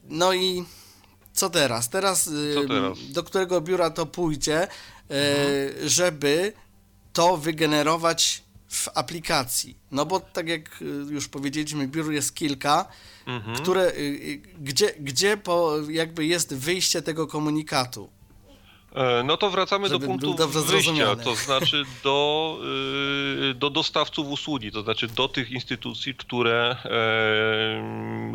[0.09, 0.65] no i
[1.34, 1.89] co teraz?
[1.89, 2.97] Teraz, e, Co teraz?
[3.09, 4.68] do którego biura to pójdzie, e,
[5.89, 6.53] żeby
[7.13, 9.77] to wygenerować w aplikacji.
[9.91, 12.85] No bo tak jak e, już powiedzieliśmy, biur jest kilka,
[13.26, 13.56] Mhm.
[13.57, 18.10] które, y, y, gdzie, gdzie po, jakby jest wyjście tego komunikatu.
[18.95, 21.23] E, No to wracamy do punktu wyjścia, zrozumiany.
[21.23, 22.57] to znaczy do,
[23.52, 26.76] y, do dostawców usługi, to znaczy do tych instytucji, które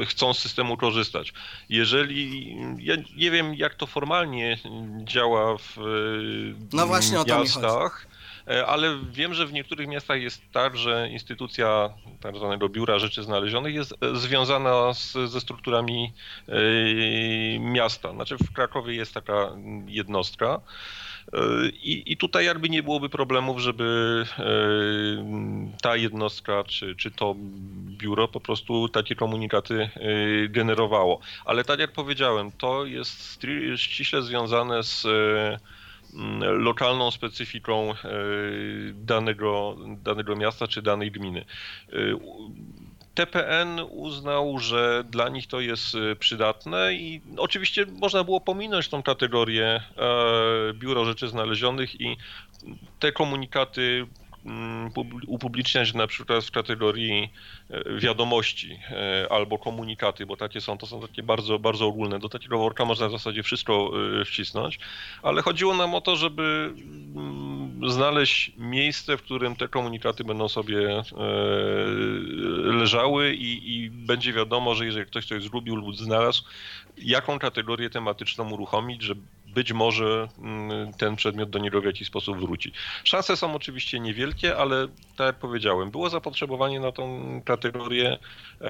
[0.01, 1.33] e, chcą z systemu korzystać.
[1.69, 4.59] Jeżeli, ja nie wiem jak to formalnie
[5.05, 5.77] działa w
[6.73, 8.07] No właśnie o to mi miastach,
[8.67, 11.91] ale wiem, że w niektórych miastach jest tak, że instytucja
[12.21, 16.13] tak zwanego biura rzeczy znalezionych jest e, związana z, ze strukturami
[16.49, 16.55] e,
[17.59, 18.13] miasta.
[18.13, 19.51] Znaczy w Krakowie jest taka
[19.87, 20.61] jednostka.
[21.33, 24.45] E, I, I tutaj jakby nie byłoby problemów, żeby e,
[25.83, 27.35] ta jednostka czy, czy to
[27.87, 29.89] biuro po prostu takie komunikaty e,
[30.49, 31.21] generowało.
[31.45, 33.41] Ale tak jak powiedziałem, to jest
[33.77, 35.59] ściśle związane z e,
[36.41, 37.95] lokalną specyfiką e,
[38.95, 41.45] danego, danego miasta czy danej gminy.
[41.93, 41.97] E,
[43.15, 49.03] TPN uznał, że dla nich to jest e, przydatne i oczywiście można było pominąć tą
[49.03, 49.81] kategorię
[50.75, 52.17] Biuro Rzeczy Znalezionych i
[52.99, 54.26] te komunikaty mm,
[55.27, 57.31] upubliczniać na przykład w kategorii
[57.71, 62.19] e, wiadomości e, albo komunikaty, bo takie są, to są takie bardzo, bardzo ogólne.
[62.19, 64.79] Do takiego worka można w zasadzie wszystko e, wcisnąć,
[65.23, 66.75] ale chodziło nam o to, żeby
[67.15, 71.03] mm, znaleźć miejsce, w którym te komunikaty będą sobie
[72.63, 76.45] leżały i, i będzie wiadomo, że jeżeli ktoś coś zgubił lub znalazł,
[76.99, 79.15] jaką kategorię tematyczną uruchomić, że
[79.57, 82.73] być może mm, ten przedmiot do niego w jakiś sposób wróci.
[83.05, 88.19] Szanse są oczywiście niewielkie, ale tak jak powiedziałem, było zapotrzebowanie na tą kategorię.
[88.61, 88.69] E,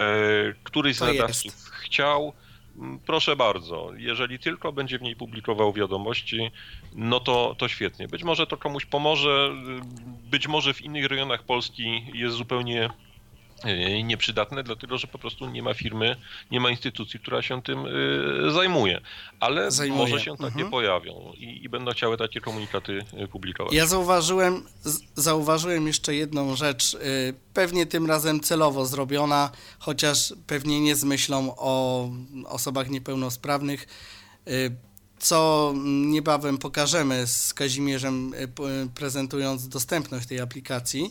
[0.62, 2.32] któryś z nadawców chciał.
[2.76, 6.50] Mm, Proszę bardzo, jeżeli tylko będzie w niej publikował wiadomości,
[6.94, 8.08] no to, to świetnie.
[8.08, 9.50] Być może to komuś pomoże,
[10.30, 12.90] być może w innych rejonach Polski jest zupełnie
[14.04, 16.16] nieprzydatne, dlatego że po prostu nie ma firmy,
[16.50, 19.00] nie ma instytucji, która się tym y, zajmuje.
[19.40, 20.00] Ale Zajmuje.
[20.00, 20.70] może się takie Mhm.
[20.70, 23.72] pojawią i, i będą chciały takie komunikaty y, publikować.
[23.74, 24.62] Ja zauważyłem,
[25.14, 26.98] zauważyłem jeszcze jedną rzecz, y,
[27.54, 32.08] pewnie tym razem celowo zrobiona, chociaż pewnie nie z myślą o
[32.46, 33.86] osobach niepełnosprawnych,
[35.18, 38.32] co niebawem pokażemy z Kazimierzem,
[38.94, 41.10] prezentując dostępność tej aplikacji.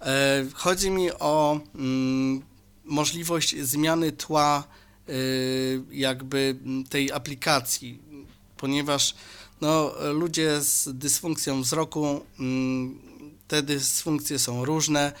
[0.00, 2.42] E, Chodzi mi o mm,
[2.84, 4.64] możliwość zmiany tła
[5.08, 6.56] y, jakby
[6.90, 7.98] tej aplikacji,
[8.56, 9.14] ponieważ
[9.60, 12.98] no, ludzie z dysfunkcją wzroku, mm,
[13.48, 15.12] te dysfunkcje są różne.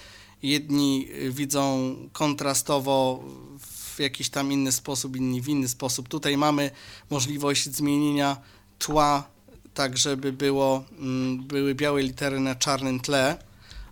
[0.42, 3.24] Jedni widzą kontrastowo
[3.60, 6.08] w jakiś tam inny sposób, inni w inny sposób.
[6.08, 6.70] Tutaj mamy
[7.10, 8.36] możliwość zmienienia
[8.78, 9.28] tła
[9.74, 13.49] tak, żeby było, mm, były białe litery na czarnym tle,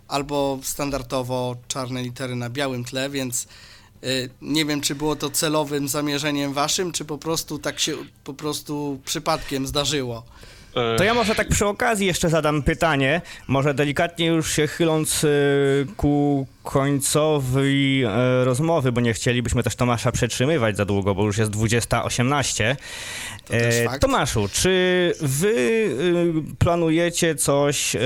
[0.09, 3.47] albo standardowo czarne litery na białym tle, więc
[4.03, 8.33] y, nie wiem, czy było to celowym zamierzeniem waszym, czy po prostu tak się po
[8.33, 10.23] prostu przypadkiem zdarzyło.
[10.75, 15.23] E, To ja może tak przy okazji jeszcze zadam pytanie, może delikatnie już się chyląc
[15.23, 18.03] y, ku końcowi
[18.41, 22.75] y, rozmowy, bo nie chcielibyśmy też Tomasza przetrzymywać za długo, bo już jest 20.18.
[23.45, 23.99] To też E.
[23.99, 27.99] Tomaszu, czy wy y, planujecie coś y,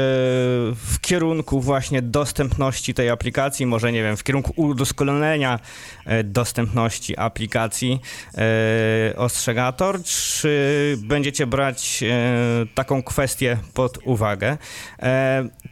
[0.76, 5.60] w kierunku właśnie dostępności tej aplikacji, może nie wiem, w kierunku udoskonalenia
[6.06, 8.00] e, dostępności aplikacji
[8.38, 14.58] e, Ostrzegator, czy będziecie brać e, taką kwestię pod uwagę?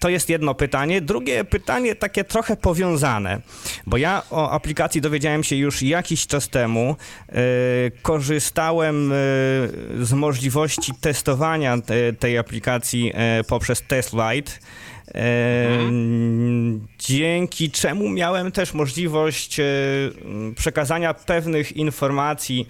[0.01, 1.01] To jest jedno pytanie.
[1.01, 3.41] Drugie pytanie takie trochę powiązane,
[3.85, 6.95] bo ja o aplikacji dowiedziałem się już jakiś czas temu.
[7.29, 7.35] E,
[8.01, 9.15] Korzystałem e,
[10.05, 14.51] z możliwości testowania te, tej aplikacji e, poprzez TestLite.
[15.15, 15.21] E,
[16.99, 19.57] Dzięki czemu miałem też możliwość
[20.55, 22.67] przekazania pewnych informacji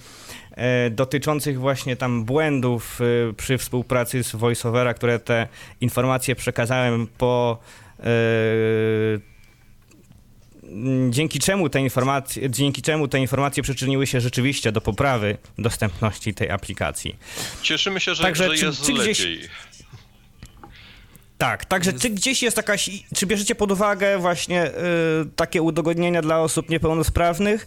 [0.91, 2.99] dotyczących właśnie tam błędów
[3.30, 5.48] e, przy współpracy z VoiceOvera, które te
[5.82, 7.60] informacje przekazałem po
[7.99, 8.03] e,
[11.10, 16.49] dzięki czemu te informacje, dzięki czemu te informacje przyczyniły się rzeczywiście do poprawy dostępności tej
[16.49, 17.15] aplikacji.
[17.61, 19.40] Cieszymy się, że, Także że czy- jest czy gdzieś- lepiej.
[21.38, 24.72] Tak, także czy gdzieś jest jakaś, czy bierzecie pod uwagę właśnie y,
[25.36, 27.65] takie udogodnienia dla osób niepełnosprawnych?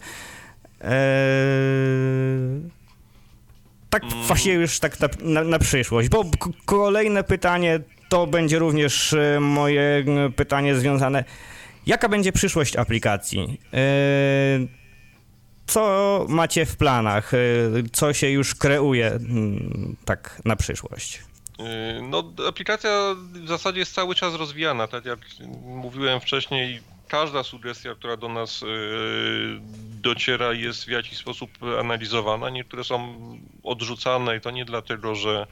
[3.99, 6.25] Tak właśnie już tak na, na, przyszłość, bo
[6.65, 10.05] kolejne pytanie to będzie również y, moje
[10.35, 11.23] pytanie związane,
[11.85, 13.59] jaka będzie przyszłość aplikacji?
[13.73, 14.67] Eee,
[15.67, 17.33] co macie w planach?
[17.33, 21.23] Y, Co się już kreuje mm, tak na przyszłość?
[22.09, 24.87] No, aplikacja w zasadzie jest cały czas rozwijana.
[24.87, 25.19] Tak jak
[25.65, 29.59] mówiłem wcześniej, każda sugestia, która do nas yy,
[30.05, 31.49] dociera, jest w jakiś sposób
[31.79, 32.49] analizowana.
[32.49, 33.15] Niektóre są
[33.63, 35.47] odrzucane i to nie dlatego, że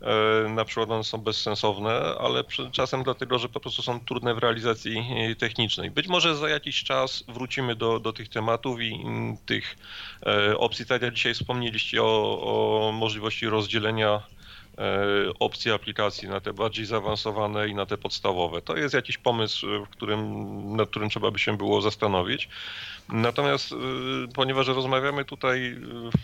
[0.00, 4.38] e, na przykład one są bezsensowne, ale czasem dlatego, że po prostu są trudne w
[4.38, 5.90] realizacji e, technicznej.
[5.90, 9.76] Być może za jakiś czas wrócimy do, do tych tematów i mm, tych
[10.26, 14.22] e, opcji, tak jak dzisiaj wspomnieliście o, o możliwości rozdzielenia
[14.78, 18.62] e, opcji aplikacji na te bardziej zaawansowane i na te podstawowe.
[18.62, 22.48] To jest jakiś pomysł, w którym, nad którym trzeba by się było zastanowić.
[23.08, 23.76] Natomiast y,
[24.34, 25.76] ponieważ rozmawiamy tutaj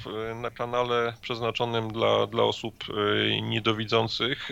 [0.05, 2.85] w, na kanale przeznaczonym dla, dla osób
[3.43, 4.49] niedowidzących,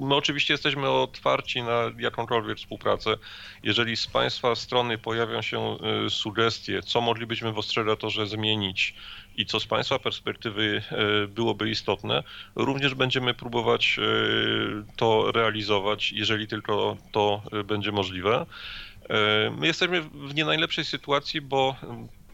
[0.00, 3.14] my oczywiście jesteśmy otwarci na jakąkolwiek współpracę.
[3.62, 5.76] Jeżeli z Państwa strony pojawią się
[6.08, 8.94] sugestie, co moglibyśmy w Ostrzegatorze zmienić
[9.36, 10.82] i co z Państwa perspektywy
[11.24, 12.22] y, byłoby istotne,
[12.54, 18.46] również będziemy próbować y, to realizować, jeżeli tylko to y, będzie możliwe.
[19.08, 21.76] E, My jesteśmy w nie najlepszej sytuacji, bo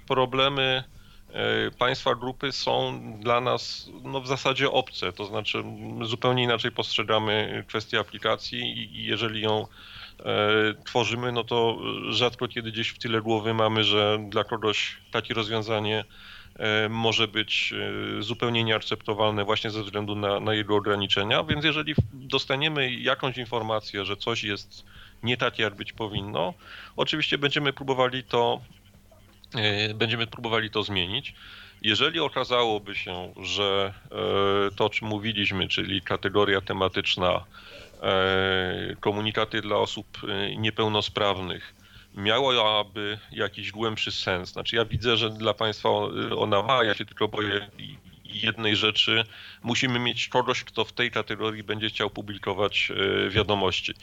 [0.09, 0.85] problemy
[1.29, 5.65] e, państwa grupy są dla nas no, w zasadzie obce, to znaczy
[6.03, 9.67] zupełnie inaczej postrzegamy kwestię aplikacji i jeżeli ją
[10.21, 10.25] e,
[10.85, 11.79] tworzymy, no to
[12.11, 16.38] rzadko kiedy gdzieś w tyle głowy mamy, że dla kogoś takie rozwiązanie e,
[16.91, 17.75] może być
[18.19, 24.05] e, zupełnie nieakceptowalne właśnie ze względu na, na jego ograniczenia, więc jeżeli dostaniemy jakąś informację,
[24.05, 24.85] że coś jest
[25.23, 26.55] nie takie, jak być powinno,
[26.97, 28.61] oczywiście będziemy próbowali to,
[29.55, 31.35] e, będziemy próbowali to zmienić.
[31.83, 37.45] Jeżeli okazałoby się, że e, to, o czym mówiliśmy, czyli kategoria tematyczna,
[38.03, 41.75] e, komunikaty dla osób e, niepełnosprawnych,
[42.19, 44.53] miałaby jakiś głębszy sens.
[44.53, 45.89] Znaczy ja widzę, że dla Państwa
[46.37, 47.71] ona ma, ja się tylko boję
[48.25, 49.25] jednej rzeczy.
[49.63, 52.93] Musimy mieć kogoś, kto w tej kategorii będzie chciał publikować
[53.27, 53.95] e, wiadomości.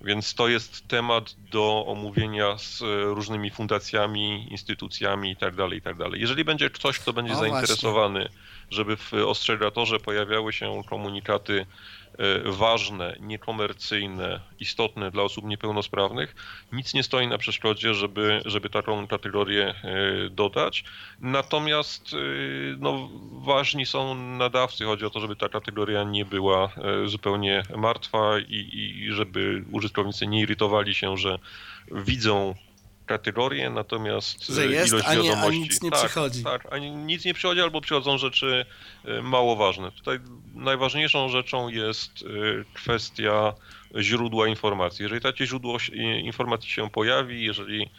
[0.00, 5.68] Więc to jest temat do omówienia z e, różnymi fundacjami, instytucjami itd.
[5.74, 6.04] itd.
[6.12, 8.28] Jeżeli będzie ktoś, kto będzie O, zainteresowany,
[8.70, 11.66] żeby w Ostrzegatorze pojawiały się komunikaty
[12.18, 16.34] e, ważne, niekomercyjne, istotne dla osób niepełnosprawnych,
[16.72, 19.74] nic nie stoi na przeszkodzie, żeby, żeby taką kategorię e,
[20.30, 20.84] dodać.
[21.20, 22.16] Natomiast e,
[22.78, 24.84] no, ważni są nadawcy.
[24.84, 26.68] Chodzi o to, żeby ta kategoria nie była
[27.06, 31.38] zupełnie martwa i, i żeby użytkownicy nie irytowali się, że
[31.90, 32.54] widzą
[33.06, 35.60] kategorię, natomiast Że e, jest, ilość a nie- a wiadomości...
[35.60, 36.44] nic nie tak, przychodzi.
[36.44, 38.66] Tak, a nic nie przychodzi albo przychodzą rzeczy
[39.04, 39.92] e, mało ważne.
[39.92, 40.18] Tutaj
[40.54, 43.54] najważniejszą rzeczą jest e, kwestia
[44.00, 45.02] źródła informacji.
[45.02, 45.78] Jeżeli takie źródło
[46.22, 47.90] informacji się pojawi, jeżeli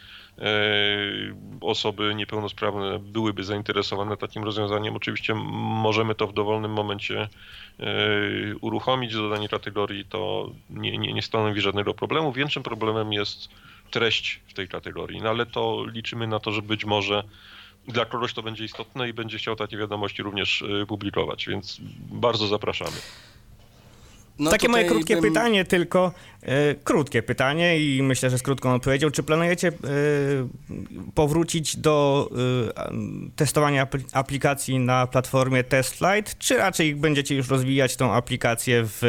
[1.62, 7.30] osoby niepełnosprawne byłyby zainteresowane takim rozwiązaniem, oczywiście możemy to w dowolnym momencie
[8.62, 9.14] uruchomić.
[9.14, 12.32] Dodanie kategorii to nie, nie, nie stanowi żadnego problemu.
[12.32, 13.50] Większym problemem jest
[13.92, 17.24] treść w tej kategorii, no ale to liczymy na to, że być może
[17.88, 21.78] dla kogoś to będzie istotne i będzie chciał takie wiadomości również e, publikować, więc
[22.12, 22.98] bardzo zapraszamy.
[24.40, 28.74] No Takie moje krótkie bym- pytanie tylko, e, krótkie pytanie i myślę, że z krótką
[28.74, 29.12] odpowiedzią.
[29.12, 29.72] Czy planujecie e,
[31.16, 32.30] powrócić do
[32.78, 32.92] e,
[33.36, 39.00] testowania apl- aplikacji na platformie TestFlight, czy raczej będziecie już rozwijać tą aplikację w,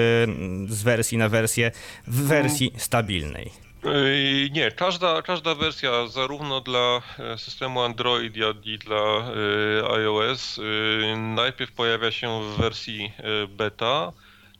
[0.68, 1.70] z wersji na wersję
[2.06, 3.65] w wersji stabilnej?
[3.86, 10.58] Yy, Nie, każda, każda wersja, zarówno dla e, systemu Android, jak i dla e, iOS,
[10.58, 13.12] e, najpierw pojawia się w wersji
[13.48, 14.12] beta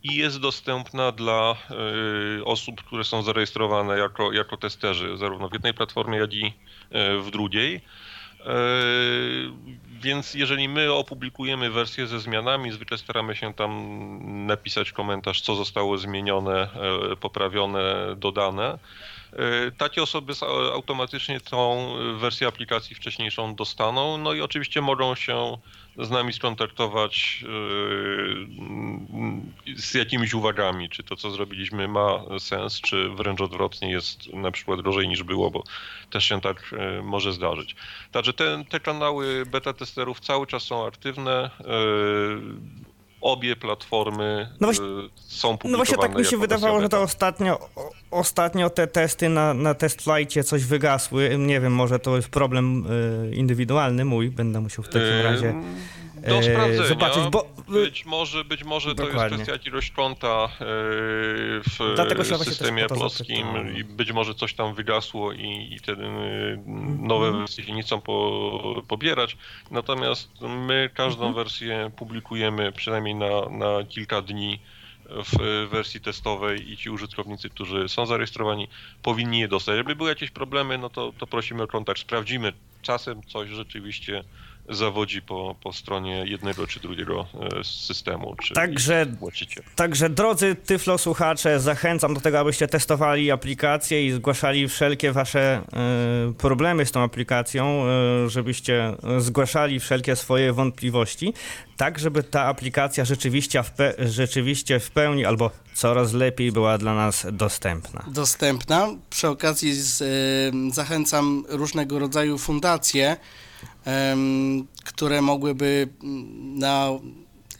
[0.03, 1.57] i jest dostępna dla
[2.45, 6.53] osób, które są zarejestrowane jako, jako testerzy, zarówno w jednej platformie, jak i
[7.21, 7.81] w drugiej.
[10.01, 15.99] Więc jeżeli my opublikujemy wersję ze zmianami, zwykle staramy się tam napisać komentarz, co zostało
[15.99, 16.69] zmienione,
[17.21, 18.79] poprawione, dodane.
[19.79, 20.33] Takie osoby
[20.75, 25.59] automatycznie tą wersję aplikacji wcześniejszą dostaną, no i oczywiście mogą się
[25.99, 27.45] z nami skontaktować
[29.77, 34.81] z jakimiś uwagami, czy to, co zrobiliśmy, ma sens, czy wręcz odwrotnie jest na przykład
[34.81, 35.63] gorzej niż było, bo
[36.11, 37.77] też się tak może zdarzyć.
[38.13, 41.51] Także te, te kanały beta testerów cały czas są aktywne
[43.21, 45.73] obie platformy no właśnie, y, są publikowane.
[45.73, 47.69] No właśnie tak mi się wydawało, że to ostatnio,
[48.11, 51.39] ostatnio te testy na, na test flightie coś wygasły.
[51.39, 52.87] Nie wiem, może to jest problem
[53.33, 55.55] y, indywidualny mój, będę musiał w takim razie
[56.17, 56.89] do e, sprawdzenia.
[56.89, 57.57] Zobaczyć, bo...
[57.69, 60.49] Być może, być może to jest kwestia jakiegoś konta e,
[61.65, 66.03] w systemie polskim i być może coś tam wygasło i, i wtedy
[66.99, 67.39] nowe mhm.
[67.39, 69.37] wersje nie chcą po, pobierać.
[69.71, 71.35] Natomiast my każdą mhm.
[71.35, 74.61] wersję publikujemy przynajmniej na, na kilka dni
[75.09, 78.69] w wersji testowej i ci użytkownicy, którzy są zarejestrowani,
[79.03, 79.77] powinni je dostać.
[79.77, 82.53] Jakby były jakieś problemy, no to, to prosimy o kontakt, sprawdzimy.
[82.83, 84.25] Czasem coś rzeczywiście
[84.69, 87.27] zawodzi po, po stronie jednego czy drugiego
[87.61, 89.07] e, systemu, czy także,
[89.77, 95.63] także drodzy Tyflo słuchacze, zachęcam do tego, abyście testowali aplikację i zgłaszali wszelkie wasze
[96.31, 97.85] y, problemy z tą aplikacją,
[98.27, 101.33] y, żebyście zgłaszali wszelkie swoje wątpliwości,
[101.77, 107.27] tak żeby ta aplikacja rzeczywiście w, rzeczywiście w pełni albo coraz lepiej była dla nas
[107.33, 108.05] dostępna.
[108.09, 108.89] Dostępna.
[109.11, 113.17] Przy okazji z, y, zachęcam różnego rodzaju fundacje,
[114.85, 115.89] które mogłyby
[116.55, 116.89] na,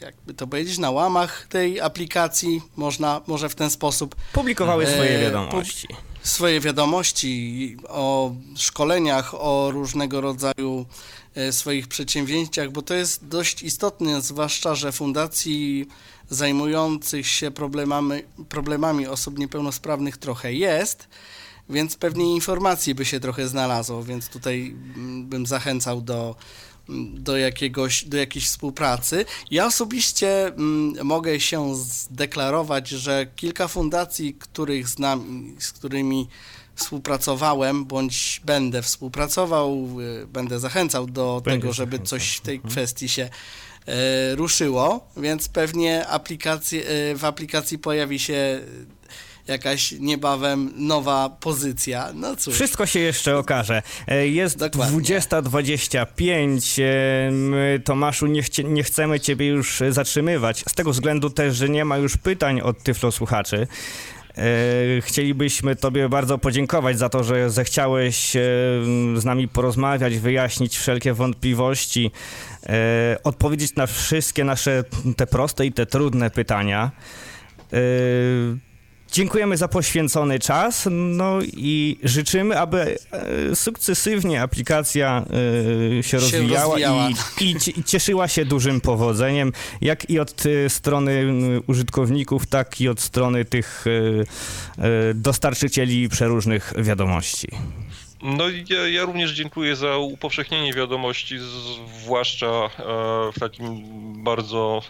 [0.01, 4.17] jakby to powiedzieć, na łamach tej aplikacji, można, może w ten sposób...
[4.33, 5.89] Publikowały swoje wiadomości.
[6.23, 10.87] Swoje wiadomości o szkoleniach, o różnego rodzaju
[11.35, 15.87] e, swoich przedsięwzięciach, bo to jest dość istotne, zwłaszcza, że fundacji
[16.31, 21.09] zajmujących się problemami, problemami osób niepełnosprawnych trochę jest,
[21.71, 26.37] więc pewnie informacji by się trochę znalazło, więc tutaj mm, bym zachęcał do,
[26.89, 29.25] mm, do, jakiegoś, do jakiejś współpracy.
[29.51, 36.29] Ja osobiście mm, mogę się zdeklarować, że kilka fundacji, których znam, z którymi
[36.77, 42.73] współpracowałem, bądź będę współpracował, y, będę zachęcał do tego, żeby coś w tej mhm.
[42.73, 43.29] kwestii się
[43.87, 48.61] e, ruszyło, więc pewnie aplikacje, e, w aplikacji pojawi się
[49.49, 52.13] jakaś niebawem nowa pozycja.
[52.15, 52.55] No cóż.
[52.55, 53.83] Wszystko się jeszcze okaże.
[54.07, 56.83] E, jest 20.25.
[56.83, 60.65] E, Tomaszu, nie, chcie, nie chcemy Ciebie już zatrzymywać.
[60.69, 63.67] Z tego względu też, że nie ma już pytań od Tyflo słuchaczy.
[64.39, 64.43] E,
[65.01, 68.33] chcielibyśmy Tobie bardzo podziękować za to, że zechciałeś
[69.15, 72.11] z nami porozmawiać, wyjaśnić wszelkie wątpliwości,
[73.25, 74.85] odpowiedzieć na wszystkie nasze
[75.17, 76.91] te proste i te trudne pytania.
[79.17, 85.25] Dziękujemy za poświęcony czas, no i życzymy, aby e, sukcesywnie aplikacja
[85.99, 86.79] e, się, się rozwijała,
[87.41, 91.25] i, i, i, cieszyła się dużym powodzeniem, jak i od e, strony
[91.67, 93.85] użytkowników, tak i od strony tych
[95.15, 97.49] dostarczycieli przeróżnych wiadomości.
[98.23, 101.37] No ja, ja również dziękuję za upowszechnienie wiadomości,
[102.03, 102.71] zwłaszcza
[103.37, 103.83] w takim
[104.25, 104.83] bardzo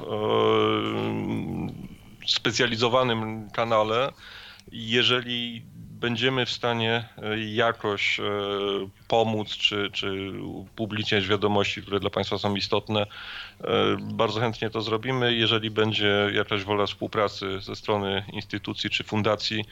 [2.26, 4.12] specjalizowanym kanale,
[4.72, 5.62] jeżeli
[6.00, 8.22] będziemy w stanie e, jakoś e,
[9.08, 15.34] pomóc czy, czy upubliczniać wiadomości, które dla Państwa są istotne, e, bardzo chętnie to zrobimy.
[15.34, 19.64] Jeżeli będzie jakaś wola współpracy ze strony instytucji czy fundacji,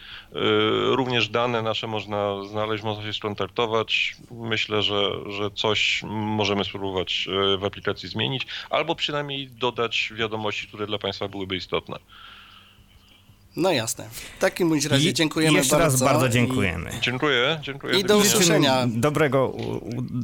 [0.85, 4.17] również dane nasze można znaleźć, można się skontaktować.
[4.31, 7.29] Myślę, że, że coś możemy spróbować
[7.59, 11.97] w aplikacji zmienić, albo przynajmniej dodać wiadomości, które dla Państwa byłyby istotne.
[13.57, 14.09] No jasne.
[14.11, 16.05] W takim bądź razie dziękujemy Jeszcze bardzo.
[16.07, 16.91] raz bardzo dziękujemy.
[16.99, 17.01] I...
[17.01, 17.99] Dziękuję, dziękuję.
[17.99, 18.87] I do usłyszenia.
[18.89, 19.53] Dobrego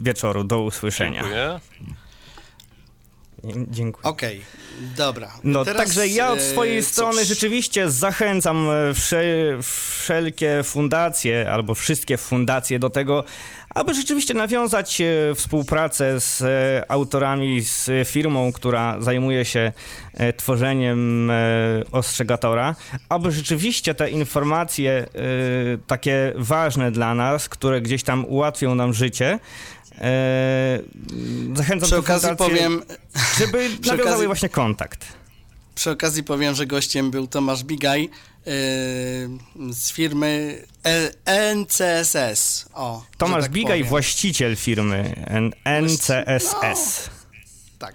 [0.03, 1.23] wieczoru, do usłyszenia.
[1.23, 1.61] Dziękuję.
[3.45, 4.05] Dziękuję.
[4.05, 5.33] Okej, okay, dobra.
[5.45, 8.95] No Teraz, także ja od e, swojej strony rzeczywiście zachęcam e,
[9.63, 13.25] wszelkie fundacje albo wszystkie fundacje do tego,
[13.75, 16.43] aby rzeczywiście nawiązać e, współpracę z
[16.89, 19.73] autorami, z firmą, która zajmuje się
[20.37, 21.33] tworzeniem
[21.93, 22.75] ostrzegatora,
[23.09, 25.07] aby rzeczywiście te informacje
[25.87, 29.39] takie ważne dla nas, które gdzieś tam ułatwią nam życie,
[31.55, 32.83] zachęcam przy okazji powiem,
[33.39, 35.07] żeby nawiązały okazji, właśnie kontakt.
[35.75, 38.53] Przy okazji powiem, że gościem był Tomasz Bigaj yy,
[39.75, 40.63] z firmy
[41.55, 42.69] NCSS.
[42.75, 43.89] O, Tomasz tak Bigaj, powiem.
[43.89, 45.15] właściciel firmy
[45.65, 46.55] NCSS.
[46.63, 46.69] No,
[47.79, 47.95] tak.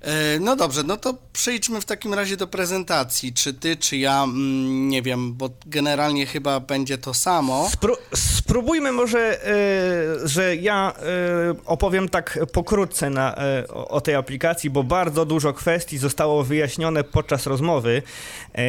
[0.00, 3.32] E, no dobrze, no to przejdźmy w takim razie do prezentacji.
[3.32, 7.68] Czy ty, czy ja, mm, nie wiem, bo generalnie chyba będzie to samo.
[7.72, 13.36] Spró spróbujmy może, e, że ja e, opowiem tak pokrótce na,
[13.68, 18.02] o, o, tej aplikacji, bo bardzo dużo kwestii zostało wyjaśnione podczas rozmowy.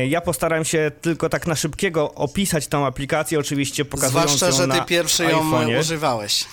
[0.10, 4.62] Ja postaram się tylko tak na szybkiego opisać tą aplikację, oczywiście pokazując Zwłaszcza, ją że
[4.62, 5.80] ty na pierwszy ją iPhone'ie.
[5.80, 6.46] używałeś.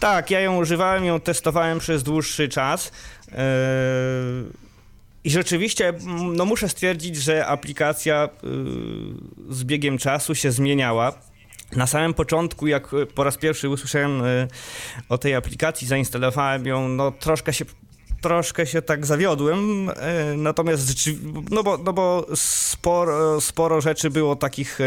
[0.00, 2.90] Tak, ja ją używałem, ją testowałem przez dłuższy czas.
[3.28, 3.36] Yy,
[5.24, 11.12] I rzeczywiście, mm, no muszę stwierdzić, że aplikacja yy, z biegiem czasu się zmieniała.
[11.76, 14.48] Na samym początku, jak po raz pierwszy usłyszałem yy,
[15.08, 17.64] o tej aplikacji, zainstalowałem ją, no troszkę się
[18.20, 19.90] troszkę się tak zawiodłem,
[20.36, 21.10] natomiast
[21.50, 24.78] no bo, no bo sporo, sporo rzeczy było takich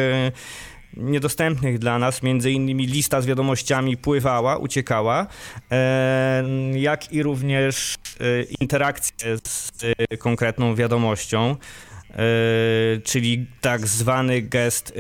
[0.98, 5.28] niedostępnych dla nas, między innymi lista z wiadomościami pływała, uciekała,
[5.72, 6.44] e,
[6.74, 11.56] jak i również e, interakcje z e, konkretną wiadomością.
[12.10, 14.94] Yy, czyli tak zwany gest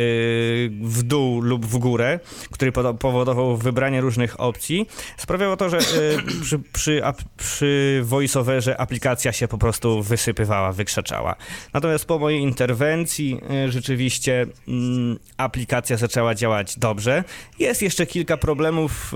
[0.82, 2.20] w dół lub w górę,
[2.52, 4.88] który powodował wybranie różnych opcji,
[5.18, 5.78] sprawiało to, że
[6.44, 7.02] przy, przy,
[7.38, 11.36] przy voiceoverze aplikacja się po prostu wysypywała, wykrzaczała.
[11.74, 17.24] Natomiast po mojej interwencji rzeczywiście mm, aplikacja zaczęła działać dobrze.
[17.60, 19.14] Jest jeszcze kilka problemów,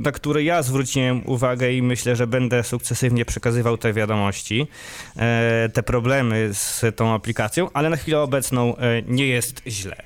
[0.00, 4.66] na które ja zwróciłem uwagę i myślę, że będę sukcesywnie przekazywał te wiadomości,
[5.16, 9.96] e, te problemy z tą aplikacją, ale na chwilę obecną e, nie jest źle.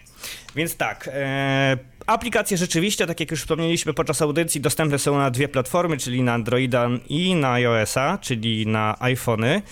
[0.56, 1.78] Więc tak, e,
[2.10, 6.32] aplikacje rzeczywiście, tak jak już wspomnieliśmy podczas audycji, dostępne są na dwie platformy, czyli na
[6.32, 9.62] Androida i na iOS-a, czyli na iPhony.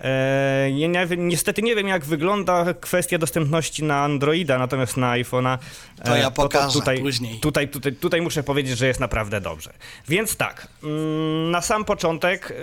[0.00, 5.58] E, nie, niestety nie wiem, jak wygląda kwestia dostępności na Androida, natomiast na iPhone'a...
[5.98, 7.40] E, to ja pokażę to tutaj, później.
[7.40, 9.72] Tutaj, tutaj, tutaj muszę powiedzieć, że jest naprawdę dobrze.
[10.08, 12.54] Więc tak, mm, na sam początek e,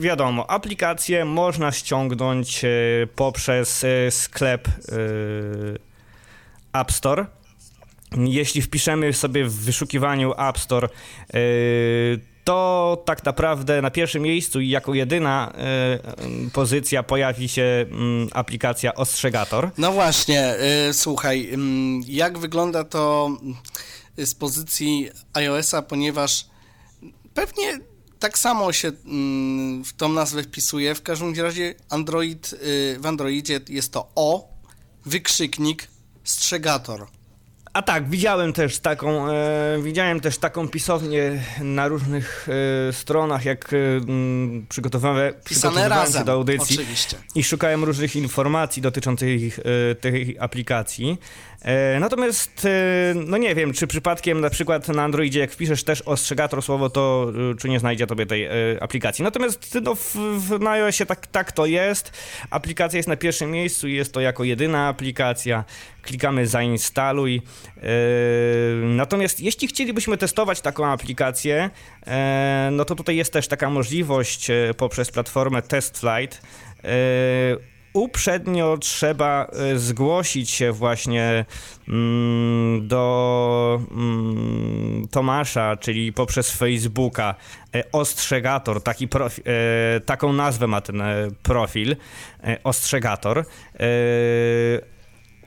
[0.00, 2.68] wiadomo, aplikację można ściągnąć e,
[3.16, 4.68] poprzez sklep
[6.72, 7.26] App Store.
[8.16, 10.88] Jeśli wpiszemy sobie w wyszukiwaniu App Store,
[11.34, 15.52] yy, to tak naprawdę na pierwszym miejscu i jako jedyna
[16.44, 17.86] yy, pozycja pojawi się yy,
[18.32, 19.70] aplikacja Ostrzegator.
[19.78, 20.54] No właśnie,
[20.92, 21.50] słuchaj,
[22.06, 23.30] jak wygląda to
[24.18, 26.46] z pozycji iOS-a, ponieważ
[27.34, 27.78] pewnie
[28.18, 28.92] tak samo się
[29.84, 30.94] w tą nazwę wpisuje.
[30.94, 32.54] W każdym razie Android,
[32.98, 34.48] w Androidzie jest to O,
[35.06, 35.88] wykrzyknik,
[36.24, 37.06] strzegator.
[37.72, 42.48] A tak, widziałem też taką, e, widziałem też taką pisownię na różnych
[42.88, 43.76] e, stronach, jak e,
[44.68, 47.16] przygotowałem, przygotowywałem się do audycji oczywiście.
[47.34, 51.18] i szukałem różnych informacji dotyczących e, tej aplikacji.
[51.62, 56.02] E, natomiast, e, no nie wiem, czy przypadkiem na przykład na Androidzie, jak wpiszesz też
[56.02, 58.48] ostrzegator słowo, to czy nie znajdzie tobie tej
[58.80, 59.22] aplikacji.
[59.24, 62.12] Natomiast no, w, w, iOSie tak, tak to jest.
[62.50, 65.64] Aplikacja jest na pierwszym miejscu i jest to jako jedyna aplikacja.
[66.02, 67.42] Klikamy zainstaluj.
[68.82, 71.70] Natomiast jeśli chcielibyśmy testować taką aplikację,
[72.72, 76.42] no to tutaj jest też taka możliwość poprzez platformę TestFlight
[77.92, 81.44] uprzednio trzeba e, zgłosić się właśnie
[81.88, 87.34] mm, do mm, Tomasza, czyli poprzez Facebooka.
[87.74, 91.02] E, ostrzegator, taki profi, e, taką nazwę ma ten
[91.42, 91.96] profil,
[92.64, 93.44] Ostrzegator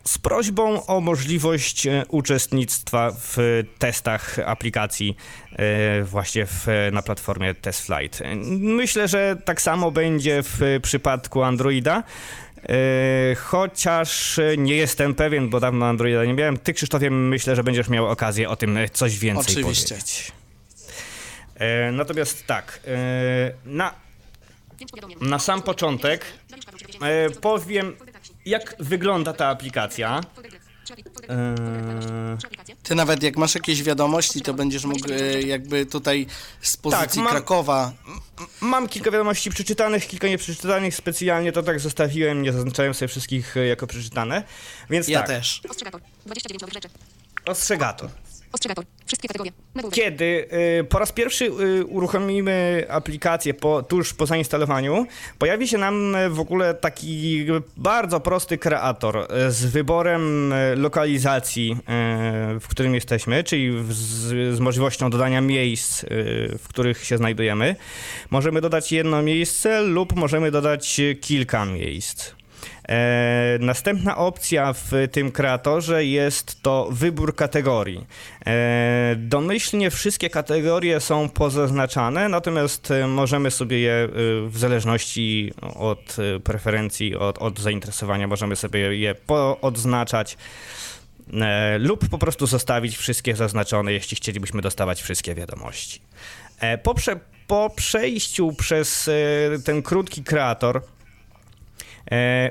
[0.04, 5.16] z prośbą o możliwość uczestnictwa w testach aplikacji
[6.04, 8.22] właśnie w, na platformie TestFlight.
[8.60, 12.04] Myślę, że tak samo będzie w przypadku Androida.
[13.38, 16.58] Chociaż nie jestem pewien, bo dawno Androida nie miałem.
[16.58, 19.96] Ty, Krzysztofie, myślę, że będziesz miał okazję o tym coś więcej Oczywiście.
[19.96, 20.32] powiedzieć.
[21.92, 22.80] Natomiast tak,
[23.66, 23.94] na,
[25.22, 26.26] na sam początek
[27.42, 27.96] powiem
[28.46, 30.22] jak wygląda ta aplikacja.
[31.30, 32.38] Eee...
[32.84, 36.28] Ty nawet jak masz jakieś wiadomości, to będziesz mógł e, jakby tutaj
[36.62, 37.92] z pozycji tak, mam, Krakowa.
[38.62, 40.96] Mam kilka wiadomości przeczytanych, kilka nieprzeczytanych.
[40.96, 44.44] Specjalnie to tak zostawiłem, nie zaznaczałem sobie wszystkich e, jako przeczytane.
[44.90, 45.28] Więc ja tak.
[45.28, 45.62] też.
[45.70, 46.02] Ostrzegator.
[46.26, 46.90] 29 nowych rzeczy.
[47.46, 48.10] Ostrzegator.
[48.54, 48.86] Ostrzegator.
[49.06, 49.52] Wszystkie kategorie.
[49.92, 50.48] Kiedy
[50.80, 55.06] y, po raz pierwszy y, uruchomimy aplikację po, tuż po zainstalowaniu,
[55.40, 57.46] pojawi się nam w ogóle taki
[57.78, 61.78] bardzo prosty kreator y, z wyborem y, lokalizacji,
[62.60, 66.06] w którym jesteśmy, czyli z, z możliwością dodania miejsc,
[66.60, 67.76] w których się znajdujemy.
[68.30, 72.32] Możemy dodać jedno miejsce lub możemy dodać kilka miejsc.
[72.90, 78.06] E, następna opcja w tym kreatorze jest to wybór kategorii.
[78.46, 84.08] E, domyślnie wszystkie kategorie są pozaznaczane, natomiast e, możemy sobie je e,
[84.48, 90.38] w zależności od e, preferencji, od, od zainteresowania, możemy sobie je poodznaczać.
[91.34, 96.02] E, lub po prostu zostawić wszystkie zaznaczone, jeśli chcielibyśmy dostawać wszystkie wiadomości.
[96.84, 99.10] Po, prze, po przejściu przez
[99.66, 100.82] ten krótki kreator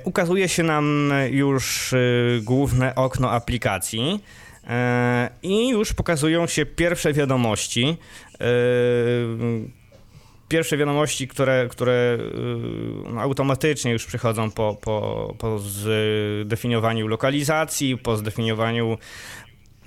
[0.05, 1.97] ukazuje się nam już e,
[2.43, 4.21] główne okno aplikacji
[4.67, 7.97] e, i już pokazują się pierwsze wiadomości.
[8.41, 8.47] E,
[10.49, 12.19] pierwsze wiadomości, które, które
[13.15, 18.99] no, automatycznie już przychodzą po, po, po zdefiniowaniu lokalizacji, po zdefiniowaniu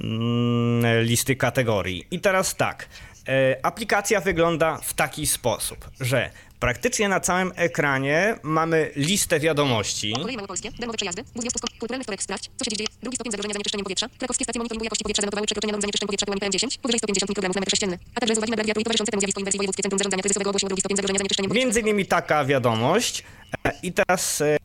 [0.01, 2.05] mm, listy kategorii.
[2.11, 2.89] I teraz tak.
[3.27, 6.29] e, Aplikacja wygląda w taki sposób, że
[6.65, 10.13] praktycznie na całym ekranie mamy listę wiadomości.
[10.13, 13.53] Koleje małopolskie, darmowe przejazdy, bus wniosków, kulturalny wtorek sprawdź, co się dzieje, drugi stopień zagrożenia
[13.53, 16.99] zanieczyszczeniem powietrza, krakowskie stacje monitoringu jakości powietrza zanotowały przekroczenia norm zanieczyszczeń powietrza pyłami PM10, powyżej
[16.99, 19.21] 150 mikrogramów na metr sześcienny, a także z uwagi na brak wiatru i towarzyszące temu
[19.21, 21.65] zjawisku inwersji wojewódzkie centrum zarządzania kryzysowego ogłosiło drugi stopień zagrożenia zanieczyszczeniem powietrza.
[21.65, 23.23] Między innymi taka wiadomość.
[23.63, 24.57] E, I teraz e,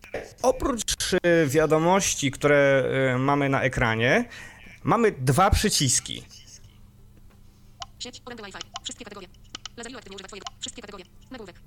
[0.43, 2.63] oprócz e, wiadomości, które
[3.19, 4.25] mamy na ekranie,
[4.85, 6.25] mamy dwa przyciski.
[7.99, 8.23] Sieć,
[8.85, 9.29] wszystkie kategorie.
[9.77, 11.07] Lazarillo aktywnie używa twojego, wszystkie kategorie.
[11.31, 11.60] Nagłówek.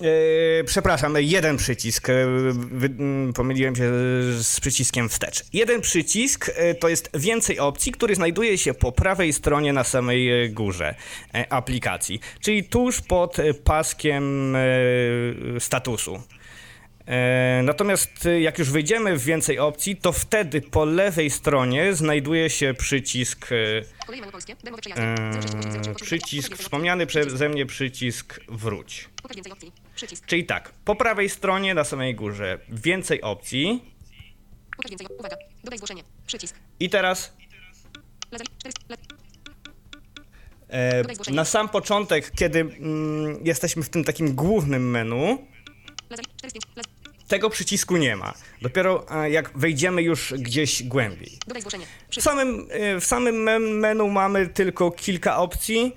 [0.00, 2.08] E, przepraszam, jeden przycisk.
[2.10, 2.12] e,
[2.52, 3.82] Wy, m, pomyliłem się
[4.42, 5.44] z przyciskiem wstecz.
[5.52, 10.50] Jeden przycisk e, to jest więcej opcji, który znajduje się po prawej stronie na samej
[10.50, 10.94] górze
[11.50, 14.56] aplikacji, czyli tuż pod paskiem
[15.58, 16.22] statusu.
[17.08, 22.50] E, Natomiast e, jak już wejdziemy w więcej opcji, to wtedy po lewej stronie znajduje
[22.50, 23.56] się przycisk, e,
[24.96, 29.08] e, przycisk wspomniany przeze mnie przycisk wróć.
[30.26, 33.82] Czyli tak, po prawej stronie na samej górze więcej opcji
[36.80, 37.32] i teraz
[38.32, 38.84] Lazer 400.
[38.88, 38.96] La...
[40.68, 45.38] e, na sam początek, kiedy mm, jesteśmy w tym takim głównym menu,
[46.10, 46.60] Lazer 400.
[46.76, 46.97] Lazer.
[47.28, 48.34] Tego przycisku nie ma.
[48.62, 51.38] Dopiero jak wejdziemy już gdzieś głębiej.
[51.46, 51.86] Dodaj zgłoszenie.
[52.10, 55.92] W samym, e, w samym men- menu mamy tylko kilka opcji.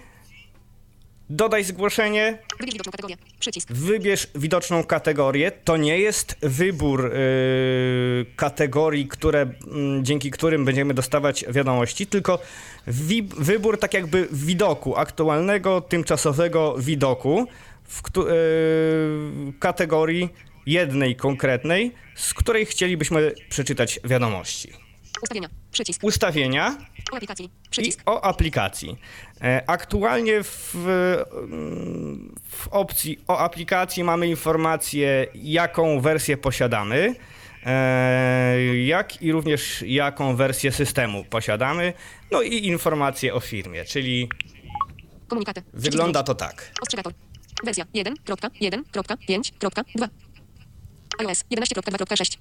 [1.29, 3.17] Dodaj zgłoszenie, Wybierz widoczną kategorię.
[3.39, 3.71] Przycisk.
[3.71, 5.51] Wybierz widoczną kategorię.
[5.51, 9.45] To nie jest wybór yy, kategorii, które,
[10.01, 12.39] dzięki którym będziemy dostawać wiadomości, tylko
[12.87, 17.47] wi- wybór tak jakby widoku, aktualnego, tymczasowego widoku
[17.87, 20.29] w yy, kategorii
[20.65, 24.69] jednej konkretnej, z której chcielibyśmy przeczytać wiadomości.
[25.23, 25.49] Ustawienia.
[25.71, 26.03] Przycisk.
[26.03, 26.77] Ustawienia
[27.11, 27.45] O aplikacji.
[27.45, 28.01] i Przycisk.
[28.05, 28.97] o aplikacji.
[29.41, 30.71] E, Aktualnie w,
[32.49, 37.15] w opcji o aplikacji mamy informację, jaką wersję posiadamy,
[37.65, 41.93] e, jak i również jaką wersję systemu posiadamy,
[42.31, 44.29] no i informacje o firmie, czyli
[45.27, 45.63] Komunikaty.
[45.73, 46.71] wygląda to tak.
[46.81, 47.13] Ostrzegator.
[47.63, 50.07] Wersja 1.1.5.2.
[51.19, 52.37] iOS 11.2.6.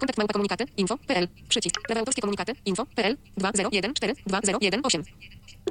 [0.00, 1.28] Kontakt małpa komunikaty info.pl.
[1.48, 1.80] Przycisk.
[1.86, 5.02] Prawa autorskie komunikaty info.pl 201420118.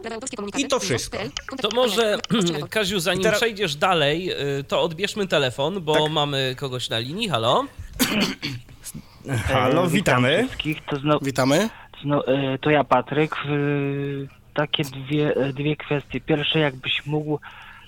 [0.02, 1.18] Prawa autorskie komunikaty I to wszystko.
[1.62, 2.18] To może.
[2.70, 6.12] Kaziu, zanim teraz- przejdziesz dalej, y, to odbierzmy telefon, bo Tak.
[6.12, 7.30] mamy kogoś na linii.
[7.30, 7.66] Halo?
[9.48, 10.48] Halo, witamy.
[10.90, 11.70] To, znowu, Witamy.
[12.02, 13.36] zno, e, to ja, Patryk.
[13.36, 16.22] E, Takie dwie, dwie kwestie.
[16.22, 17.40] Pierwsze, jakbyś mógł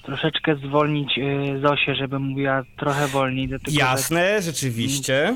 [0.10, 3.50] troszeczkę zwolnić e, Zosię, żeby mówiła trochę wolniej.
[3.68, 5.36] Jasne, rzeczywiście.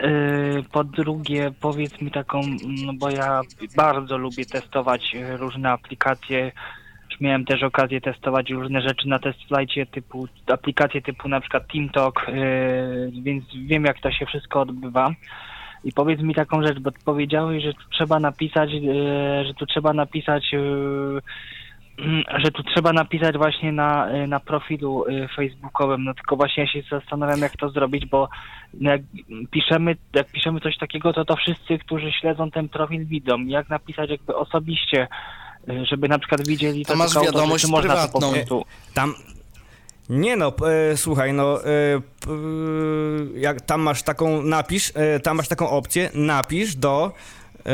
[0.00, 2.40] Yy, Po drugie, powiedz mi taką,
[2.84, 3.40] no bo ja
[3.76, 6.52] bardzo lubię testować yy, różne aplikacje.
[7.20, 12.26] Miałem też okazję testować różne rzeczy na testflightie, typu aplikacje typu na przykład TeamTalk,
[13.22, 15.10] więc wiem jak to się wszystko odbywa.
[15.84, 18.70] I powiedz mi taką rzecz, bo powiedziałeś, że tu trzeba napisać,
[19.46, 20.54] że tu trzeba napisać
[22.44, 26.72] że tu trzeba napisać właśnie na, y, na profilu y, facebookowym, no tylko właśnie ja
[26.72, 28.28] się zastanawiam jak to zrobić, bo
[28.80, 29.00] jak
[29.50, 33.38] piszemy, jak piszemy coś takiego, to to wszyscy, którzy śledzą ten profil widzą.
[33.46, 35.08] Jak napisać jakby osobiście,
[35.70, 38.32] y, żeby na przykład widzieli To to masz wiadomość czy można to po prywatną.
[38.32, 38.64] prostu...
[38.94, 39.14] Tam.
[40.08, 40.52] Nie no,
[40.92, 41.66] e, słuchaj, no, e,
[42.20, 42.30] p,
[43.34, 47.12] jak tam masz taką, napisz, e, tam masz taką opcję, napisz do.
[47.66, 47.70] E,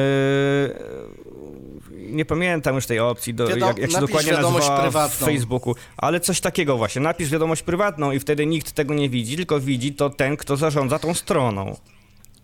[1.97, 5.15] nie pamiętam już tej opcji, do, Wiado- jak, jak się dokładnie wiadomość nazywa w.
[5.17, 9.61] Facebooku, ale coś takiego właśnie, napisz wiadomość prywatną i wtedy nikt tego nie widzi, tylko
[9.61, 11.77] widzi to ten, kto zarządza tą stroną.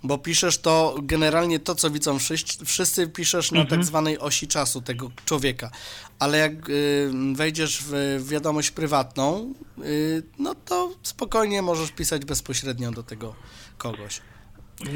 [0.04, 4.80] Bo piszesz to generalnie to, co widzą wszyscy, wszyscy piszesz na tak zwanej osi czasu
[4.82, 5.70] tego człowieka.
[6.18, 9.54] Ale jak y, wejdziesz w wiadomość prywatną,
[9.84, 13.34] y, no to spokojnie możesz pisać bezpośrednio do tego
[13.78, 14.20] kogoś.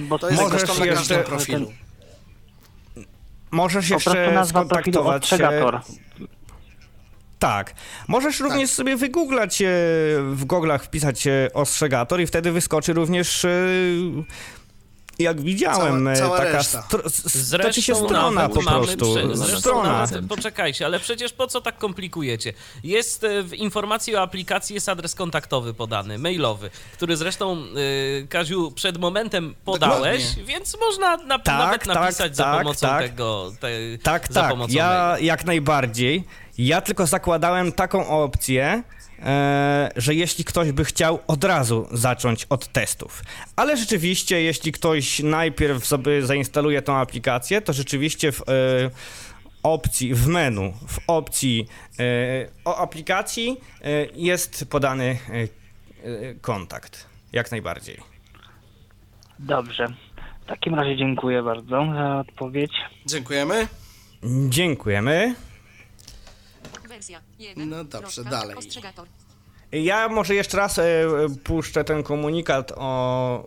[0.09, 1.73] Bo To jest Możesz tam na każdym jeszcze- profilu.
[3.51, 5.37] Możesz jeszcze skontaktować się...
[5.37, 5.81] ostrzegator.
[7.39, 7.75] Tak.
[8.09, 9.67] Możesz również sobie wygooglać, e,
[10.21, 13.49] w goglach wpisać e, ostrzegator i wtedy wyskoczy również, e,
[15.19, 16.83] jak widziałem, Cała- e, cała taka reszta.
[16.83, 19.15] stro, s- Zresztą znaczy się strona po mamy prostu.
[19.47, 19.93] Prze, strona.
[19.93, 22.53] nawet, poczekajcie, ale przecież po co tak komplikujecie?
[22.85, 27.57] Jest e, w informacji o aplikacji jest adres kontaktowy podany, mailowy, który zresztą
[28.23, 30.45] y, Kaziu przed momentem podałeś, Dokładnie.
[30.45, 33.03] więc można na, Tak, nawet tak, napisać za tak, pomocą tak.
[33.03, 33.53] tego.
[33.61, 33.69] Te,
[34.03, 36.25] Tak, za tak, ja jak najbardziej.
[36.59, 38.83] Ja tylko zakładałem taką opcję,
[39.23, 43.23] e, że jeśli ktoś by chciał od razu zacząć od testów.
[43.57, 48.45] Ale rzeczywiście, jeśli ktoś najpierw sobie zainstaluje tą aplikację, to rzeczywiście w e,
[49.63, 51.67] opcji, w menu, w opcji
[51.99, 52.03] e,
[52.65, 53.61] o aplikacji
[54.15, 55.19] jest podany
[56.41, 57.07] kontakt.
[57.33, 58.01] Jak najbardziej.
[59.39, 59.89] Dobrze.
[60.45, 62.73] W takim razie dziękuję bardzo za odpowiedź.
[63.07, 63.67] Dziękujemy.
[64.49, 65.35] Dziękujemy.
[66.97, 67.69] Wersja 1.
[67.69, 68.57] No dobrze, dalej.
[68.57, 69.09] Ostrzegator.
[69.73, 70.85] Ja może jeszcze raz e,
[71.45, 73.45] puszczę ten komunikat o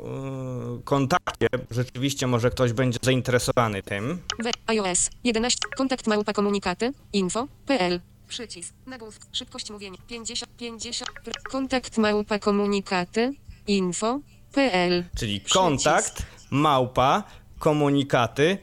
[0.78, 1.48] e, kontakcie.
[1.72, 4.22] Rzeczywiście może ktoś będzie zainteresowany tym.
[4.68, 5.60] IOS 11.
[5.78, 6.94] Kontakt małpa komunikaty.
[7.14, 7.48] Info.
[7.66, 8.00] PL.
[8.28, 8.74] Przycisk.
[8.86, 9.22] Nagłówek.
[9.32, 9.98] Szybkość mówienia.
[10.08, 10.52] 50.
[10.58, 11.10] 50.
[11.26, 13.34] pr- Kontakt małpa komunikaty.
[13.68, 14.20] Info.
[14.54, 15.04] PL.
[15.18, 15.60] Czyli Przycisk.
[15.60, 17.24] kontakt małpa
[17.60, 18.58] komunikaty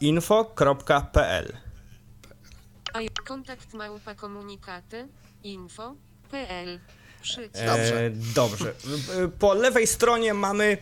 [0.00, 1.63] info.pl I,
[3.24, 5.08] kontakt małpa komunikaty.
[5.42, 5.94] Info.
[6.30, 6.80] PL.
[7.22, 7.54] Przycisk.
[7.64, 8.74] E, dobrze.
[9.24, 10.76] E, Po lewej stronie mamy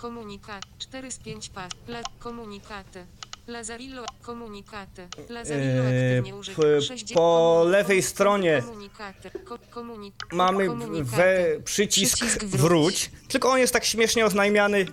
[0.00, 1.68] Komunikat 4 z 5 pa.
[1.88, 3.06] La, komunikaty.
[3.46, 5.08] Lazarillo komunikaty.
[5.28, 6.62] Lazarillo Eee, aktywnie użyty.
[6.62, 9.30] p- 60 po lewej stronie Komunikaty.
[9.30, 11.16] Ko, komuni, mamy komunikaty.
[11.16, 14.86] we przycisk, Przycisk wróć, tylko on jest tak śmiesznie oznajmiany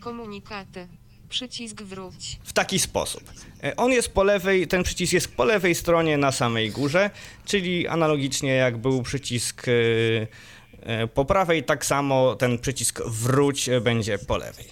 [0.00, 0.88] Komunikaty.
[1.30, 2.38] Przycisk wróć.
[2.44, 3.22] w taki sposób.
[3.64, 7.10] E, On jest po lewej, ten przycisk jest po lewej stronie na samej górze,
[7.44, 9.72] czyli analogicznie jak był przycisk e,
[10.82, 14.64] e, po prawej, tak samo ten przycisk wróć będzie po lewej.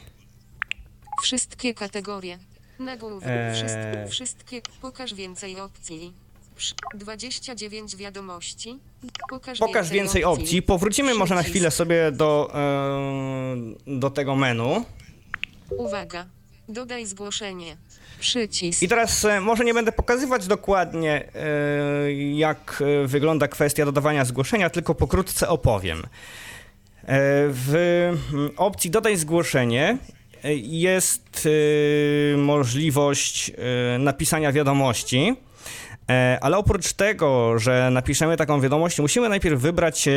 [1.23, 2.39] Wszystkie kategorie.
[2.79, 3.29] Nagłówek.
[3.29, 4.11] Eee.
[4.11, 4.63] Wszystkie.
[4.81, 6.13] Pokaż więcej opcji.
[6.57, 8.79] Przy- 29 wiadomości.
[9.31, 10.63] Pokaż, Pokaż więcej opcji.
[10.63, 11.55] Powrócimy może na Przycisk.
[11.57, 14.85] chwilę sobie do, e, do tego menu.
[15.71, 16.27] Uwaga.
[16.69, 17.77] Dodaj zgłoszenie.
[18.21, 18.83] Przycisk.
[18.83, 24.71] I teraz e, może nie będę pokazywać dokładnie, e, jak e, wygląda kwestia dodawania zgłoszenia,
[24.71, 26.03] tylko pokrótce opowiem.
[27.51, 27.75] W
[28.33, 29.99] mm, opcji Dodaj zgłoszenie
[30.63, 31.49] jest
[32.37, 33.53] możliwość
[33.99, 35.37] napisania wiadomości.
[36.41, 40.09] Ale oprócz tego, że napiszemy taką wiadomość, musimy najpierw wybrać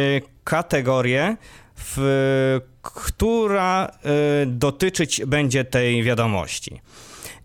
[0.43, 1.37] kategorię,
[1.83, 6.81] w, która e, dotyczyć będzie tej wiadomości.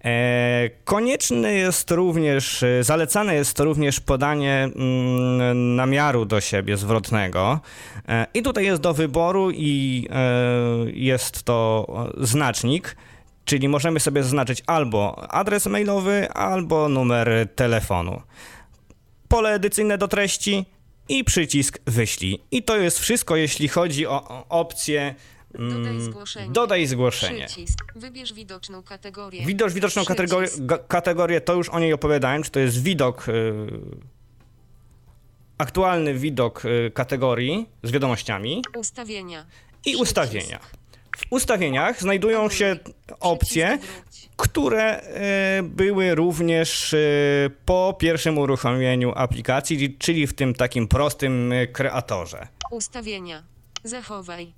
[0.06, 7.60] E, Konieczne jest również, e, zalecane jest również podanie mm, namiaru do siebie zwrotnego.
[8.08, 11.86] E, I tutaj jest do wyboru i e, jest to
[12.20, 12.96] znacznik,
[13.44, 18.22] czyli możemy sobie zaznaczyć albo adres mailowy, albo numer telefonu.
[19.28, 20.64] Pole edycyjne do treści
[21.08, 22.38] i przycisk wyślij.
[22.50, 25.14] I to jest wszystko, jeśli chodzi o, o opcję
[25.54, 26.52] mm, Dodaj zgłoszenie.
[26.52, 27.46] Dodaj zgłoszenie.
[27.46, 27.92] Przycisk.
[27.96, 29.46] Wybierz widoczną kategorię.
[29.46, 30.48] Widocz, widoczną kategorię,
[30.88, 33.32] kategorię, to już o niej opowiadałem, czy to jest widok, y,
[35.58, 39.40] aktualny widok y, kategorii z wiadomościami Ustawienia.
[39.40, 40.02] i Przycisk.
[40.02, 40.60] ustawienia.
[41.16, 42.76] W ustawieniach znajdują się
[43.20, 43.78] opcje,
[44.36, 45.00] które
[45.58, 52.48] y, były również y, po pierwszym uruchomieniu aplikacji, czyli w tym takim prostym y, kreatorze.
[52.70, 53.42] Ustawienia.
[53.84, 54.52] Zachowaj.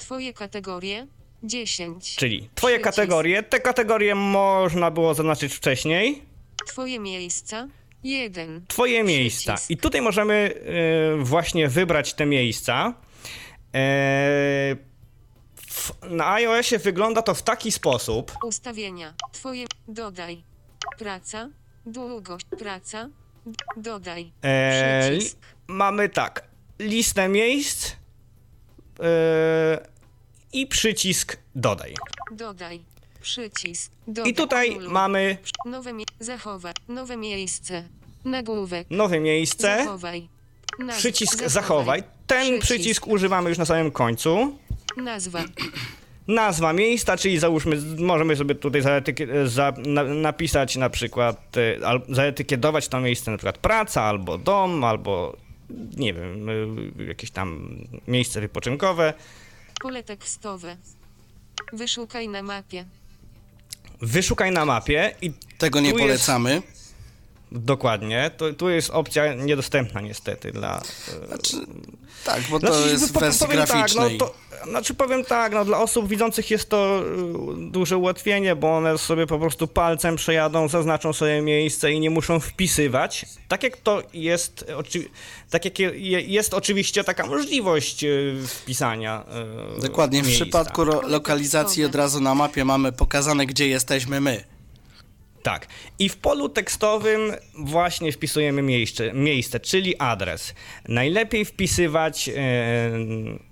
[0.00, 1.06] Twoje kategorie.
[1.42, 2.16] 10.
[2.16, 2.96] Czyli twoje Przycisk.
[2.96, 6.22] kategorie, te kategorie można było zaznaczyć wcześniej,
[6.66, 7.68] Twoje miejsca.
[8.04, 8.64] 1.
[8.68, 9.52] Twoje miejsca.
[9.54, 9.70] Przycisk.
[9.70, 10.54] I tutaj możemy
[11.20, 12.94] e, właśnie wybrać te miejsca.
[13.74, 14.76] E,
[15.72, 18.32] w, na iOSie wygląda to w taki sposób.
[18.44, 19.14] Ustawienia.
[19.32, 19.66] Twoje.
[19.88, 20.42] Dodaj.
[20.98, 21.48] Praca.
[21.86, 22.46] Długość.
[22.58, 23.08] Praca.
[23.76, 24.32] Dodaj.
[24.42, 25.38] E, li, Przycisk.
[25.68, 26.44] mamy tak,
[26.78, 27.92] listę miejsc
[29.00, 29.86] e,
[30.52, 31.94] i przycisk dodaj.
[32.32, 32.80] Dodaj.
[33.20, 33.92] Przycisk.
[34.06, 34.30] Dodaj.
[34.32, 34.88] I tutaj Anuluj.
[34.88, 35.36] mamy
[35.66, 36.72] Nowe mie- Zachowaj.
[36.88, 37.88] Nowe miejsce.
[38.24, 38.86] Nagłówek.
[38.90, 40.28] nowe miejsce, Zachowaj.
[40.98, 42.02] Przycisk zachowaj.
[42.26, 44.58] Ten przycisk używamy już na samym końcu.
[44.96, 45.44] Nazwa.
[46.28, 52.00] nazwa miejsca, czyli załóżmy, możemy sobie tutaj zaetyki- za, na, napisać na przykład, e, al,
[52.08, 55.36] zaetykietować to miejsce na przykład praca, albo dom, albo
[55.96, 56.48] nie wiem,
[57.00, 57.76] e, jakieś tam
[58.08, 59.14] miejsce wypoczynkowe.
[59.82, 60.76] Pole tekstowe.
[61.72, 62.84] Wyszukaj na mapie.
[64.00, 66.62] Wyszukaj na mapie i Tego nie Tu jest- polecamy.
[67.54, 70.82] Dokładnie, to, tu jest opcja niedostępna niestety dla...
[71.22, 71.56] e, Znaczy,
[72.24, 74.18] tak, bo to Znaczy, jest w powiem graficznej.
[74.18, 74.34] Tak, no to,
[74.70, 77.02] znaczy powiem tak, no dla osób widzących jest to
[77.66, 82.10] y, duże ułatwienie, bo one sobie po prostu palcem przejadą, zaznaczą sobie miejsce i nie
[82.10, 83.26] muszą wpisywać.
[83.48, 85.04] Tak jak to jest, oczy,
[85.50, 89.24] tak jak je, jest oczywiście taka możliwość y, wpisania
[89.82, 90.44] Dokładnie, w miejsca.
[90.44, 94.44] przypadku ro- lokalizacji od razu na mapie mamy pokazane, gdzie jesteśmy my.
[95.42, 95.66] Tak.
[95.98, 100.54] I w polu tekstowym właśnie wpisujemy miejsce, miejsce czyli adres.
[100.88, 102.32] Najlepiej wpisywać e,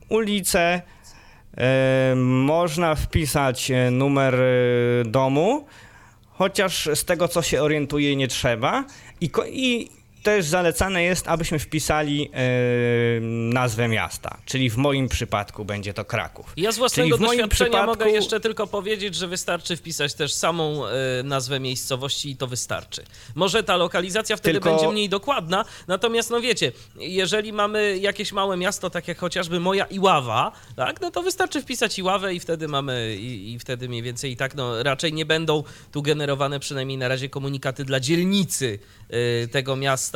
[0.09, 0.83] ulicę,
[1.57, 4.35] e, można wpisać e, numer
[5.05, 5.67] domu,
[6.29, 8.85] chociaż z tego co się orientuję nie trzeba.
[9.21, 13.21] I, i też zalecane jest, abyśmy wpisali e,
[13.53, 16.53] nazwę miasta, czyli w moim przypadku będzie to Kraków.
[16.57, 20.33] Ja z Czyli własnego moim doświadczenia przypadku- mogę jeszcze tylko powiedzieć, że wystarczy wpisać też
[20.35, 20.91] samą e,
[21.25, 23.03] nazwę miejscowości i to wystarczy.
[23.35, 28.57] Może ta lokalizacja wtedy Tylko- będzie mniej dokładna, natomiast no wiecie, jeżeli mamy jakieś małe
[28.57, 33.17] miasto, tak jak chociażby moja Iława, tak, no to wystarczy wpisać Iławę i wtedy mamy,
[33.17, 37.09] i, i wtedy mniej więcej i tak, no raczej nie będą tu generowane przynajmniej na
[37.09, 38.79] razie komunikaty dla dzielnicy
[39.09, 40.10] e, tego miasta,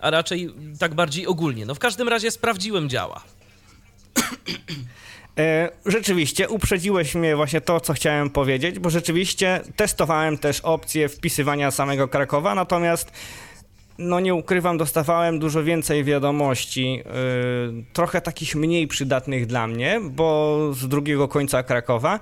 [0.00, 1.66] a raczej tak bardziej ogólnie.
[1.66, 3.22] No w każdym razie sprawdziłem, działa.
[5.38, 11.70] E, Rzeczywiście, uprzedziłeś mnie właśnie to, co chciałem powiedzieć, bo rzeczywiście testowałem też opcję wpisywania
[11.70, 13.12] samego Krakowa, natomiast
[13.98, 17.02] no nie ukrywam, dostawałem dużo więcej wiadomości,
[17.80, 22.20] y, trochę takich mniej przydatnych dla mnie, bo z drugiego końca Krakowa,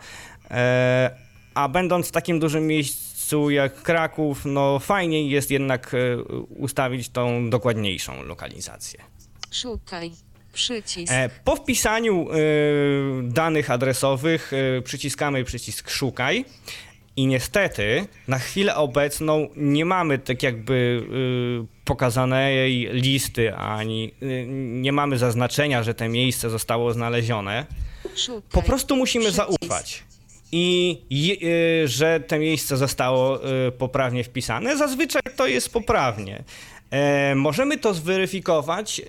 [0.50, 1.10] e,
[1.54, 3.07] a będąc w takim dużym miejscu
[3.50, 9.00] jak Kraków, no fajniej jest jednak e, ustawić tą dokładniejszą lokalizację.
[9.52, 10.10] Szukaj.
[10.52, 11.12] Przycisk.
[11.12, 12.34] E, Po wpisaniu e,
[13.22, 14.52] danych adresowych
[14.84, 16.44] przyciskamy przycisk szukaj
[17.16, 21.02] i niestety na chwilę obecną nie mamy tak jakby
[21.62, 24.46] e, pokazanej listy ani e,
[24.82, 27.66] nie mamy zaznaczenia, że to miejsce zostało znalezione.
[28.16, 28.42] Szukaj.
[28.52, 29.46] Po prostu musimy Przycisk.
[29.60, 30.02] zaufać.
[30.52, 31.34] I je,
[31.82, 34.76] e, że to miejsce zostało e, poprawnie wpisane.
[34.76, 36.44] Zazwyczaj to jest poprawnie.
[36.90, 39.02] E, możemy to zweryfikować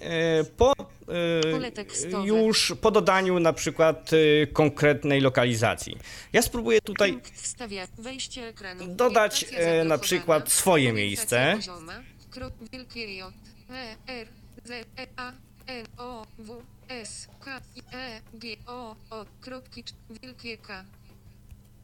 [0.58, 0.74] po,
[2.24, 4.12] już po dodaniu na przykład
[4.54, 5.98] konkretnej lokalizacji.
[6.34, 7.20] Ja spróbuję tutaj.
[8.88, 9.46] Dodać,
[9.86, 11.58] na przykład swoje miejsce.
[15.68, 19.84] N, O, W, S, K, I, E, G, O, O, kropki,
[20.22, 20.86] wielkie K.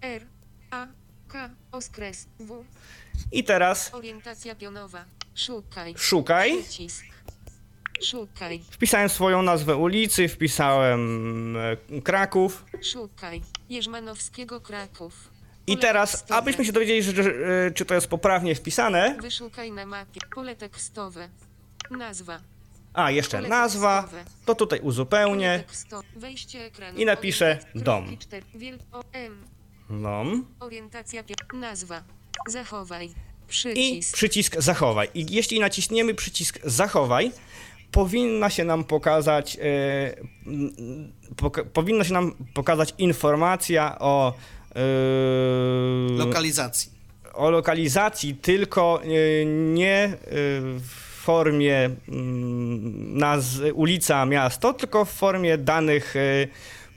[0.06, 0.26] R,
[0.72, 0.88] A,
[1.28, 2.66] K, oskres, W.
[3.32, 5.06] i teraz Orientacja pionowa.
[5.36, 5.94] Szukaj.
[5.98, 6.64] szukaj.
[6.64, 7.06] Przycisk.
[8.04, 8.62] Szukaj.
[8.72, 12.66] Wpisałem swoją nazwę ulicy, wpisałem e, Kraków.
[12.84, 13.42] Szukaj.
[13.70, 15.30] Jerzmanowskiego Kraków.
[15.68, 16.36] I teraz, tekstowe.
[16.40, 17.32] abyśmy się dowiedzieli, że, że,
[17.68, 20.20] e, czy to jest poprawnie wpisane, Wyszukaj na mapie.
[20.36, 21.30] Pole tekstowe.
[21.92, 22.40] Nazwa.
[22.94, 24.26] a jeszcze Pole nazwa, tekstowe.
[24.46, 25.64] to tutaj uzupełnię.
[25.68, 26.02] Teksto.
[26.96, 28.06] I napiszę dom.
[28.06, 29.55] kropki cztery, Wiel o M.
[29.90, 30.46] Dom.
[30.60, 32.04] Orientacja nazwa.
[32.48, 33.06] Zachowaj.
[33.08, 34.14] I Przycisk.
[34.16, 35.08] przycisk zachowaj.
[35.14, 37.32] I jeśli naciśniemy przycisk zachowaj,
[37.92, 39.58] powinna się nam pokazać,
[40.48, 44.34] mm, poka- powinna się nam pokazać informacja o
[44.76, 44.80] e,
[46.18, 46.92] Lokalizacji.
[47.34, 50.14] o lokalizacji, tylko e, nie
[50.80, 50.90] w
[51.22, 51.90] formie
[53.16, 56.16] naz- ulica, miasto, tylko w formie danych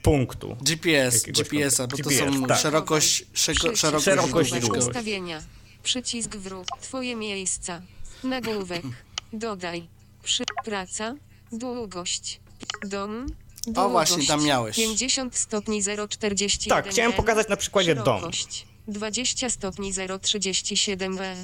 [0.01, 0.57] punktu.
[0.61, 2.59] GPS, GPS-a, bo to GPS, są tak.
[2.59, 4.61] szerokość, szeko, szerokość, Szerokość długość.
[4.61, 4.87] długość.
[4.87, 5.41] Ustawienia.
[5.83, 6.65] Przycisk wróg.
[6.81, 7.81] Twoje miejsca.
[8.23, 8.81] Nagłówek.
[9.33, 9.87] Dodaj.
[10.23, 10.43] Przy...
[10.65, 11.15] Praca.
[11.51, 12.39] Długość.
[12.87, 13.25] Dom.
[13.67, 13.91] Długość.
[13.91, 14.75] właśnie, tam miałeś.
[14.75, 18.05] 50 stopni 0,41 Tak, chciałem pokazać na przykładzie dom.
[18.05, 18.65] Szerokość.
[18.87, 21.35] 20 stopni 0,37 E.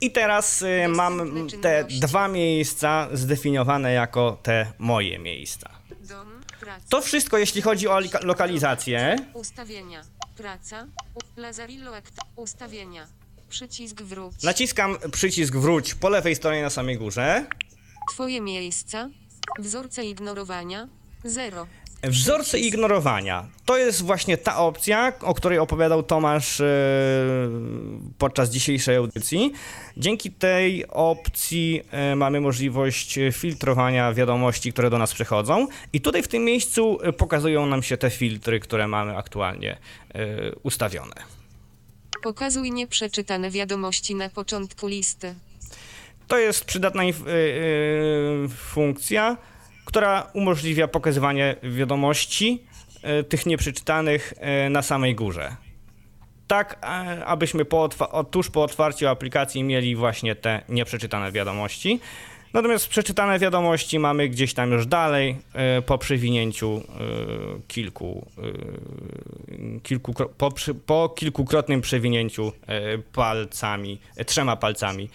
[0.00, 5.70] I teraz y, mam te dwa miejsca zdefiniowane jako te moje miejsca.
[6.88, 9.16] To wszystko, jeśli chodzi o lokalizację.
[9.34, 10.02] Ustawienia.
[10.36, 10.86] Praca.
[11.36, 11.92] Lazarillo.
[12.36, 13.06] Ustawienia.
[13.48, 14.42] Przycisk wróć.
[14.42, 17.46] Naciskam przycisk wróć po lewej stronie na samej górze.
[18.12, 19.10] Twoje miejsca.
[19.58, 20.88] Wzorce ignorowania.
[21.24, 21.66] 0.
[22.08, 23.46] Wzorce ignorowania.
[23.64, 26.66] To jest właśnie ta opcja, o której opowiadał Tomasz e,
[28.18, 29.52] podczas dzisiejszej audycji.
[29.96, 35.66] Dzięki tej opcji e, mamy możliwość filtrowania wiadomości, które do nas przychodzą.
[35.92, 39.76] I tutaj w tym miejscu e, pokazują nam się te filtry, które mamy aktualnie
[40.14, 40.26] e,
[40.62, 41.14] ustawione.
[42.22, 45.34] Pokazuj nieprzeczytane wiadomości na początku listy.
[46.28, 47.02] To jest przydatna
[48.56, 49.36] funkcja,
[49.84, 52.62] która umożliwia pokazywanie wiadomości
[53.20, 54.34] y, tych nieprzeczytanych
[54.66, 55.56] y, na samej górze.
[56.46, 57.88] Tak, a- abyśmy po
[58.30, 62.00] tuż po otwarciu aplikacji mieli właśnie te nieprzeczytane wiadomości.
[62.52, 65.36] Natomiast przeczytane wiadomości mamy gdzieś tam już dalej,
[65.86, 66.82] po przewinięciu y,
[67.68, 68.26] kilku,
[69.82, 72.52] kilku po, przy, po kilkukrotnym przewinięciu
[73.12, 75.08] palcami, trzema palcami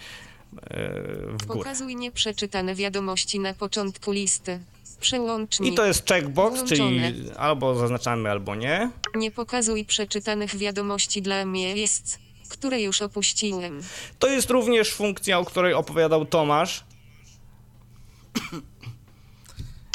[0.52, 1.58] w górę.
[1.58, 4.60] Pokazuj nieprzeczytane wiadomości na początku listy.
[5.00, 5.72] Przełącznik.
[5.72, 7.36] I to jest checkbox, czyli Włączone.
[7.36, 8.90] albo zaznaczamy, albo nie.
[9.14, 12.18] Nie pokazuj przeczytanych wiadomości dla mnie jest,
[12.48, 13.82] które już opuściłem.
[14.18, 16.84] To jest również funkcja, o której opowiadał Tomasz.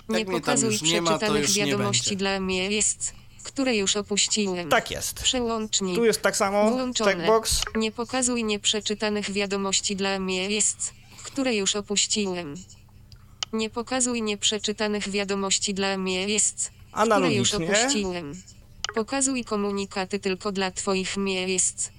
[0.10, 3.14] Nie tam pokazuj już nie ma, przeczytanych wiadomości dla mnie jest,
[3.46, 4.70] które już opuściłem.
[4.70, 5.24] Tak jest.
[5.24, 5.96] Przełącznik.
[5.96, 7.14] Tu jest tak samo Włączone.
[7.14, 7.62] checkbox.
[7.76, 10.94] Nie pokazuj nieprzeczytanych wiadomości dla mnie jest,
[11.24, 12.56] które już opuściłem.
[13.54, 16.72] Nie pokazuj nieprzeczytanych wiadomości dla mnie jest,
[17.04, 18.42] które już opuściłem.
[18.96, 21.90] Pokazuj komunikaty tylko dla twoich miejsc.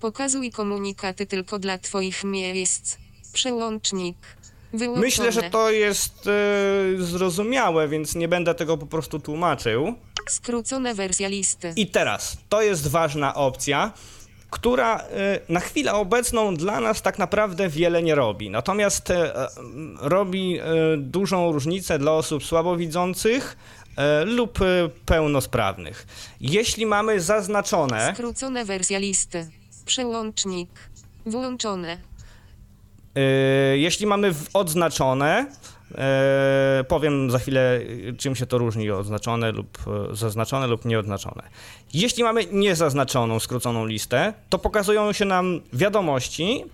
[0.00, 2.96] Pokazuj komunikaty tylko dla twoich miejsc.
[3.32, 4.16] Przełącznik.
[4.96, 9.94] Myślę, że to jest e, zrozumiałe, więc nie będę tego po prostu tłumaczył.
[10.28, 11.72] Skrócona wersja listy.
[11.76, 13.92] I teraz, to jest ważna opcja,
[14.50, 18.50] która e, na chwilę obecną dla nas tak naprawdę wiele nie robi.
[18.50, 19.48] Natomiast e, e,
[20.00, 20.62] robi e,
[20.96, 23.56] dużą różnicę dla osób słabowidzących
[23.96, 24.58] e, lub
[25.06, 26.06] pełnosprawnych.
[26.40, 29.48] Jeśli mamy zaznaczone, Skrócona wersja listy.
[29.86, 30.70] Przełącznik.
[31.26, 31.98] Włączone.
[33.16, 35.46] E, jeśli mamy odznaczone,
[35.94, 39.78] e, powiem za chwilę, e, czym się to różni odznaczone lub
[40.12, 41.42] e, zaznaczone lub nieodznaczone.
[41.94, 46.64] Jeśli mamy niezaznaczoną, skróconą listę, to pokazują się nam wiadomości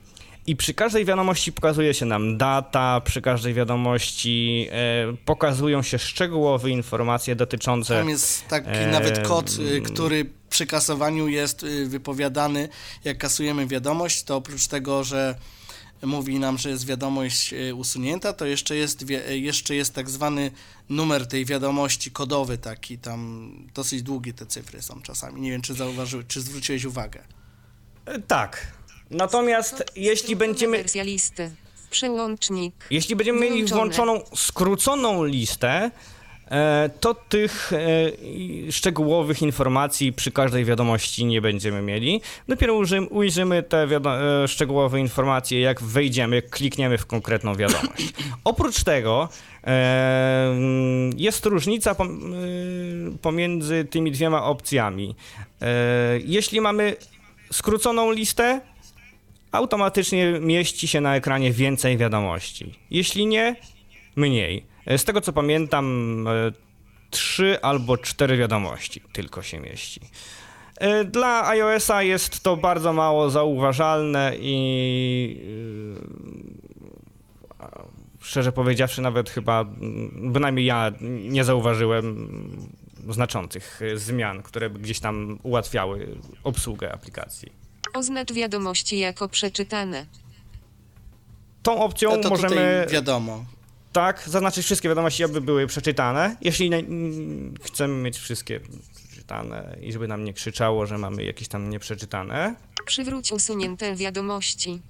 [0.46, 6.70] i przy każdej wiadomości pokazuje się nam data, przy każdej wiadomości e, pokazują się szczegółowe
[6.70, 7.98] informacje dotyczące...
[7.98, 12.68] Tam jest taki Em, nawet kod, y, który przy kasowaniu jest wypowiadany.
[13.04, 15.34] Jak kasujemy wiadomość, to oprócz tego, że
[16.02, 20.50] mówi nam, że jest wiadomość y, usunięta, to jeszcze jest, y, jeszcze jest tak zwany
[20.88, 25.40] numer tej wiadomości kodowy taki, tam dosyć długie te cyfry są czasami.
[25.40, 27.20] Nie wiem, czy zauważyłeś, czy zwróciłeś uwagę.
[28.06, 28.66] E, Tak.
[29.10, 30.76] Natomiast jeśli będziemy...
[30.76, 31.50] Wersja listy.
[31.90, 32.74] Przełącznik.
[32.90, 35.90] Jeśli będziemy mieli włączoną skróconą listę, e,
[37.00, 42.20] to tych e, szczegółowych informacji przy każdej wiadomości nie będziemy mieli.
[42.48, 42.74] Dopiero
[43.10, 48.12] ujrzymy te e, szczegółowe informacje, jak wejdziemy, klikniemy w konkretną wiadomość.
[48.44, 49.28] Oprócz tego
[49.64, 55.14] e, mm, jest różnica pom- pomiędzy tymi dwiema opcjami.
[55.62, 55.66] E,
[56.24, 56.96] Jeśli mamy
[57.52, 58.60] skróconą listę,
[59.52, 62.74] automatycznie mieści się na ekranie więcej wiadomości.
[62.90, 63.56] Jeśli nie,
[64.16, 64.71] mniej.
[64.86, 66.52] E, Z tego co pamiętam, e,
[67.10, 70.00] trzy albo cztery wiadomości tylko się mieści.
[70.76, 75.46] E, Dla iOS-a jest to bardzo mało zauważalne i
[78.20, 79.64] szczerze powiedziawszy nawet chyba
[80.12, 82.28] bynajmniej ja nie zauważyłem
[83.08, 87.52] znaczących zmian, które by gdzieś tam ułatwiały obsługę aplikacji.
[87.94, 90.06] Oznacz wiadomości jako przeczytane.
[91.62, 92.48] Tą opcją No to możemy
[92.82, 93.44] tutaj wiadomo.
[93.92, 96.36] Tak zaznaczyć wszystkie wiadomości, aby były przeczytane.
[96.40, 96.84] Jeśli nie,
[97.62, 98.60] chcemy mieć wszystkie
[99.06, 102.54] przeczytane i żeby nam nie krzyczało, że mamy jakieś tam nieprzeczytane.
[102.86, 104.80] Przywróć usunięte wiadomości.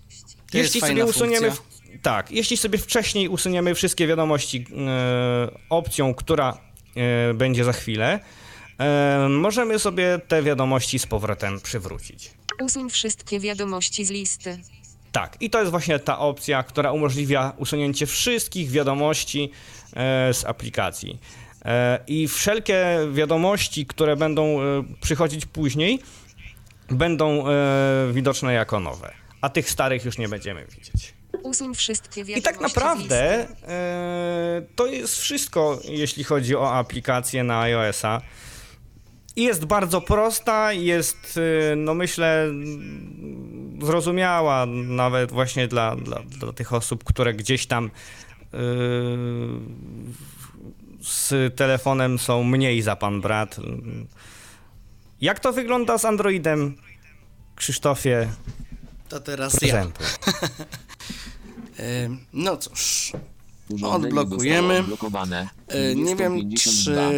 [0.50, 1.62] To jest jeśli fajna sobie usuniemy w,
[2.02, 6.58] tak, jeśli sobie wcześniej usuniemy wszystkie wiadomości e, opcją, która
[6.96, 8.20] e, będzie za chwilę,
[8.78, 12.30] e, możemy sobie te wiadomości z powrotem przywrócić.
[12.60, 14.58] Usuń wszystkie wiadomości z listy.
[15.12, 19.50] Tak, i to jest właśnie ta opcja, która umożliwia usunięcie wszystkich wiadomości
[19.96, 21.18] e, z aplikacji.
[21.64, 25.98] E, I wszelkie wiadomości, które będą e, przychodzić później,
[26.90, 27.44] będą
[28.12, 31.14] widoczne jako nowe, a tych starych już nie będziemy widzieć.
[31.42, 32.80] Usuń wszystkie I wiadomości tak z listy.
[32.80, 33.46] naprawdę
[34.76, 38.20] to jest wszystko, jeśli chodzi o aplikację na iOS-a.
[39.36, 41.38] I Jest bardzo prosta, jest,
[41.72, 42.50] e, no myślę,
[43.82, 48.58] zrozumiała nawet właśnie dla, dla, dla tych osób, które gdzieś tam e,
[51.02, 53.56] z telefonem są mniej za pan brat.
[55.20, 56.76] Jak to wygląda z Androidem?
[57.56, 58.28] Krzysztofie,
[59.08, 59.58] To teraz ja.
[59.58, 60.06] prezentuj.
[61.78, 63.12] E, No cóż,
[63.70, 64.84] Urządzenie Odblokujemy.
[65.74, 67.10] E, nie wiem 252.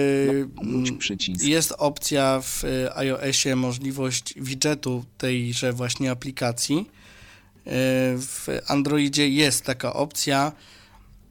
[0.87, 1.45] czy przycisk.
[1.45, 6.77] jest opcja w e, iOSie możliwość widgetu tejże właśnie aplikacji.
[7.67, 7.71] E,
[8.19, 10.53] W Androidzie jest taka opcja.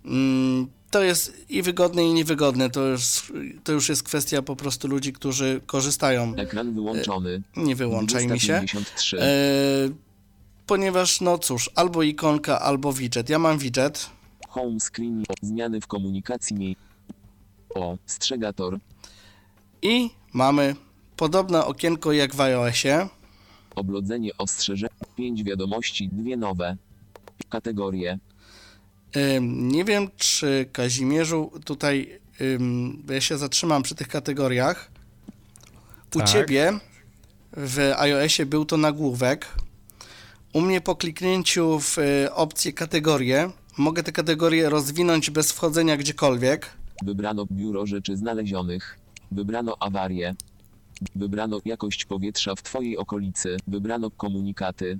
[0.05, 2.69] Mm, To jest i wygodne, i niewygodne.
[2.69, 3.31] To już,
[3.63, 6.35] to już jest kwestia po prostu ludzi, którzy korzystają.
[6.35, 7.41] Ekran wyłączony.
[7.57, 8.53] Nie wyłączaj mi się.
[8.53, 9.17] 253.
[10.67, 13.29] Ponieważ, no cóż, albo ikonka, albo widget.
[13.29, 14.09] Ja mam widget.
[14.49, 15.23] Home screen.
[15.41, 16.75] Zmiany w komunikacji.
[17.75, 17.97] O.
[18.05, 18.77] Strzegator.
[19.81, 20.75] I mamy
[21.17, 23.07] podobne okienko jak w iOSie.
[23.75, 24.89] Oblodzenie ostrzeżeń.
[25.15, 26.09] 5 wiadomości.
[26.11, 26.77] Dwie nowe.
[27.49, 28.19] Kategorie.
[29.15, 34.91] Ym, Nie wiem, czy Kazimierzu tutaj, ym, ja się zatrzymam przy tych kategoriach.
[36.15, 36.29] U Tak.
[36.29, 36.73] ciebie
[37.57, 39.47] w iOSie był to nagłówek.
[40.53, 46.69] U mnie po kliknięciu w y, opcję kategorie mogę te kategorie rozwinąć bez wchodzenia gdziekolwiek.
[47.03, 48.99] Wybrano biuro rzeczy znalezionych.
[49.31, 50.35] Wybrano awarię.
[51.15, 53.57] Wybrano jakość powietrza w Twojej okolicy.
[53.67, 54.99] Wybrano komunikaty.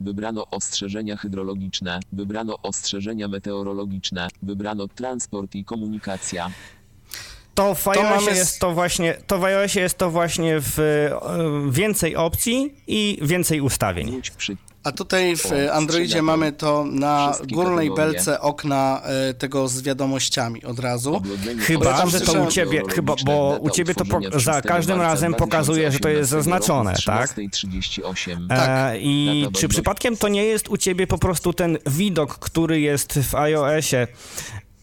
[0.00, 2.00] Wybrano ostrzeżenia hydrologiczne.
[2.12, 4.28] Wybrano ostrzeżenia meteorologiczne.
[4.42, 6.50] Wybrano transport i komunikacja.
[7.54, 11.72] To w iOSie mamy jest to właśnie, to w iOSie jest to właśnie w e,
[11.72, 14.10] więcej opcji i więcej ustawień.
[14.10, 19.82] Wróć przy A tutaj w Androidzie mamy to na górnej belce okna y, tego z
[19.82, 21.22] wiadomościami od razu.
[21.58, 25.00] Chyba, tam że to u ciebie, chyba, bo u ciebie to po, za 6 każdym
[25.00, 27.30] razem pokazuje, że to jest 2018 zaznaczone, tak?
[27.30, 28.48] 13:38.
[28.48, 28.68] Tak.
[28.68, 33.18] E, I czy przypadkiem to nie jest u ciebie po prostu ten widok, który jest
[33.18, 34.06] w iOSie?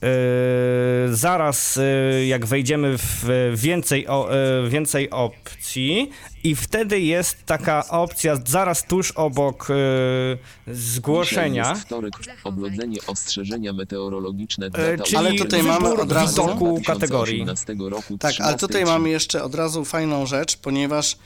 [0.03, 6.09] e, zaraz e, jak wejdziemy w więcej, o, e, więcej opcji
[6.43, 11.69] i wtedy jest taka opcja zaraz tuż obok Dzisiaj zgłoszenia.
[11.69, 12.13] jest wtorek,
[12.43, 14.65] oblodzenie ostrzeżenia meteorologiczne.
[14.73, 17.43] E, czyli Ale tutaj mamy od razu- widoku kategorii.
[17.45, 18.85] 2018 Roku, Tak, ale tutaj 13:30.
[18.85, 21.17] mamy jeszcze od razu fajną rzecz, ponieważ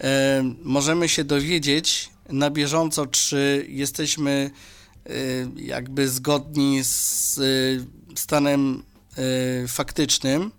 [0.00, 4.50] e, możemy się dowiedzieć na bieżąco, czy jesteśmy
[5.06, 5.10] e,
[5.56, 7.40] jakby zgodni z
[8.14, 8.82] stanem
[9.68, 10.50] faktycznym.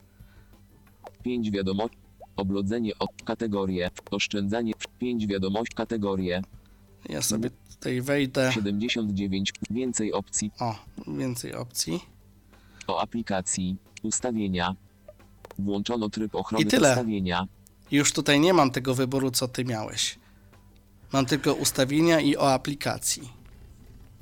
[1.23, 1.98] 5 wiadomości.
[2.40, 3.90] Oblodzenie o kategorie.
[4.11, 6.41] Oszczędzanie 5 wiadomości kategorie.
[7.10, 8.52] Ja sobie tutaj wejdę.
[8.53, 10.76] 79 więcej opcji O,
[11.07, 11.99] więcej opcji.
[12.88, 13.76] o aplikacji.
[14.03, 14.76] Ustawienia.
[15.60, 16.90] Włączono tryb ochrony I tyle.
[16.90, 17.48] ustawienia.
[17.91, 20.20] Już tutaj nie mam tego wyboru, co ty miałeś.
[21.14, 23.30] Mam tylko ustawienia i o aplikacji.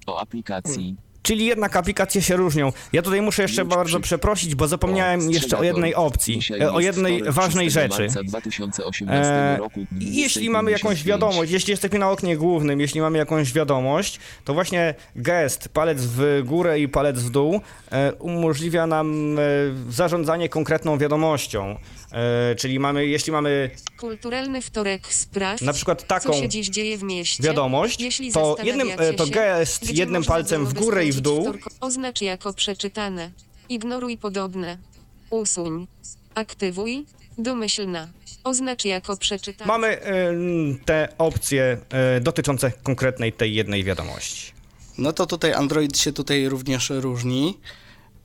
[0.08, 0.96] O aplikacji.
[1.28, 2.72] Czyli jednak aplikacje się różnią.
[2.94, 6.72] Ja tutaj muszę jeszcze bardzo przy- przeprosić, bo zapomniałem O, jeszcze o jednej opcji, e,
[6.74, 8.02] o jednej ważnej 6 rzeczy.
[8.02, 11.04] marca 2018 E, roku, Jeśli mamy jakąś 20:55.
[11.08, 16.42] wiadomość, jeśli jesteśmy na oknie głównym, jeśli mamy jakąś wiadomość, to właśnie gest, palec w
[16.46, 19.42] górę i palec w dół e, umożliwia nam e,
[19.90, 21.76] zarządzanie konkretną wiadomością.
[22.12, 26.98] E, czyli mamy, jeśli mamy Kulturalny wtorek sprawdź, na przykład taką co się dziś dzieje
[26.98, 27.44] w mieście.
[27.44, 31.72] wiadomość, Jeśli to jednym, e, to gest jednym palcem w górę i w spędzić dół
[31.82, 33.32] Oznacz jako przeczytane.
[33.70, 34.78] Ignoruj podobne.
[35.30, 35.88] Usuń.
[36.36, 37.06] Aktywuj.
[37.38, 38.08] Domyślna.
[38.44, 39.68] Oznacz jako przeczytane.
[39.68, 40.34] mamy e,
[40.86, 44.52] te opcje e, dotyczące konkretnej tej jednej wiadomości.
[44.98, 47.58] No to tutaj Android się tutaj również różni,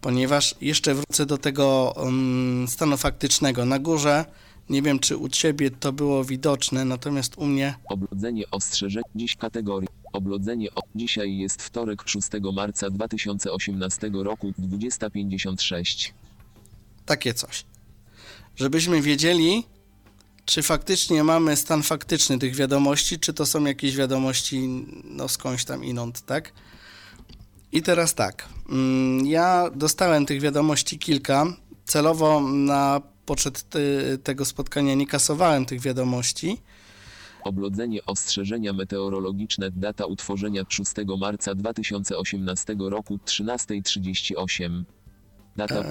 [0.01, 3.64] ponieważ jeszcze wrócę do tego um, stanu faktycznego.
[3.64, 4.24] Na górze,
[4.70, 9.02] nie wiem czy u Ciebie to było widoczne, natomiast u mnie Oblodzenie ostrzeżeń.
[9.14, 9.89] Dziś kategorii.
[10.12, 10.82] Oblodzenie o.
[10.94, 16.12] Dzisiaj jest wtorek 6 marca 2018 roku 20.56.
[17.06, 17.64] takie coś.
[18.56, 19.64] Żebyśmy wiedzieli,
[20.44, 25.84] czy faktycznie mamy stan faktyczny tych wiadomości, czy to są jakieś wiadomości no skądś tam
[25.84, 26.52] inąd, tak?
[27.72, 31.47] I teraz tak, mm, ja dostałem tych wiadomości kilka,
[31.84, 33.64] celowo na poczet
[34.24, 36.59] tego spotkania nie kasowałem tych wiadomości,
[37.44, 39.70] Oblodzenie ostrzeżenia meteorologiczne.
[39.70, 44.85] Data utworzenia 6 marca 2018 roku 13.38.
[45.56, 45.85] Data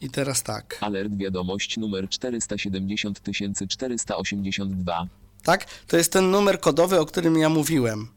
[0.00, 3.20] I teraz tak, alert wiadomość numer 470
[3.68, 5.06] 482.
[5.42, 5.66] tak?
[5.86, 8.08] To jest ten numer kodowy, o którym ja mówiłem.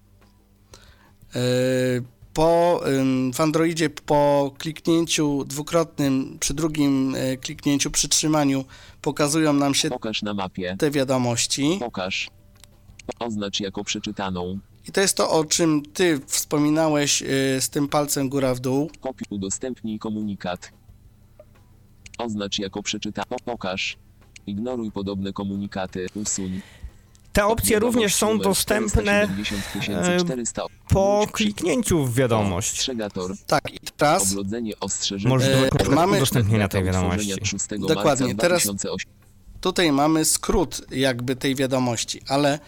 [1.35, 1.41] Yy,
[2.33, 2.81] Po,
[3.33, 8.65] w Androidzie po kliknięciu dwukrotnym, przy drugim e, kliknięciu, przytrzymaniu
[9.01, 10.75] pokazują nam się Pokaż na mapie.
[10.79, 11.77] te wiadomości.
[11.79, 12.29] Pokaż.
[13.19, 14.59] Oznacz jako przeczytaną.
[14.87, 17.25] I to jest to, o czym ty wspominałeś y,
[17.61, 18.91] z tym palcem góra w dół.
[18.99, 20.71] Kopiuj udostępnij komunikat.
[22.17, 23.23] Oznacz jako przeczyta.
[23.29, 23.97] Po, pokaż.
[24.47, 26.07] Ignoruj podobne komunikaty.
[26.15, 26.61] Usuń.
[27.33, 30.63] Te opcje również są dostępne 470 400.
[30.89, 32.89] po kliknięciu w wiadomość.
[33.47, 34.35] Tak, i teraz.
[35.25, 37.33] Możliwość E, mamy- udostępnienia tej wiadomości.
[37.33, 39.11] utworzenia 6 Dokładnie, teraz- 2008.
[39.61, 42.59] tutaj mamy skrót jakby tej wiadomości, ale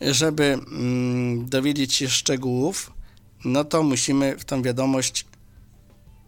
[0.00, 2.92] żeby mm, dowiedzieć się szczegółów,
[3.44, 5.26] no to musimy w tą wiadomość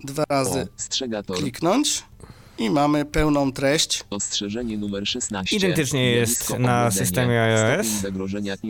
[0.05, 1.37] dwa razy Ostrzegator.
[1.37, 2.05] kliknąć
[2.59, 4.05] i mamy pełną treść.
[4.11, 5.57] Ostrzeżenie numer 16.
[5.57, 7.87] Identycznie jest na systemie iOS,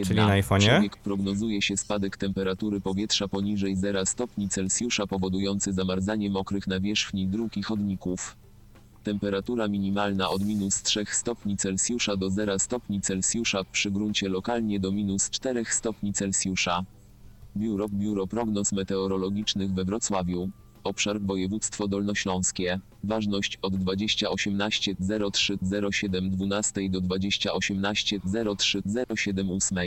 [0.07, 0.91] czyli na iPhone'ie.
[1.05, 7.62] Prognozuje się spadek temperatury powietrza poniżej 0 stopni Celsjusza powodujący zamarzanie mokrych nawierzchni dróg i
[7.62, 8.37] chodników.
[9.09, 14.93] Temperatura minimalna od minus 3 stopni Celsjusza do 0 stopni Celsjusza przy gruncie lokalnie do
[14.93, 16.85] minus 4 stopni Celsjusza.
[17.56, 20.51] Biuro Biuro Prognoz Meteorologicznych we Wrocławiu.
[20.85, 22.80] Obszar województwo dolnośląskie.
[23.05, 24.94] Ważność od 2018
[25.32, 25.59] 03
[25.93, 28.20] 07 12 do 2018
[28.59, 28.82] 03
[29.16, 29.78] 07 8.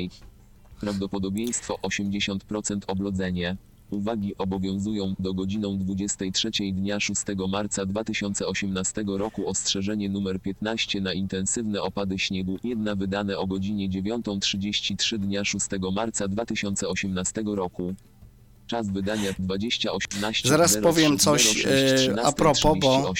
[0.79, 3.57] Prawdopodobieństwo 80% oblodzenie.
[3.91, 11.81] Uwagi obowiązują do godziną 23 dnia 6 marca 2018 roku ostrzeżenie numer 15 na intensywne
[11.81, 17.93] opady śniegu, jedna wydane o godzinie 9.33 dnia 6 marca 2018 roku.
[18.67, 23.13] Czas wydania 2018 Zaraz powiem coś, e, a propos, bo-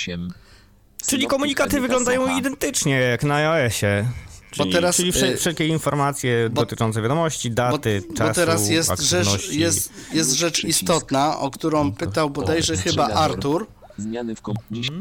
[1.07, 4.05] Czyli komunikaty wyglądają identycznie jak na iOSie.
[4.51, 8.69] Czyli, teraz, czyli wsze- y, wszelkie informacje bo- dotyczące wiadomości, daty, bo, czasu, bo teraz
[8.69, 13.07] jest rzecz, jest, jest rzecz istotna, o którą pytał bodajże chyba.
[13.07, 13.67] Artur.
[13.97, 14.55] Zmiany w kom...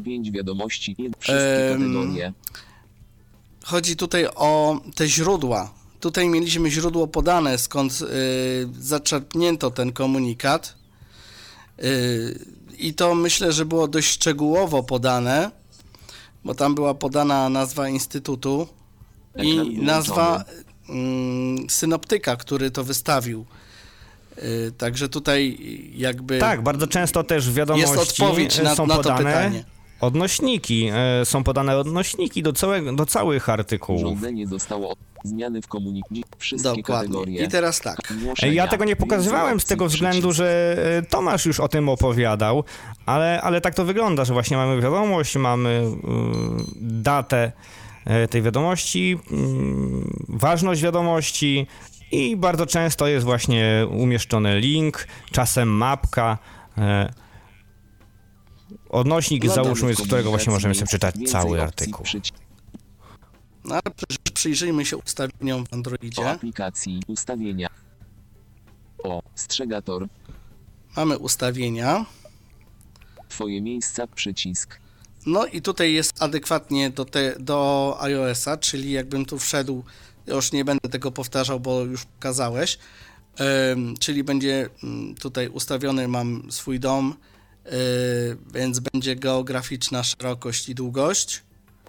[0.04, 2.32] 5 wiadomości, wszystkie kategorie.
[3.64, 5.72] Chodzi tutaj o te źródła.
[6.00, 8.06] Tutaj mieliśmy źródło podane, skąd y,
[8.80, 10.74] zaczerpnięto ten komunikat.
[11.84, 12.38] Y,
[12.78, 15.50] I to myślę, że było dość szczegółowo podane,
[16.44, 18.68] bo tam była podana nazwa instytutu
[19.36, 20.44] i nazwa
[20.88, 23.44] mm, synoptyka, który to wystawił.
[24.38, 25.58] Y, Także tutaj
[25.94, 29.64] jakby Tak, bardzo często też wiadomości jest odpowiedź e, na, są na to podane pytanie.
[30.00, 34.02] odnośniki, e, są podane odnośniki do, całego, do całych artykułów.
[34.02, 34.98] Urządzenie zostało od...
[35.24, 36.24] zmiany w komunikacji.
[36.38, 37.08] Wszystkie Dokładnie.
[37.08, 37.44] kategorie.
[37.44, 37.98] I teraz tak.
[38.42, 38.54] E.
[38.54, 40.76] Ja tego nie pokazywałem z tego względu, że
[41.08, 42.64] Tomasz już o tym opowiadał,
[43.06, 45.92] ale, ale tak to wygląda, że właśnie mamy wiadomość, mamy y,
[46.80, 47.52] datę
[48.30, 51.66] tej wiadomości, mm, ważność wiadomości
[52.12, 56.38] i bardzo często jest właśnie umieszczony link, czasem mapka,
[56.78, 57.12] e,
[58.88, 62.06] odnośnik, No załóżmy, z którego właśnie możemy sobie Więcej cały artykuł.
[63.64, 66.30] No ale przy- przyjrzyjmy się ustawieniom w O Androidzie.
[66.30, 67.02] aplikacji.
[67.06, 67.68] Ustawienia.
[69.04, 69.22] O.
[69.34, 70.08] Strzegator.
[70.96, 72.06] Mamy ustawienia.
[73.28, 74.06] Twoje miejsca.
[74.06, 74.79] Przycisk.
[75.26, 79.84] No i tutaj jest adekwatnie do, te, do iOS-a, czyli jakbym tu wszedł,
[80.26, 82.78] już nie będę tego powtarzał, bo już pokazałeś,
[83.98, 87.14] czyli będzie mm, tutaj ustawiony, mam swój dom,
[87.66, 87.70] e,
[88.54, 91.42] więc będzie geograficzna szerokość i długość,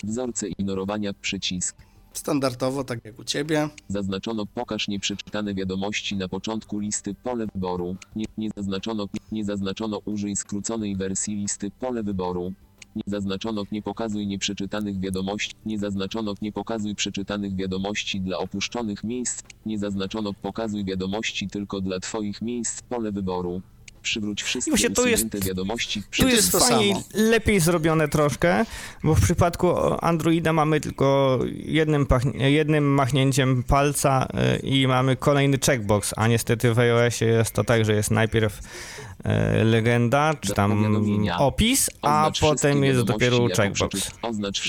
[0.04, 1.14] Wzorce ignorowania.
[1.14, 1.76] Przycisk.
[2.14, 3.70] standardowo, tak jak u Ciebie.
[3.88, 7.96] Zaznaczono pokaż nieprzeczytane wiadomości na początku listy pole wyboru.
[8.16, 12.54] Nie, nie zaznaczono nie zaznaczono użyj skróconej wersji listy pole wyboru.
[12.96, 15.56] Nie zaznaczono nie pokazuj nieprzeczytanych wiadomości.
[15.66, 19.44] Nie zaznaczono nie pokazuj przeczytanych wiadomości dla opuszczonych miejsc.
[19.66, 23.62] Nie zaznaczono pokazuj wiadomości tylko dla twoich miejsc pole wyboru.
[24.02, 26.04] Przywróć wszystkie właśnie tu jest- wiadomości.
[26.20, 27.04] Tu jest to fajniej, samo.
[27.14, 28.66] lepiej zrobione troszkę,
[29.04, 29.74] bo w przypadku
[30.06, 36.74] Androida mamy tylko jednym, pachnie- jednym machnięciem palca y, i mamy kolejny checkbox, a niestety
[36.74, 41.06] w iOSie jest to tak, że jest najpierw y, legenda, czy tam
[41.38, 44.12] opis, a Oznacz potem jest dopiero checkbox.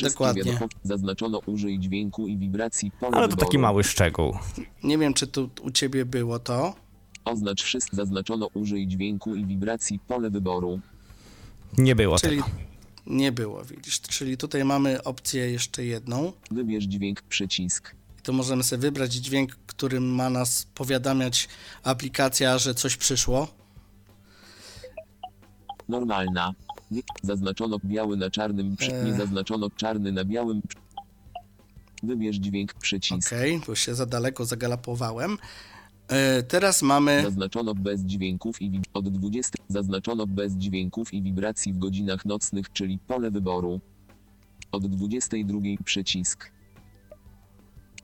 [0.02, 0.42] Dokładnie.
[0.44, 0.76] wiadomości.
[0.82, 4.38] Zaznaczono użyj dźwięku i wibracji Ale to taki mały szczegół.
[4.84, 6.74] Nie wiem, czy tu u Ciebie było to.
[7.24, 7.96] Oznacz wszystko.
[7.96, 10.80] Zaznaczono użyj dźwięku i wibracji pole wyboru.
[11.78, 12.48] Nie było Czyli tego.
[13.06, 14.00] nie było, widzisz.
[14.00, 16.32] Czyli tutaj mamy opcję jeszcze jedną.
[16.50, 17.94] Wybierz dźwięk przycisk.
[18.22, 21.48] To możemy sobie wybrać dźwięk, którym ma nas powiadamiać
[21.82, 23.48] aplikacja, że coś przyszło.
[25.88, 26.52] Normalna.
[27.22, 28.76] Zaznaczono biały na czarnym.
[28.80, 29.04] Eee.
[29.04, 30.62] Nie zaznaczono czarny na białym.
[32.02, 33.32] Wybierz dźwięk przycisk.
[33.32, 35.38] Okej, bo się za daleko zagalapowałem.
[36.08, 37.22] E, teraz mamy.
[37.22, 39.58] Zaznaczono bez dźwięków i wib- od 20.
[39.68, 43.80] Zaznaczono bez dźwięków i wibracji w godzinach nocnych, czyli pole wyboru.
[44.72, 46.50] Od 22 przycisk.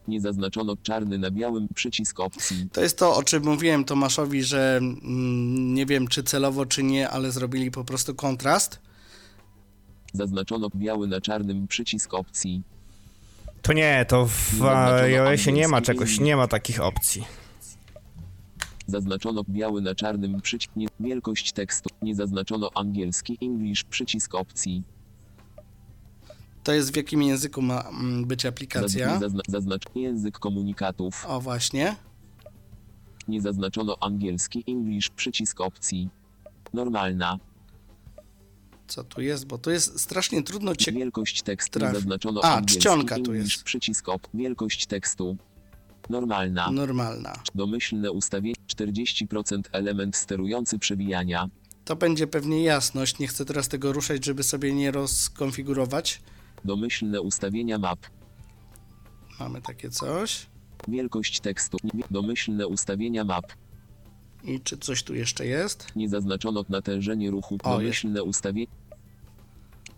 [0.09, 2.69] Nie zaznaczono czarny na białym przycisk opcji.
[2.73, 7.09] To jest to, o czym mówiłem Tomaszowi, że mm, nie wiem czy celowo, czy nie,
[7.11, 8.81] ale zrobili po prostu kontrast.
[10.13, 12.63] Zaznaczono biały na czarnym przycisk opcji.
[13.63, 17.25] To nie, to w iOSie nie ma czegoś, nie ma takich opcji.
[18.93, 20.77] Zaznaczono biały na czarnym przycisk.
[20.77, 21.91] Nie, wielkość tekstu.
[22.03, 24.83] Nie zaznaczono angielski English przycisk opcji.
[26.65, 29.19] To jest w jakim języku ma mm, być aplikacja.
[29.19, 31.27] Zazna, zaznacz język komunikatów.
[31.29, 31.97] O, właśnie.
[33.29, 36.09] Nie zaznaczono angielski English przycisk opcji.
[36.73, 37.39] Normalna.
[38.87, 39.47] Co tu jest?
[39.47, 40.93] Bo to jest strasznie trudno cię...
[40.93, 41.79] Wielkość tekstu.
[41.81, 43.65] traf- Zaznaczono A, angielski czcionka tu English jest.
[43.65, 44.29] przycisk op.
[44.35, 45.37] Wielkość tekstu.
[46.09, 46.71] Normalna.
[46.71, 47.43] Normalna.
[47.55, 51.49] Domyślne ustawienie 40% element sterujący przewijania.
[51.85, 53.19] To będzie pewnie jasność.
[53.19, 56.21] Nie chcę teraz tego ruszać, żeby sobie nie rozkonfigurować.
[56.65, 57.99] Domyślne ustawienia map.
[59.41, 60.47] Mamy takie coś.
[60.89, 61.79] Wielkość tekstu.
[62.11, 63.53] Domyślne ustawienia map.
[64.45, 65.97] I czy coś tu jeszcze jest?
[65.97, 67.59] Nie zaznaczono natężenie ruchu.
[67.63, 68.73] O, Domyślne ustawienie.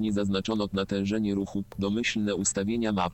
[0.00, 1.64] Nie zaznaczono natężenie ruchu.
[1.78, 3.12] Domyślne ustawienia map.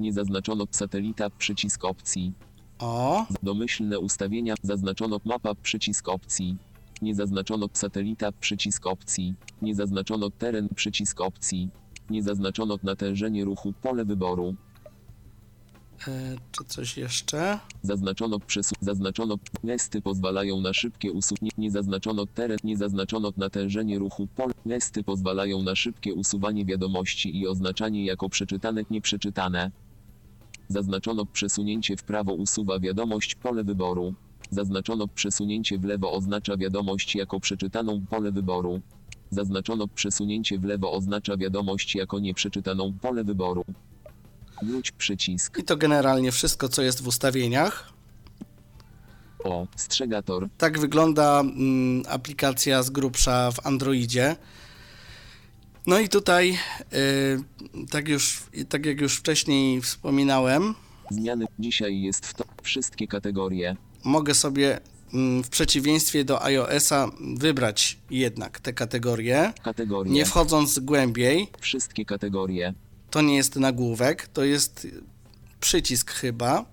[0.00, 2.32] Nie zaznaczono satelita przycisk opcji.
[2.78, 4.54] O, Domyślne ustawienia.
[4.62, 6.56] Zaznaczono mapa przycisk opcji.
[7.02, 9.34] Nie zaznaczono satelita przycisk opcji.
[9.62, 11.68] Nie zaznaczono teren przycisk opcji.
[12.10, 14.54] Nie zaznaczono natężenie ruchu pole wyboru.
[16.08, 17.58] e, czy coś jeszcze?
[17.82, 21.50] Zaznaczono przesu zaznaczono gesty pozwalają na szybkie usuwanie.
[21.58, 24.52] Nie zaznaczono teren, nie zaznaczono natężenie ruchu pol.
[24.66, 29.70] Gesty pozwalają na szybkie usuwanie wiadomości i oznaczanie jako przeczytane, nieprzeczytane.
[30.68, 34.14] Zaznaczono przesunięcie w prawo usuwa wiadomość pole wyboru.
[34.50, 38.80] Zaznaczono przesunięcie w lewo oznacza wiadomość jako przeczytaną pole wyboru.
[39.30, 43.64] Zaznaczono przesunięcie w lewo oznacza wiadomość jako nieprzeczytaną pole wyboru.
[44.62, 45.58] Wróć przycisk.
[45.58, 47.92] I to generalnie wszystko, co jest w ustawieniach.
[49.44, 50.48] O, strzegator.
[50.58, 54.36] Tak wygląda mm, aplikacja z grubsza w Androidzie.
[55.86, 56.58] No i tutaj,
[56.92, 60.74] y, tak, już, tak jak już wcześniej wspominałem,
[61.10, 63.76] Zmiany dzisiaj jest w to wszystkie kategorie.
[64.04, 64.80] mogę sobie
[65.14, 70.12] mm, w przeciwieństwie do iOS-a wybrać jednak te kategorie, Kategorie.
[70.12, 71.48] nie wchodząc głębiej.
[71.60, 72.74] Wszystkie kategorie.
[73.10, 74.86] To nie jest nagłówek, to jest
[75.60, 76.64] przycisk chyba,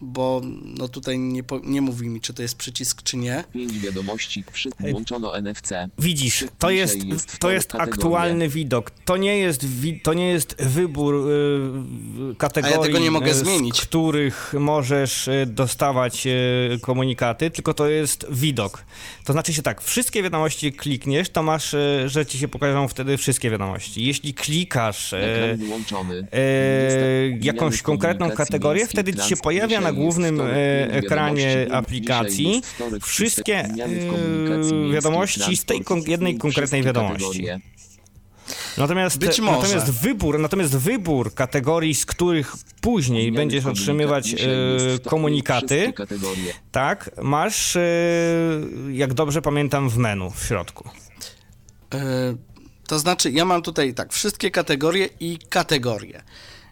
[0.00, 0.40] bo
[0.78, 3.44] no tutaj nie, po, nie mówi mi, czy to jest przycisk, czy nie.
[3.52, 4.44] Pięć wiadomości.
[4.90, 5.72] Włączono NFC.
[5.98, 6.96] Widzisz, to jest,
[7.38, 8.90] to jest aktualny widok.
[8.90, 13.30] To nie jest, wi- to nie jest wybór y, kategorii, A ja tego nie mogę
[13.30, 13.76] y, zmienić.
[13.76, 18.84] z których możesz y, dostawać y, komunikaty, tylko to jest widok.
[19.24, 23.16] To znaczy się tak, wszystkie wiadomości klikniesz, to masz, y, że ci się pokażą wtedy
[23.16, 24.04] wszystkie wiadomości.
[24.06, 25.18] Jeśli klikasz y,
[27.42, 30.44] jakąś konkretną kategorię, wtedy ci się pojawia na głównym e,
[30.92, 32.62] ekranie aplikacji
[33.02, 37.46] wszystkie e, wiadomości z tej jednej konkretnej wiadomości.
[38.78, 39.60] Natomiast, Być może.
[39.60, 44.36] natomiast wybór, natomiast wybór kategorii, z których później Zmiany będziesz otrzymywać e,
[45.04, 45.92] komunikaty,
[46.72, 47.80] tak, masz, e,
[48.92, 50.88] jak dobrze pamiętam, w menu w środku.
[51.94, 51.98] E,
[52.86, 56.22] To znaczy, ja mam tutaj tak, wszystkie kategorie i kategorie.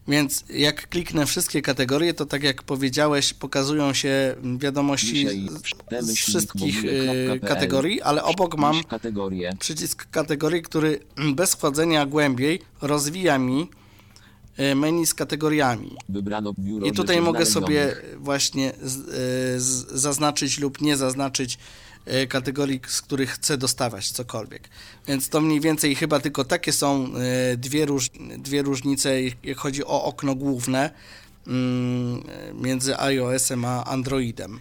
[0.08, 6.84] Więc jak kliknę wszystkie kategorie, to tak jak powiedziałeś, pokazują się wiadomości z, z wszystkich
[7.34, 8.76] e, kategorii, ale obok mam
[9.58, 11.00] przycisk kategorii, który
[11.34, 13.68] bez wchodzenia głębiej rozwija mi
[14.56, 15.96] e, menu z kategoriami.
[16.84, 21.58] I tutaj mogę sobie właśnie z, e, z, zaznaczyć lub nie zaznaczyć
[22.28, 24.68] kategorii, z których chcę dostawać cokolwiek.
[25.08, 27.08] Więc to mniej więcej chyba tylko takie są
[27.52, 29.10] e, dwie, róż, dwie różnice,
[29.42, 30.90] jak chodzi o okno główne
[31.46, 32.22] mm,
[32.54, 34.60] między iOS-em a Androidem.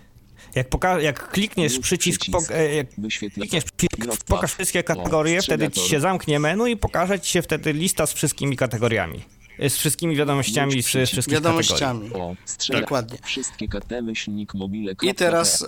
[0.55, 2.49] Jak, poka- jak klikniesz przycisk, przycisk.
[2.51, 2.87] pok- e, jak
[3.33, 7.41] klikniesz przycisk, pokaż wszystkie kategorie, O, wtedy ci się zamknie menu i pokaże ci się
[7.41, 9.21] wtedy lista z wszystkimi kategoriami.
[9.59, 11.11] E, Z wszystkimi wiadomościami z przycisk.
[11.11, 11.69] wszystkich kategorii.
[11.69, 12.13] Wiadomościami.
[12.13, 12.81] O, strzela.
[12.81, 13.17] Dokładnie.
[13.23, 14.93] Wszystkie KT myślnik mobile.
[15.01, 15.67] I teraz, e,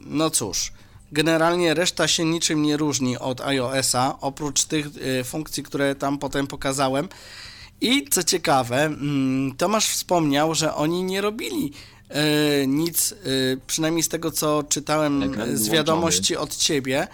[0.00, 0.72] no cóż,
[1.14, 6.46] generalnie reszta się niczym nie różni od iOS-a, oprócz tych e, funkcji, które tam potem
[6.46, 7.08] pokazałem.
[7.80, 11.72] I co ciekawe, mm, Tomasz wspomniał, że oni nie robili
[12.08, 13.16] e, nic, e,
[13.66, 17.08] przynajmniej z tego co czytałem z wiadomości od ciebie,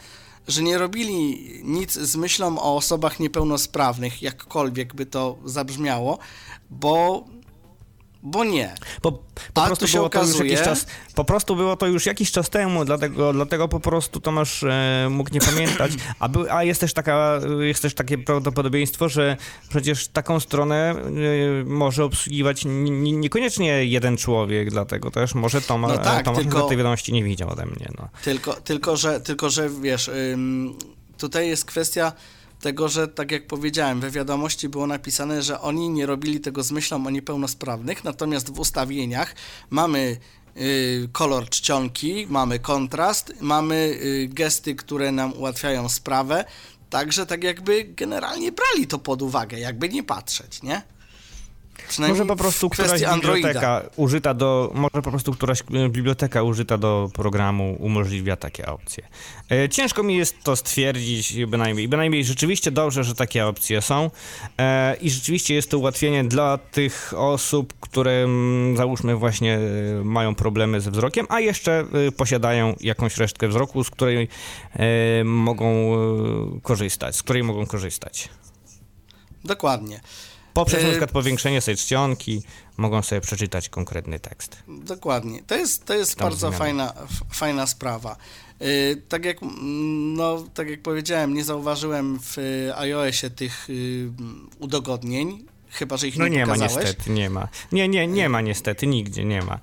[0.48, 6.18] że nie robili nic z myślą o osobach niepełnosprawnych, jakkolwiek by to zabrzmiało,
[6.70, 7.24] bo,
[8.22, 8.74] bo nie.
[9.02, 9.12] Po,
[9.54, 12.50] po prostu było to już okazuje- jakiś czas, po prostu było to już jakiś czas
[12.50, 16.92] temu, dlatego, dlatego po prostu Tomasz e, mógł nie pamiętać, a, był, a jest, też
[16.94, 19.36] taka, jest też takie prawdopodobieństwo, że
[19.68, 26.24] przecież taką stronę e, może obsługiwać niekoniecznie jeden człowiek, dlatego też może Toma, No tak,
[26.24, 27.88] Tomasz tylko- tej wiadomości nie widział ode mnie.
[27.98, 28.08] No.
[28.24, 30.74] Tylko, tylko, że, tylko że wiesz, ym,
[31.18, 32.12] tutaj jest kwestia
[32.60, 36.72] tego, że tak jak powiedziałem, we wiadomości było napisane, że oni nie robili tego z
[36.72, 39.34] myślą o niepełnosprawnych, natomiast w ustawieniach
[39.70, 40.16] mamy
[40.56, 46.44] y, kolor czcionki, mamy kontrast, mamy y, gesty, które nam ułatwiają sprawę,
[46.90, 50.82] także tak jakby generalnie brali to pod uwagę, jakby nie patrzeć, nie?
[51.98, 53.48] Może po prostu któraś Androida.
[53.48, 59.08] biblioteka użyta do, może po prostu któraś e, biblioteka użyta do programu umożliwia takie opcje.
[59.50, 61.88] E, ciężko mi jest to stwierdzić bynajmniej.
[61.88, 64.10] Bynajmniej rzeczywiście dobrze, że takie opcje są
[64.58, 69.58] e, i rzeczywiście jest to ułatwienie dla tych osób, które mm, załóżmy właśnie
[70.04, 71.84] mają problemy ze wzrokiem, a jeszcze
[72.16, 74.28] posiadają jakąś resztkę wzroku, z której
[75.24, 75.90] mogą
[76.62, 78.28] korzystać, z której mogą korzystać.
[79.44, 80.00] Dokładnie.
[80.54, 82.42] Poprzez E, na przykład powiększenie sobie czcionki
[82.76, 84.56] mogą sobie przeczytać konkretny tekst.
[84.68, 85.42] Dokładnie.
[85.46, 86.58] To jest, to jest Tam bardzo zmiany.
[86.58, 86.92] fajna,
[87.32, 88.16] fajna sprawa.
[88.60, 92.36] Yy, tak, jak, mm, no, tak jak powiedziałem, nie zauważyłem w
[92.76, 94.10] iOSie tych y,
[94.58, 97.48] udogodnień, chyba że ich No nie, nie ma niestety, nie ma.
[97.72, 99.58] Nie, nie, nie ma niestety, nigdzie nie ma.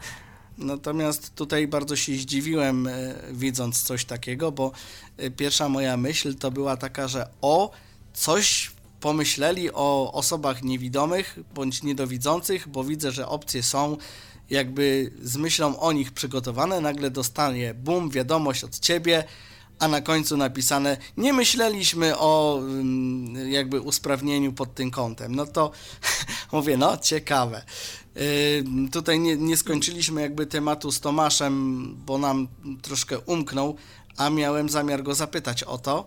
[0.57, 4.71] Natomiast tutaj bardzo się zdziwiłem, e, widząc coś takiego, bo
[5.17, 7.71] e, pierwsza moja myśl to była taka, że o,
[8.13, 13.97] coś pomyśleli o osobach niewidomych bądź niedowidzących, bo widzę, że opcje są
[14.49, 19.23] jakby z myślą o nich przygotowane, nagle dostanie bum, wiadomość od ciebie,
[19.79, 25.35] a na końcu napisane nie myśleliśmy o mm, jakby usprawnieniu pod tym kątem.
[25.35, 25.71] No to
[26.51, 27.63] mówię, no ciekawe.
[28.15, 32.47] Yy, Tutaj nie, nie skończyliśmy jakby tematu z Tomaszem, bo nam
[32.81, 33.75] troszkę umknął,
[34.17, 36.05] a miałem zamiar go zapytać o to.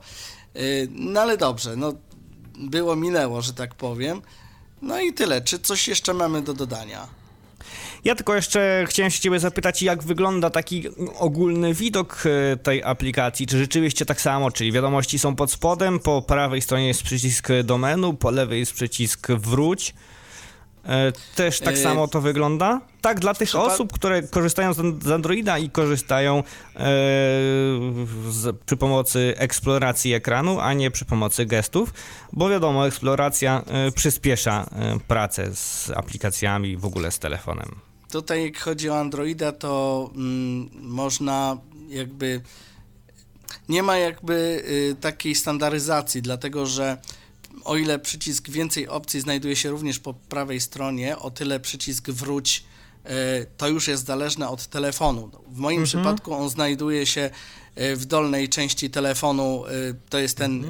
[0.54, 1.92] Yy, No ale dobrze, no
[2.60, 4.22] było minęło, że tak powiem.
[4.82, 5.40] No i tyle.
[5.40, 7.08] Czy coś jeszcze mamy do dodania?
[8.04, 10.84] Ja tylko jeszcze chciałem się ciebie zapytać, jak wygląda taki
[11.18, 13.46] ogólny widok e, tej aplikacji.
[13.46, 18.14] Czy rzeczywiście tak samo, czyli wiadomości są pod spodem, po prawej stronie jest przycisk domenu,
[18.14, 19.94] po lewej jest przycisk wróć.
[20.84, 22.80] E, Też tak E, samo to wygląda?
[23.00, 26.42] Tak, dla tych przypa- osób, które korzystają z z Androida i korzystają e,
[28.30, 31.94] z, przy pomocy eksploracji ekranu, a nie przy pomocy gestów,
[32.32, 37.68] bo wiadomo, eksploracja e, przyspiesza e, pracę z aplikacjami, w ogóle z telefonem.
[38.12, 41.56] Tutaj jak chodzi o Androida, to mm, można
[41.88, 42.40] jakby
[43.68, 44.62] nie ma jakby
[44.92, 46.96] y, takiej standaryzacji, dlatego że
[47.64, 52.64] o ile przycisk więcej opcji znajduje się również po prawej stronie, o tyle przycisk wróć
[53.06, 53.10] y,
[53.56, 55.30] to już jest zależne od telefonu.
[55.48, 57.30] W moim przypadku on znajduje się
[57.78, 60.64] y, w dolnej części telefonu, y, to jest ten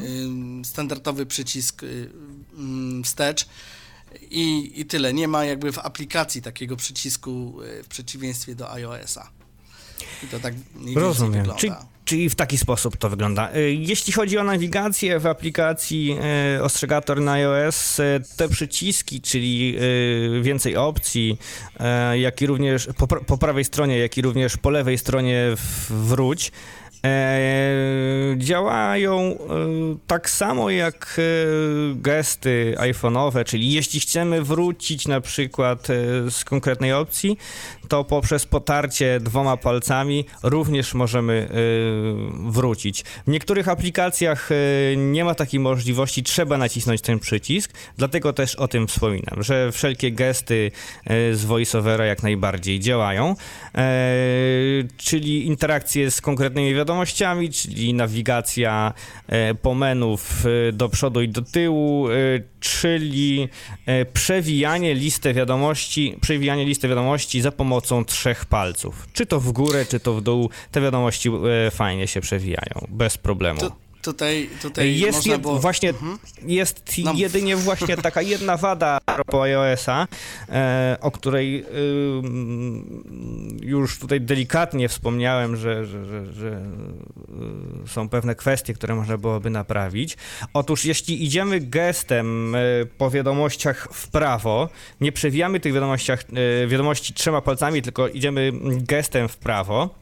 [0.63, 3.47] y, standardowy przycisk mm, wstecz.
[4.31, 5.15] I, I tyle.
[5.15, 9.31] Nie ma jakby w aplikacji takiego przycisku w przeciwieństwie do iOS-a.
[10.23, 11.47] I to tak mniej Rozumiem.
[11.57, 11.73] Czyli,
[12.05, 13.55] czyli w taki sposób to wygląda.
[13.57, 16.17] Y, Jeśli chodzi o nawigację w aplikacji
[16.57, 19.79] y, Ostrzegator na iOS, y, te przyciski, czyli
[20.43, 21.39] więcej opcji,
[22.15, 25.55] jak i również po, pra- po prawej stronie, jak i również po lewej stronie
[25.91, 26.53] wróć,
[28.37, 29.39] działają
[30.07, 31.21] tak samo jak
[31.95, 35.89] gesty iPhone'owe, czyli jeśli chcemy wrócić na przykład
[36.31, 37.37] z konkretnej opcji,
[37.91, 43.03] to poprzez potarcie dwoma palcami również możemy e, wrócić.
[43.03, 48.69] W niektórych aplikacjach e, nie ma takiej możliwości, trzeba nacisnąć ten przycisk, dlatego też o
[48.69, 50.71] tym wspominam, że wszelkie gesty
[51.05, 53.35] e, z VoiceOvera jak najbardziej działają,
[54.97, 58.93] czyli interakcje z konkretnymi wiadomościami, czyli nawigacja
[59.63, 62.09] po menów e, do przodu i do tyłu,
[62.61, 63.49] czyli
[64.13, 69.07] przewijanie listy wiadomości, przewijanie listy wiadomości za pomocą trzech palców.
[69.13, 71.31] Czy to w górę, czy to w dół, te wiadomości
[71.67, 73.61] e, fajnie się przewijają, bez problemu.
[73.61, 75.59] Tu, tutaj tutaj Jest można jed, było...
[75.59, 76.19] właśnie Mhm.
[76.47, 77.13] jest No.
[77.17, 80.07] jedynie właśnie taka jedna wada propos iOS-a,
[80.49, 81.65] e, o której
[82.25, 86.49] ym, już tutaj delikatnie wspomniałem, że, że, że, że
[87.85, 90.17] y, są pewne kwestie, które można byłoby naprawić.
[90.55, 92.59] Otóż jeśli idziemy gestem e,
[92.99, 94.69] po wiadomościach w prawo,
[95.01, 96.25] nie przewijamy tych wiadomościach,
[96.65, 100.00] e, wiadomości trzema palcami, tylko idziemy gestem w prawo,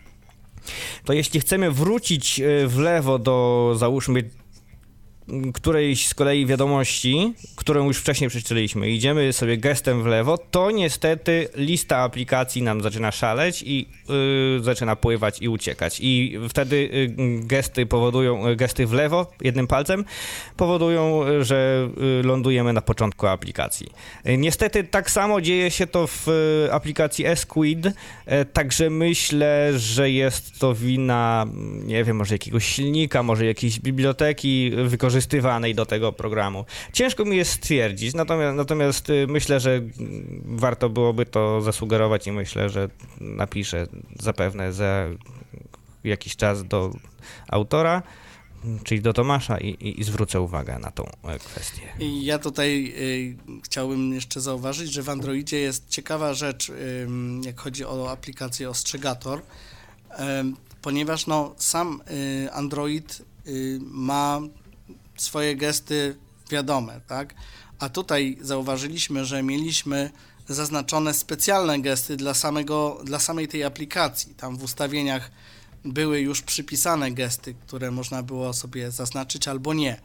[1.04, 4.30] to jeśli chcemy wrócić e, w lewo do załóżmy
[5.54, 11.48] którejś z kolei wiadomości, którą już wcześniej przeczytaliśmy, idziemy sobie gestem w lewo, to niestety
[11.54, 13.86] lista aplikacji nam zaczyna szaleć i
[14.58, 15.98] y, zaczyna pływać i uciekać.
[16.00, 17.14] I wtedy y,
[17.46, 20.04] gesty powodują, gesty w lewo jednym palcem
[20.56, 21.88] powodują, że
[22.20, 23.86] y, lądujemy na początku aplikacji.
[24.28, 26.26] Y, Niestety tak samo dzieje się to w
[26.72, 27.92] aplikacji Squid, y,
[28.52, 34.70] także myślę, że jest to wina, mm, nie wiem, może jakiegoś silnika, może jakiejś biblioteki
[34.84, 36.64] wykorzystywanej wykorzystywanej do tego programu.
[36.92, 42.32] Ciężko mi jest stwierdzić, natomiast, natomiast y, myślę, że mm, warto byłoby to zasugerować i
[42.32, 42.88] myślę, że
[43.20, 43.86] napiszę
[44.20, 45.08] zapewne za
[46.04, 46.92] jakiś czas do
[47.48, 48.02] autora,
[48.84, 51.82] czyli do Tomasza i, i, i zwrócę uwagę na tą e, kwestię.
[52.22, 56.72] Ja tutaj y, chciałbym jeszcze zauważyć, że w Androidzie jest ciekawa rzecz,
[57.02, 59.42] ym, jak chodzi o aplikację Ostrzegator,
[60.40, 64.40] ym, ponieważ no, sam y, Android y, ma
[65.22, 66.16] swoje gesty
[66.50, 67.34] wiadome, tak?
[67.78, 70.10] A tutaj zauważyliśmy, że mieliśmy
[70.48, 74.34] zaznaczone specjalne gesty dla, samego, dla samej tej aplikacji.
[74.34, 75.30] Tam w ustawieniach
[75.84, 80.00] były już przypisane gesty, które można było sobie zaznaczyć albo nie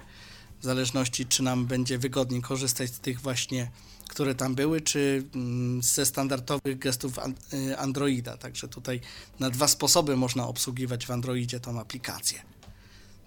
[0.64, 3.72] w zależności czy nam będzie wygodniej korzystać z tych właśnie,
[4.08, 7.20] które tam były, czy mm, ze standardowych gestów
[7.54, 8.38] y, Androida.
[8.38, 9.00] Także tutaj
[9.40, 12.42] na dwa sposoby można obsługiwać w Androidzie tą aplikację.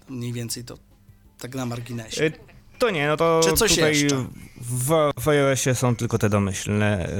[0.09, 0.77] Mniej więcej to
[1.39, 2.23] tak na marginesie.
[2.23, 2.31] Y,
[2.79, 4.25] To nie, no to Czy coś tutaj jeszcze?
[4.61, 7.17] w, w iOSie są tylko te domyślne y,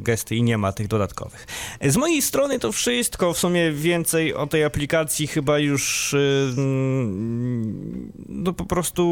[0.00, 1.46] gesty i nie ma tych dodatkowych.
[1.84, 3.32] Z mojej strony to wszystko.
[3.32, 9.02] W sumie więcej o tej aplikacji chyba już y, mm, no po prostu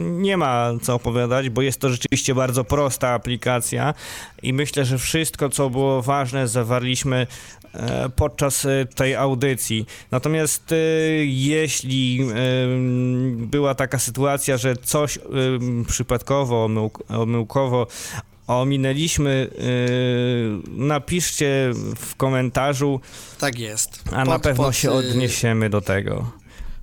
[0.00, 3.94] nie ma co opowiadać, bo jest to rzeczywiście bardzo prosta aplikacja
[4.42, 7.26] i myślę, że wszystko, co było ważne, zawarliśmy
[8.16, 9.86] podczas e, tej audycji.
[10.10, 10.76] Natomiast e,
[11.24, 12.20] jeśli
[13.36, 15.18] była taka sytuacja, że coś
[15.88, 17.86] przypadkowo, omyłk, omyłkowo
[18.46, 19.62] ominęliśmy, e,
[20.70, 23.00] napiszcie w komentarzu,
[23.38, 24.02] Tak jest.
[24.12, 26.32] a na Pod- pewno pod, się odniesiemy do tego.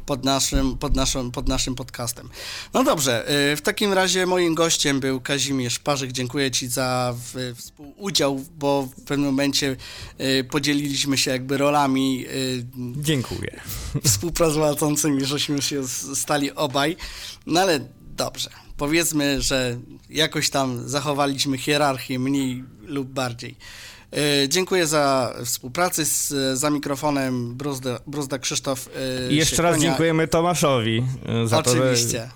[0.10, 2.30] Pod naszym, pod, naszym, pod naszym podcastem.
[2.74, 6.12] No dobrze, y, w takim razie moim gościem był Kazimierz Parzyk.
[6.12, 7.16] Dziękuję Ci za
[7.56, 9.76] współudział, bo w pewnym momencie
[10.22, 12.66] y, podzieliliśmy się jakby rolami y,
[12.98, 13.62] Dziękuję.
[14.06, 16.96] współpracującymi, żeśmy się stali obaj.
[17.46, 17.80] No ale
[18.16, 19.80] dobrze, powiedzmy, że
[20.10, 23.56] jakoś tam zachowaliśmy hierarchię mniej lub bardziej.
[24.18, 28.90] Y, Dziękuję za współpracę z, za mikrofonem Bruzda, Bruzda Krzysztof.
[29.28, 32.30] y, I jeszcze raz dziękujemy Tomaszowi e, za to, że Oczywiście.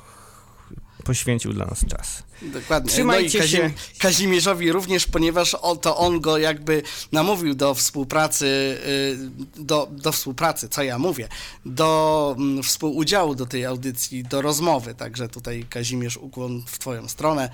[1.04, 2.24] poświęcił dla nas czas.
[2.42, 2.92] Dokładnie.
[2.92, 3.72] Trzymajcie no i się.
[4.00, 9.18] Kazimierzowi również, ponieważ on, to on go jakby namówił do współpracy, y,
[9.64, 11.28] do, do współpracy, co ja mówię,
[11.66, 14.96] do mm, współudziału do tej audycji, do rozmowy.
[14.96, 17.50] Także tutaj Kazimierz ukłon w Twoją stronę.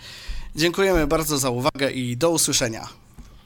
[0.55, 2.89] Dziękujemy bardzo za uwagę i do usłyszenia.